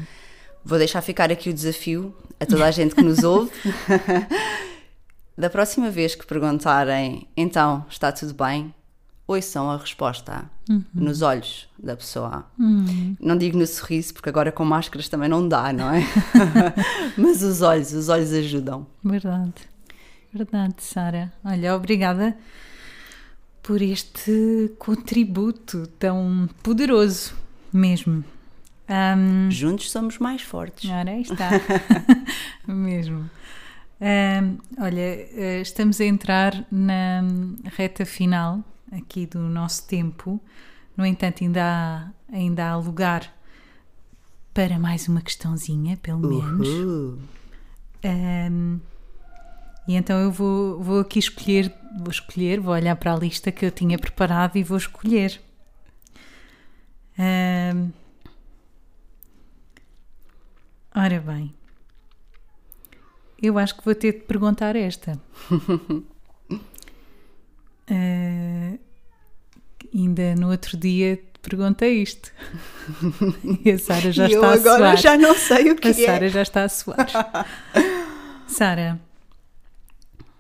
vou 0.64 0.78
deixar 0.78 1.02
ficar 1.02 1.30
aqui 1.30 1.50
o 1.50 1.54
desafio 1.54 2.16
a 2.40 2.46
toda 2.46 2.64
a 2.64 2.70
gente 2.72 2.94
que 2.94 3.02
nos 3.02 3.22
ouve. 3.22 3.52
da 5.36 5.50
próxima 5.50 5.90
vez 5.90 6.14
que 6.14 6.26
perguntarem, 6.26 7.28
então, 7.36 7.84
está 7.90 8.10
tudo 8.10 8.32
bem? 8.32 8.74
Ouçam 9.26 9.70
a 9.70 9.76
resposta 9.76 10.44
nos 10.92 11.22
olhos 11.22 11.68
da 11.78 11.96
pessoa. 11.96 12.44
Não 13.20 13.36
digo 13.38 13.56
no 13.56 13.66
sorriso, 13.66 14.12
porque 14.12 14.28
agora 14.28 14.50
com 14.52 14.64
máscaras 14.64 15.08
também 15.08 15.28
não 15.28 15.46
dá, 15.46 15.72
não 15.72 15.90
é? 15.90 16.02
Mas 17.16 17.42
os 17.42 17.62
olhos, 17.62 17.92
os 17.92 18.08
olhos 18.08 18.32
ajudam. 18.32 18.86
Verdade. 19.02 19.54
Verdade, 20.34 20.74
Sara. 20.78 21.32
Olha, 21.44 21.74
obrigada 21.76 22.36
por 23.62 23.80
este 23.80 24.72
contributo 24.78 25.86
tão 25.98 26.48
poderoso 26.62 27.34
mesmo. 27.72 28.24
Ahm, 28.88 29.50
Juntos 29.50 29.90
somos 29.90 30.18
mais 30.18 30.42
fortes. 30.42 30.90
Ora, 30.90 31.16
está. 31.18 31.50
Mesmo. 32.66 33.30
Ahm, 34.00 34.56
olha, 34.78 35.00
eh, 35.00 35.60
estamos 35.62 36.00
a 36.00 36.04
entrar 36.04 36.66
na 36.72 37.22
reta 37.76 38.04
final 38.04 38.64
aqui 38.93 39.26
do 39.26 39.38
nosso 39.38 39.86
tempo. 39.86 40.40
No 40.97 41.07
entanto, 41.07 41.43
ainda 41.43 41.62
há, 41.64 42.34
ainda 42.34 42.70
há 42.70 42.76
lugar 42.76 43.34
para 44.53 44.78
mais 44.78 45.09
uma 45.09 45.22
questãozinha, 45.22 45.97
pelo 45.97 46.20
menos. 46.20 46.68
Ahm, 48.05 48.78
e 49.88 49.95
então 49.95 50.20
eu 50.20 50.30
vou, 50.30 50.80
vou 50.80 51.01
aqui 51.01 51.18
escolher, 51.18 51.72
vou 51.99 52.11
escolher, 52.11 52.61
vou 52.61 52.74
olhar 52.74 52.95
para 52.97 53.14
a 53.14 53.16
lista 53.16 53.51
que 53.51 53.64
eu 53.64 53.70
tinha 53.70 53.99
preparado 53.99 54.57
e 54.57 54.62
vou 54.62 54.76
escolher. 54.76 55.40
Ahm, 57.18 57.90
ora 60.95 61.20
bem, 61.20 61.55
eu 63.40 63.59
acho 63.59 63.76
que 63.76 63.84
vou 63.84 63.95
ter 63.95 64.12
de 64.12 64.20
perguntar 64.20 64.76
esta. 64.76 65.18
Ah, 67.95 68.78
ainda 69.95 70.34
no 70.36 70.51
outro 70.51 70.76
dia 70.78 71.22
perguntei 71.43 72.03
isto. 72.03 72.32
E 73.64 73.70
a 73.72 73.78
Sara 73.78 74.11
já 74.11 74.24
e 74.28 74.32
está 74.34 74.38
eu 74.38 74.45
a 74.45 74.53
agora 74.55 74.78
suar. 74.78 74.97
já 74.97 75.16
não 75.18 75.34
sei 75.36 75.70
o 75.70 75.76
que 75.76 75.88
A 75.88 75.90
é. 75.90 75.95
Sara 75.95 76.28
já 76.28 76.43
está 76.43 76.64
a 76.64 76.68
suar. 76.68 77.07
Sara, 78.49 79.01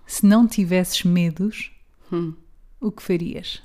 se 0.06 0.24
não 0.26 0.46
tivesses 0.46 1.02
medos, 1.04 1.70
Hum. 2.12 2.34
o 2.80 2.90
que 2.92 3.02
farias? 3.02 3.62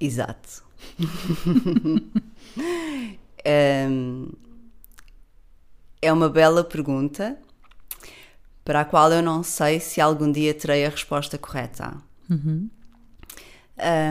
Exato. 0.00 0.62
É 6.00 6.12
uma 6.12 6.28
bela 6.28 6.62
pergunta 6.64 7.38
para 8.64 8.80
a 8.80 8.84
qual 8.84 9.12
eu 9.12 9.22
não 9.22 9.42
sei 9.42 9.78
se 9.78 10.00
algum 10.00 10.32
dia 10.32 10.54
terei 10.54 10.86
a 10.86 10.88
resposta 10.88 11.36
correta. 11.36 11.96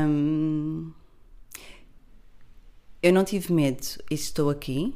Hum, 0.08 0.92
eu 3.02 3.12
não 3.12 3.24
tive 3.24 3.52
medo 3.52 3.86
e 4.12 4.14
estou 4.14 4.50
aqui. 4.50 4.96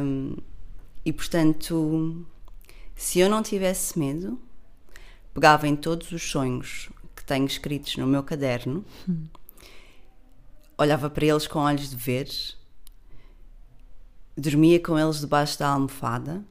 Hum, 0.00 0.36
e 1.04 1.12
portanto, 1.12 2.24
se 2.94 3.18
eu 3.18 3.28
não 3.28 3.42
tivesse 3.42 3.98
medo, 3.98 4.40
pegava 5.34 5.66
em 5.66 5.74
todos 5.74 6.12
os 6.12 6.22
sonhos 6.22 6.88
que 7.16 7.24
tenho 7.24 7.46
escritos 7.46 7.96
no 7.96 8.06
meu 8.06 8.22
caderno, 8.22 8.84
olhava 10.78 11.10
para 11.10 11.26
eles 11.26 11.48
com 11.48 11.58
olhos 11.58 11.90
de 11.90 11.96
ver, 11.96 12.28
dormia 14.36 14.78
com 14.78 14.98
eles 14.98 15.20
debaixo 15.20 15.58
da 15.58 15.68
almofada 15.68 16.44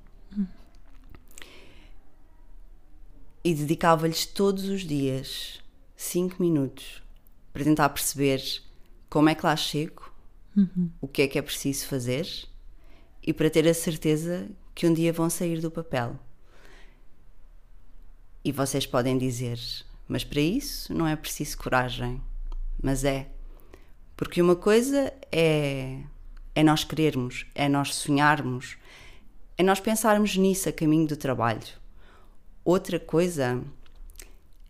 e 3.44 3.54
dedicava-lhes 3.54 4.26
todos 4.26 4.66
os 4.66 4.82
dias 4.82 5.60
cinco 5.96 6.42
minutos 6.42 7.04
para 7.52 7.64
tentar 7.64 7.90
perceber 7.90 8.42
como 9.10 9.30
é 9.30 9.36
que 9.36 9.46
lá 9.46 9.56
chego, 9.56 10.12
o 11.02 11.08
que 11.08 11.22
é 11.22 11.28
que 11.28 11.38
é 11.38 11.42
preciso 11.42 11.88
fazer 11.88 12.28
e 13.22 13.34
para 13.34 13.50
ter 13.50 13.68
a 13.68 13.74
certeza 13.74 14.50
que 14.74 14.88
um 14.88 14.94
dia 14.94 15.14
vão 15.14 15.30
sair 15.30 15.60
do 15.60 15.70
papel. 15.70 16.20
E 18.44 18.52
vocês 18.52 18.86
podem 18.86 19.18
dizer, 19.18 19.60
mas 20.08 20.24
para 20.24 20.42
isso 20.42 20.94
não 20.94 21.08
é 21.08 21.16
preciso 21.16 21.58
coragem. 21.58 22.22
Mas 22.82 23.04
é. 23.06 23.30
Porque 24.18 24.42
uma 24.42 24.56
coisa 24.56 25.14
é, 25.32 26.02
é 26.54 26.64
nós 26.64 26.84
querermos, 26.84 27.46
é 27.56 27.70
nós 27.70 27.96
sonharmos, 27.96 28.78
é 29.58 29.64
nós 29.64 29.80
pensarmos 29.80 30.36
nisso 30.36 30.68
a 30.68 30.74
caminho 30.74 31.08
do 31.08 31.16
trabalho. 31.16 31.83
Outra 32.66 33.00
coisa 33.00 33.62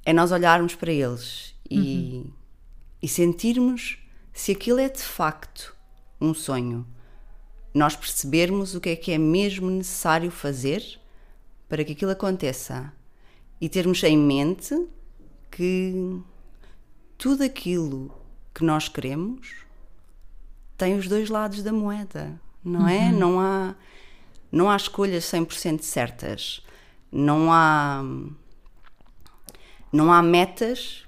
é 0.05 0.11
nós 0.11 0.31
olharmos 0.31 0.75
para 0.75 0.91
eles 0.91 1.55
e, 1.69 2.25
e 3.01 3.07
sentirmos 3.07 3.99
se 4.33 4.51
aquilo 4.51 4.79
é 4.79 4.89
de 4.89 5.01
facto 5.01 5.75
um 6.19 6.33
sonho. 6.33 6.85
Nós 7.73 7.95
percebermos 7.95 8.75
o 8.75 8.81
que 8.81 8.89
é 8.89 8.95
que 8.95 9.11
é 9.11 9.17
mesmo 9.17 9.69
necessário 9.69 10.31
fazer 10.31 10.99
para 11.69 11.83
que 11.83 11.93
aquilo 11.93 12.11
aconteça 12.11 12.91
e 13.59 13.69
termos 13.69 14.03
em 14.03 14.17
mente 14.17 14.87
que 15.49 16.19
tudo 17.17 17.43
aquilo 17.43 18.11
que 18.53 18.63
nós 18.63 18.87
queremos 18.87 19.55
tem 20.77 20.95
os 20.97 21.07
dois 21.07 21.29
lados 21.29 21.63
da 21.63 21.71
moeda, 21.71 22.39
não 22.63 22.87
é? 22.87 23.11
Não 23.11 23.39
há 23.39 23.75
não 24.51 24.69
há 24.69 24.75
escolhas 24.75 25.23
100% 25.25 25.81
certas. 25.81 26.63
Não 27.13 27.51
há 27.51 28.03
não 29.91 30.11
há 30.11 30.23
metas 30.23 31.05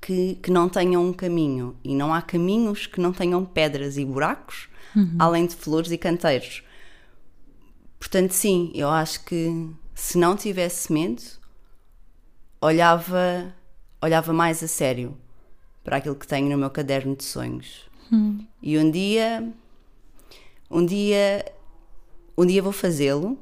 que, 0.00 0.34
que 0.42 0.50
não 0.50 0.68
tenham 0.68 1.06
um 1.06 1.12
caminho 1.12 1.74
e 1.82 1.94
não 1.94 2.12
há 2.12 2.20
caminhos 2.20 2.86
que 2.86 3.00
não 3.00 3.12
tenham 3.12 3.44
pedras 3.44 3.96
e 3.96 4.04
buracos, 4.04 4.68
além 5.18 5.46
de 5.46 5.56
flores 5.56 5.90
e 5.90 5.96
canteiros. 5.96 6.62
Portanto, 7.98 8.32
sim, 8.32 8.70
eu 8.74 8.90
acho 8.90 9.24
que 9.24 9.70
se 9.94 10.18
não 10.18 10.36
tivesse 10.36 10.92
medo, 10.92 11.22
olhava, 12.60 13.54
olhava 14.02 14.32
mais 14.32 14.62
a 14.62 14.68
sério 14.68 15.16
para 15.82 15.96
aquilo 15.96 16.14
que 16.14 16.26
tenho 16.26 16.50
no 16.50 16.58
meu 16.58 16.70
caderno 16.70 17.16
de 17.16 17.24
sonhos. 17.24 17.88
E 18.62 18.78
um 18.78 18.90
dia, 18.90 19.50
um 20.70 20.84
dia, 20.84 21.44
um 22.36 22.44
dia 22.44 22.62
vou 22.62 22.72
fazê-lo 22.72 23.38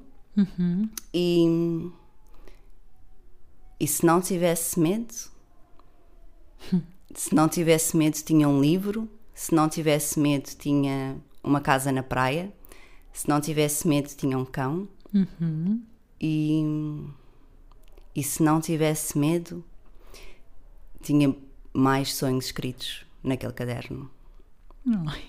e, 1.13 1.91
e 3.81 3.87
se 3.87 4.05
não 4.05 4.21
tivesse 4.21 4.79
medo, 4.79 5.15
se 7.15 7.35
não 7.35 7.49
tivesse 7.49 7.97
medo, 7.97 8.15
tinha 8.15 8.49
um 8.49 8.61
livro, 8.61 9.09
se 9.35 9.55
não 9.55 9.69
tivesse 9.69 10.19
medo, 10.19 10.49
tinha 10.59 11.17
uma 11.43 11.61
casa 11.61 11.91
na 11.91 12.03
praia, 12.03 12.53
se 13.13 13.29
não 13.29 13.41
tivesse 13.41 13.87
medo, 13.89 14.09
tinha 14.09 14.39
um 14.39 14.45
cão. 14.45 14.89
E, 16.21 16.63
e 18.15 18.23
se 18.23 18.43
não 18.43 18.61
tivesse 18.61 19.17
medo, 19.17 19.65
tinha 21.01 21.35
mais 21.73 22.15
sonhos 22.15 22.47
escritos 22.47 23.07
naquele 23.23 23.53
caderno. 23.53 24.11
Ai. 25.07 25.25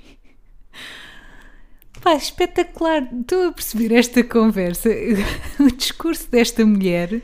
Pá, 2.02 2.16
espetacular. 2.16 3.08
Estou 3.22 3.50
a 3.50 3.52
perceber 3.52 3.94
esta 3.94 4.24
conversa. 4.24 4.90
O 5.60 5.70
discurso 5.72 6.30
desta 6.30 6.66
mulher 6.66 7.22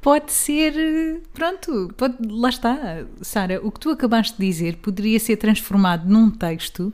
pode 0.00 0.32
ser. 0.32 1.20
Pronto, 1.34 1.92
pode, 1.96 2.16
lá 2.28 2.48
está. 2.48 3.04
Sara, 3.20 3.60
o 3.64 3.70
que 3.70 3.80
tu 3.80 3.90
acabaste 3.90 4.38
de 4.38 4.46
dizer 4.46 4.76
poderia 4.76 5.18
ser 5.18 5.36
transformado 5.36 6.08
num 6.08 6.30
texto 6.30 6.92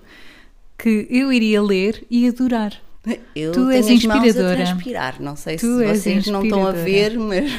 que 0.78 1.06
eu 1.10 1.32
iria 1.32 1.60
ler 1.62 2.04
e 2.10 2.26
adorar. 2.28 2.72
Eu 3.34 3.52
Tu 3.52 3.70
és 3.70 3.88
inspiradora. 3.88 4.52
a 4.52 4.56
transpirar. 4.66 5.20
Não 5.20 5.34
sei 5.36 5.56
Tu 5.56 5.66
se 5.66 5.86
vocês 5.86 6.26
não 6.26 6.42
estão 6.42 6.66
a 6.66 6.72
ver, 6.72 7.16
mas. 7.20 7.50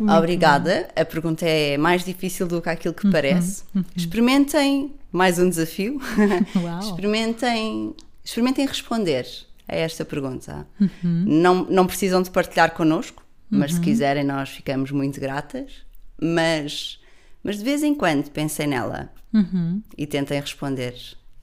Obrigada. 0.00 0.88
A 0.94 1.04
pergunta 1.04 1.44
é 1.46 1.76
mais 1.76 2.04
difícil 2.04 2.46
do 2.46 2.60
que 2.62 2.68
aquilo 2.68 2.94
que 2.94 3.06
Uhum, 3.06 3.12
parece. 3.12 3.64
Experimentem 3.96 4.94
mais 5.12 5.38
um 5.38 5.48
desafio. 5.48 6.00
Uau. 6.56 6.78
experimentem, 6.80 7.94
experimentem 8.24 8.66
responder 8.66 9.26
a 9.66 9.74
esta 9.76 10.04
pergunta. 10.04 10.66
Uhum. 10.80 10.88
Não, 11.26 11.64
não 11.64 11.86
precisam 11.86 12.22
de 12.22 12.30
partilhar 12.30 12.72
connosco, 12.74 13.22
mas 13.50 13.74
se 13.74 13.80
quiserem, 13.80 14.24
nós 14.24 14.50
ficamos 14.50 14.90
muito 14.90 15.20
gratas. 15.20 15.72
Mas, 16.20 16.98
mas 17.42 17.58
de 17.58 17.64
vez 17.64 17.82
em 17.82 17.94
quando 17.94 18.30
pensem 18.30 18.66
nela 18.66 19.10
Uhum. 19.32 19.82
e 19.96 20.06
tentem 20.06 20.40
responder. 20.40 20.94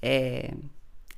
É, 0.02 0.54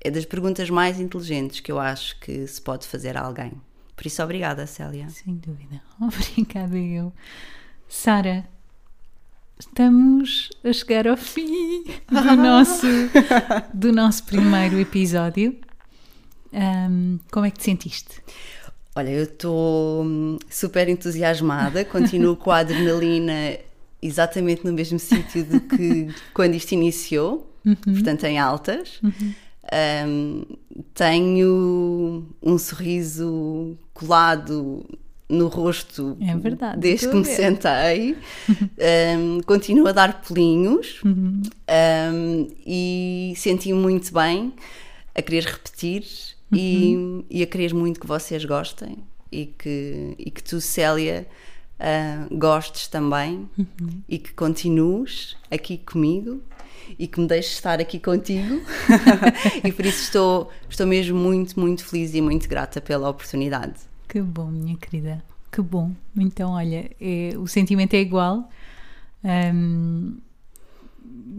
é 0.02 0.12
das 0.12 0.26
perguntas 0.26 0.70
mais 0.70 1.00
inteligentes 1.00 1.60
que 1.60 1.72
eu 1.72 1.80
acho 1.80 2.20
que 2.20 2.46
se 2.48 2.62
pode 2.62 2.86
fazer 2.86 3.18
a 3.18 3.22
alguém. 3.22 3.52
Por 3.98 4.06
isso, 4.06 4.22
obrigada, 4.22 4.68
Célia. 4.68 5.10
Sem 5.10 5.36
dúvida. 5.36 5.82
Obrigada, 6.00 6.78
eu. 6.78 7.12
Sara, 7.90 8.48
estamos 9.60 10.50
a 10.64 10.72
chegar 10.72 11.08
ao 11.08 11.18
fim 11.18 11.84
do 12.08 12.22
nosso, 12.38 12.86
do 13.74 13.92
nosso 13.92 14.24
primeiro 14.24 14.80
episódio. 14.80 15.58
Ahm, 16.54 17.18
como 17.32 17.48
é 17.48 17.52
que 17.52 17.58
te 17.58 17.64
sentiste? 17.64 18.22
Olha, 18.96 19.10
eu 19.10 19.24
estou 19.24 20.06
hum, 20.06 20.38
super 20.48 20.88
entusiasmada, 20.88 21.84
continuo 21.84 22.36
com 22.36 22.52
a 22.52 22.58
adrenalina 22.60 23.58
exatamente 24.00 24.64
no 24.64 24.74
mesmo 24.74 25.00
sítio 25.00 25.44
do 25.44 25.60
que 25.60 26.14
quando 26.36 26.54
isto 26.54 26.74
iniciou, 26.74 27.52
portanto 27.84 28.26
em 28.26 28.38
altas. 28.38 29.02
Hum, 30.08 30.44
tenho 30.94 32.26
um 32.42 32.58
sorriso 32.58 33.78
colado 33.94 34.86
no 35.30 35.48
rosto 35.48 36.18
É 36.22 36.36
verdade, 36.38 36.80
desde 36.80 37.10
que 37.10 37.16
me 37.16 37.26
sentei. 37.26 38.18
Hum, 38.80 39.42
continuo 39.46 39.88
a 39.88 39.92
dar 39.92 40.22
pelinhos 40.22 41.02
hum, 41.04 41.42
e 42.66 43.34
senti 43.36 43.74
muito 43.74 44.14
bem 44.14 44.54
a 45.14 45.22
querer 45.22 45.44
repetir 45.44 46.06
e, 46.54 47.26
e 47.30 47.44
a 47.44 47.48
querer 47.48 47.74
muito 47.74 48.00
que 48.00 48.08
vocês 48.08 48.46
gostem 48.46 49.00
e 49.32 49.48
que, 49.48 50.16
e 50.18 50.32
que 50.32 50.44
tu, 50.44 50.62
Célia, 50.62 51.28
ah, 51.80 52.28
gostes 52.32 52.88
também 52.88 53.50
e 54.08 54.18
que 54.18 54.34
continues 54.34 55.36
aqui 55.52 55.78
comigo 55.78 56.42
e 56.98 57.08
que 57.08 57.20
me 57.20 57.28
deixes 57.28 57.54
estar 57.54 57.80
aqui 57.80 58.00
contigo 58.00 58.62
e 59.64 59.72
por 59.72 59.86
isso 59.86 60.04
estou, 60.04 60.52
estou 60.70 60.88
mesmo 60.88 61.18
muito, 61.18 61.60
muito 61.60 61.84
feliz 61.86 62.14
e 62.14 62.22
muito 62.22 62.48
grata 62.48 62.80
pela 62.82 63.10
oportunidade. 63.10 63.76
Que 64.08 64.22
bom, 64.22 64.48
minha 64.48 64.78
querida. 64.78 65.24
Que 65.52 65.62
bom. 65.62 65.92
Então, 66.16 66.52
olha, 66.52 66.90
é- 67.00 67.34
o 67.38 67.48
sentimento 67.48 67.94
é 67.94 68.02
igual. 68.02 68.50
Ahm, 69.24 70.18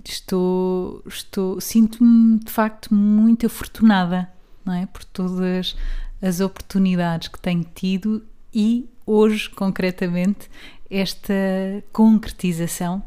estou, 0.04 1.02
estou, 1.06 1.60
sinto-me 1.60 2.38
de 2.40 2.50
facto 2.50 2.94
muito 2.94 3.46
afortunada, 3.46 4.28
não 4.64 4.72
é? 4.74 4.86
Por 4.86 5.04
todas 5.04 5.76
as 6.20 6.40
oportunidades 6.40 7.28
que 7.28 7.38
tenho 7.38 7.64
tido 7.74 8.24
e 8.52 8.88
hoje, 9.06 9.48
concretamente, 9.50 10.50
esta 10.90 11.32
concretização 11.92 13.02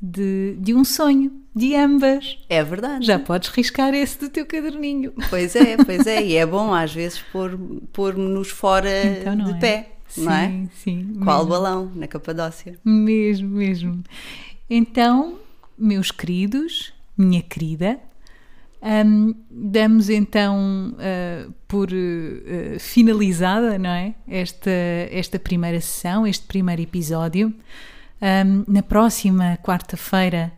de, 0.00 0.56
de 0.60 0.74
um 0.74 0.84
sonho, 0.84 1.32
de 1.58 1.74
ambas. 1.74 2.38
É 2.48 2.62
verdade. 2.62 3.04
Já 3.04 3.18
podes 3.18 3.48
riscar 3.50 3.92
esse 3.94 4.18
do 4.18 4.28
teu 4.28 4.46
caderninho. 4.46 5.12
Pois 5.28 5.54
é, 5.56 5.76
pois 5.76 6.06
é. 6.06 6.22
E 6.22 6.36
é 6.36 6.46
bom 6.46 6.72
às 6.72 6.94
vezes 6.94 7.18
pôr-nos 7.32 7.82
pôr 7.92 8.44
fora 8.44 9.04
Então 9.20 9.34
não 9.34 9.44
de 9.46 9.52
é? 9.52 9.58
pé, 9.60 9.88
Sim, 10.08 10.24
não 10.24 10.32
é? 10.32 10.64
sim. 10.72 11.16
Qual 11.22 11.38
mesmo. 11.38 11.50
balão 11.50 11.92
na 11.94 12.06
Capadócia? 12.06 12.78
Mesmo, 12.84 13.48
mesmo. 13.48 14.02
Então, 14.70 15.38
meus 15.76 16.10
queridos, 16.10 16.92
minha 17.16 17.42
querida, 17.42 17.98
hum, 18.82 19.34
damos 19.50 20.08
então 20.10 20.94
uh, 20.94 21.52
por 21.66 21.88
uh, 21.90 22.78
finalizada, 22.78 23.78
não 23.78 23.90
é? 23.90 24.14
Esta, 24.28 24.70
esta 25.10 25.38
primeira 25.38 25.80
sessão, 25.80 26.26
este 26.26 26.46
primeiro 26.46 26.82
episódio. 26.82 27.52
Um, 28.20 28.64
na 28.66 28.82
próxima 28.82 29.56
quarta-feira 29.62 30.52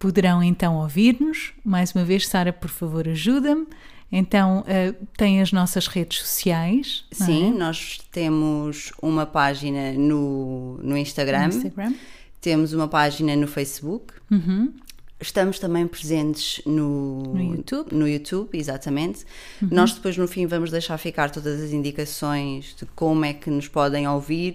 poderão 0.00 0.42
então 0.42 0.78
ouvir-nos. 0.78 1.52
Mais 1.62 1.92
uma 1.92 2.04
vez, 2.04 2.26
Sara, 2.26 2.52
por 2.52 2.70
favor, 2.70 3.06
ajuda-me. 3.06 3.66
Então, 4.10 4.60
uh, 4.62 5.06
tem 5.16 5.40
as 5.40 5.52
nossas 5.52 5.86
redes 5.86 6.18
sociais. 6.18 7.04
Sim, 7.12 7.54
é? 7.54 7.56
nós 7.56 8.00
temos 8.10 8.92
uma 9.00 9.24
página 9.24 9.92
no, 9.92 10.80
no 10.82 10.96
Instagram, 10.96 11.46
Instagram. 11.46 11.94
temos 12.40 12.72
uma 12.72 12.88
página 12.88 13.36
no 13.36 13.46
Facebook. 13.46 14.14
Uhum. 14.28 14.72
Estamos 15.20 15.58
também 15.58 15.86
presentes 15.86 16.62
no, 16.64 17.22
No 17.34 17.42
YouTube. 17.54 17.92
Uhum. 17.92 17.98
no 17.98 18.08
YouTube, 18.08 18.58
exatamente. 18.58 19.24
Nós 19.60 19.92
depois 19.92 20.16
no 20.16 20.26
fim 20.26 20.46
vamos 20.46 20.70
deixar 20.70 20.96
ficar 20.98 21.30
todas 21.30 21.60
as 21.62 21.72
indicações 21.72 22.74
de 22.78 22.86
como 22.96 23.22
é 23.24 23.34
que 23.34 23.50
nos 23.50 23.68
podem 23.68 24.08
ouvir 24.08 24.54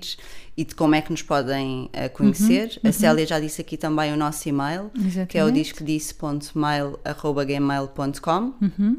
e 0.57 0.63
de 0.63 0.73
como 0.73 0.95
é 0.95 1.01
que 1.01 1.11
nos 1.11 1.21
podem 1.21 1.89
uh, 1.93 2.09
conhecer. 2.13 2.79
A 2.83 2.91
Célia 2.91 3.25
já 3.27 3.39
disse 3.39 3.61
aqui 3.61 3.77
também 3.77 4.11
o 4.13 4.17
nosso 4.17 4.47
e-mail, 4.49 4.89
que 5.29 5.37
é 5.37 5.43
o 5.43 5.47
Uhum. 5.47 5.55
Exatamente. 5.55 5.63
discodisse.mail.gmail.com 5.63 8.53
Uhum. 8.61 8.97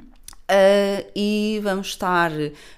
Uh, 0.48 1.04
e 1.16 1.60
vamos 1.64 1.88
estar 1.88 2.30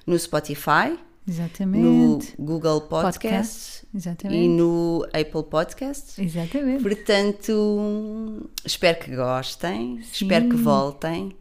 no 0.06 0.18
Spotify, 0.18 0.98
no 1.28 1.34
Exatamente. 1.34 2.34
Google 2.38 2.80
Podcast. 2.82 3.18
Podcast 3.18 3.86
Exatamente. 3.94 4.44
e 4.44 4.48
no 4.48 5.04
Apple 5.12 5.42
Podcast. 5.50 6.22
Exatamente. 6.22 6.82
Portanto, 6.82 8.50
espero 8.64 8.98
que 8.98 9.14
gostem, 9.14 9.98
espero 9.98 10.48
que 10.48 10.56
voltem 10.56 11.36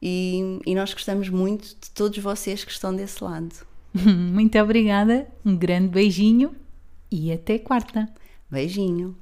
e, 0.00 0.60
e 0.64 0.74
nós 0.74 0.94
gostamos 0.94 1.28
muito 1.28 1.64
de 1.68 1.90
todos 1.90 2.18
vocês 2.18 2.64
que 2.64 2.70
estão 2.70 2.94
desse 2.94 3.22
lado. 3.22 3.54
Muito 3.92 4.58
obrigada, 4.58 5.26
um 5.44 5.56
grande 5.56 5.88
beijinho 5.88 6.54
e 7.10 7.32
até 7.32 7.58
quarta. 7.58 8.08
Beijinho. 8.50 9.16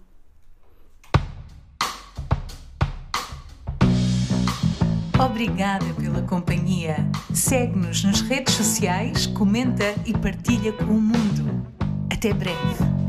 Obrigada 5.20 5.84
pela 6.00 6.22
companhia. 6.22 6.96
Segue-nos 7.34 8.02
nas 8.04 8.22
redes 8.22 8.54
sociais, 8.54 9.26
comenta 9.26 9.94
e 10.06 10.16
partilha 10.16 10.72
com 10.72 10.84
o 10.84 11.00
mundo. 11.00 11.62
Até 12.10 12.32
breve. 12.32 12.99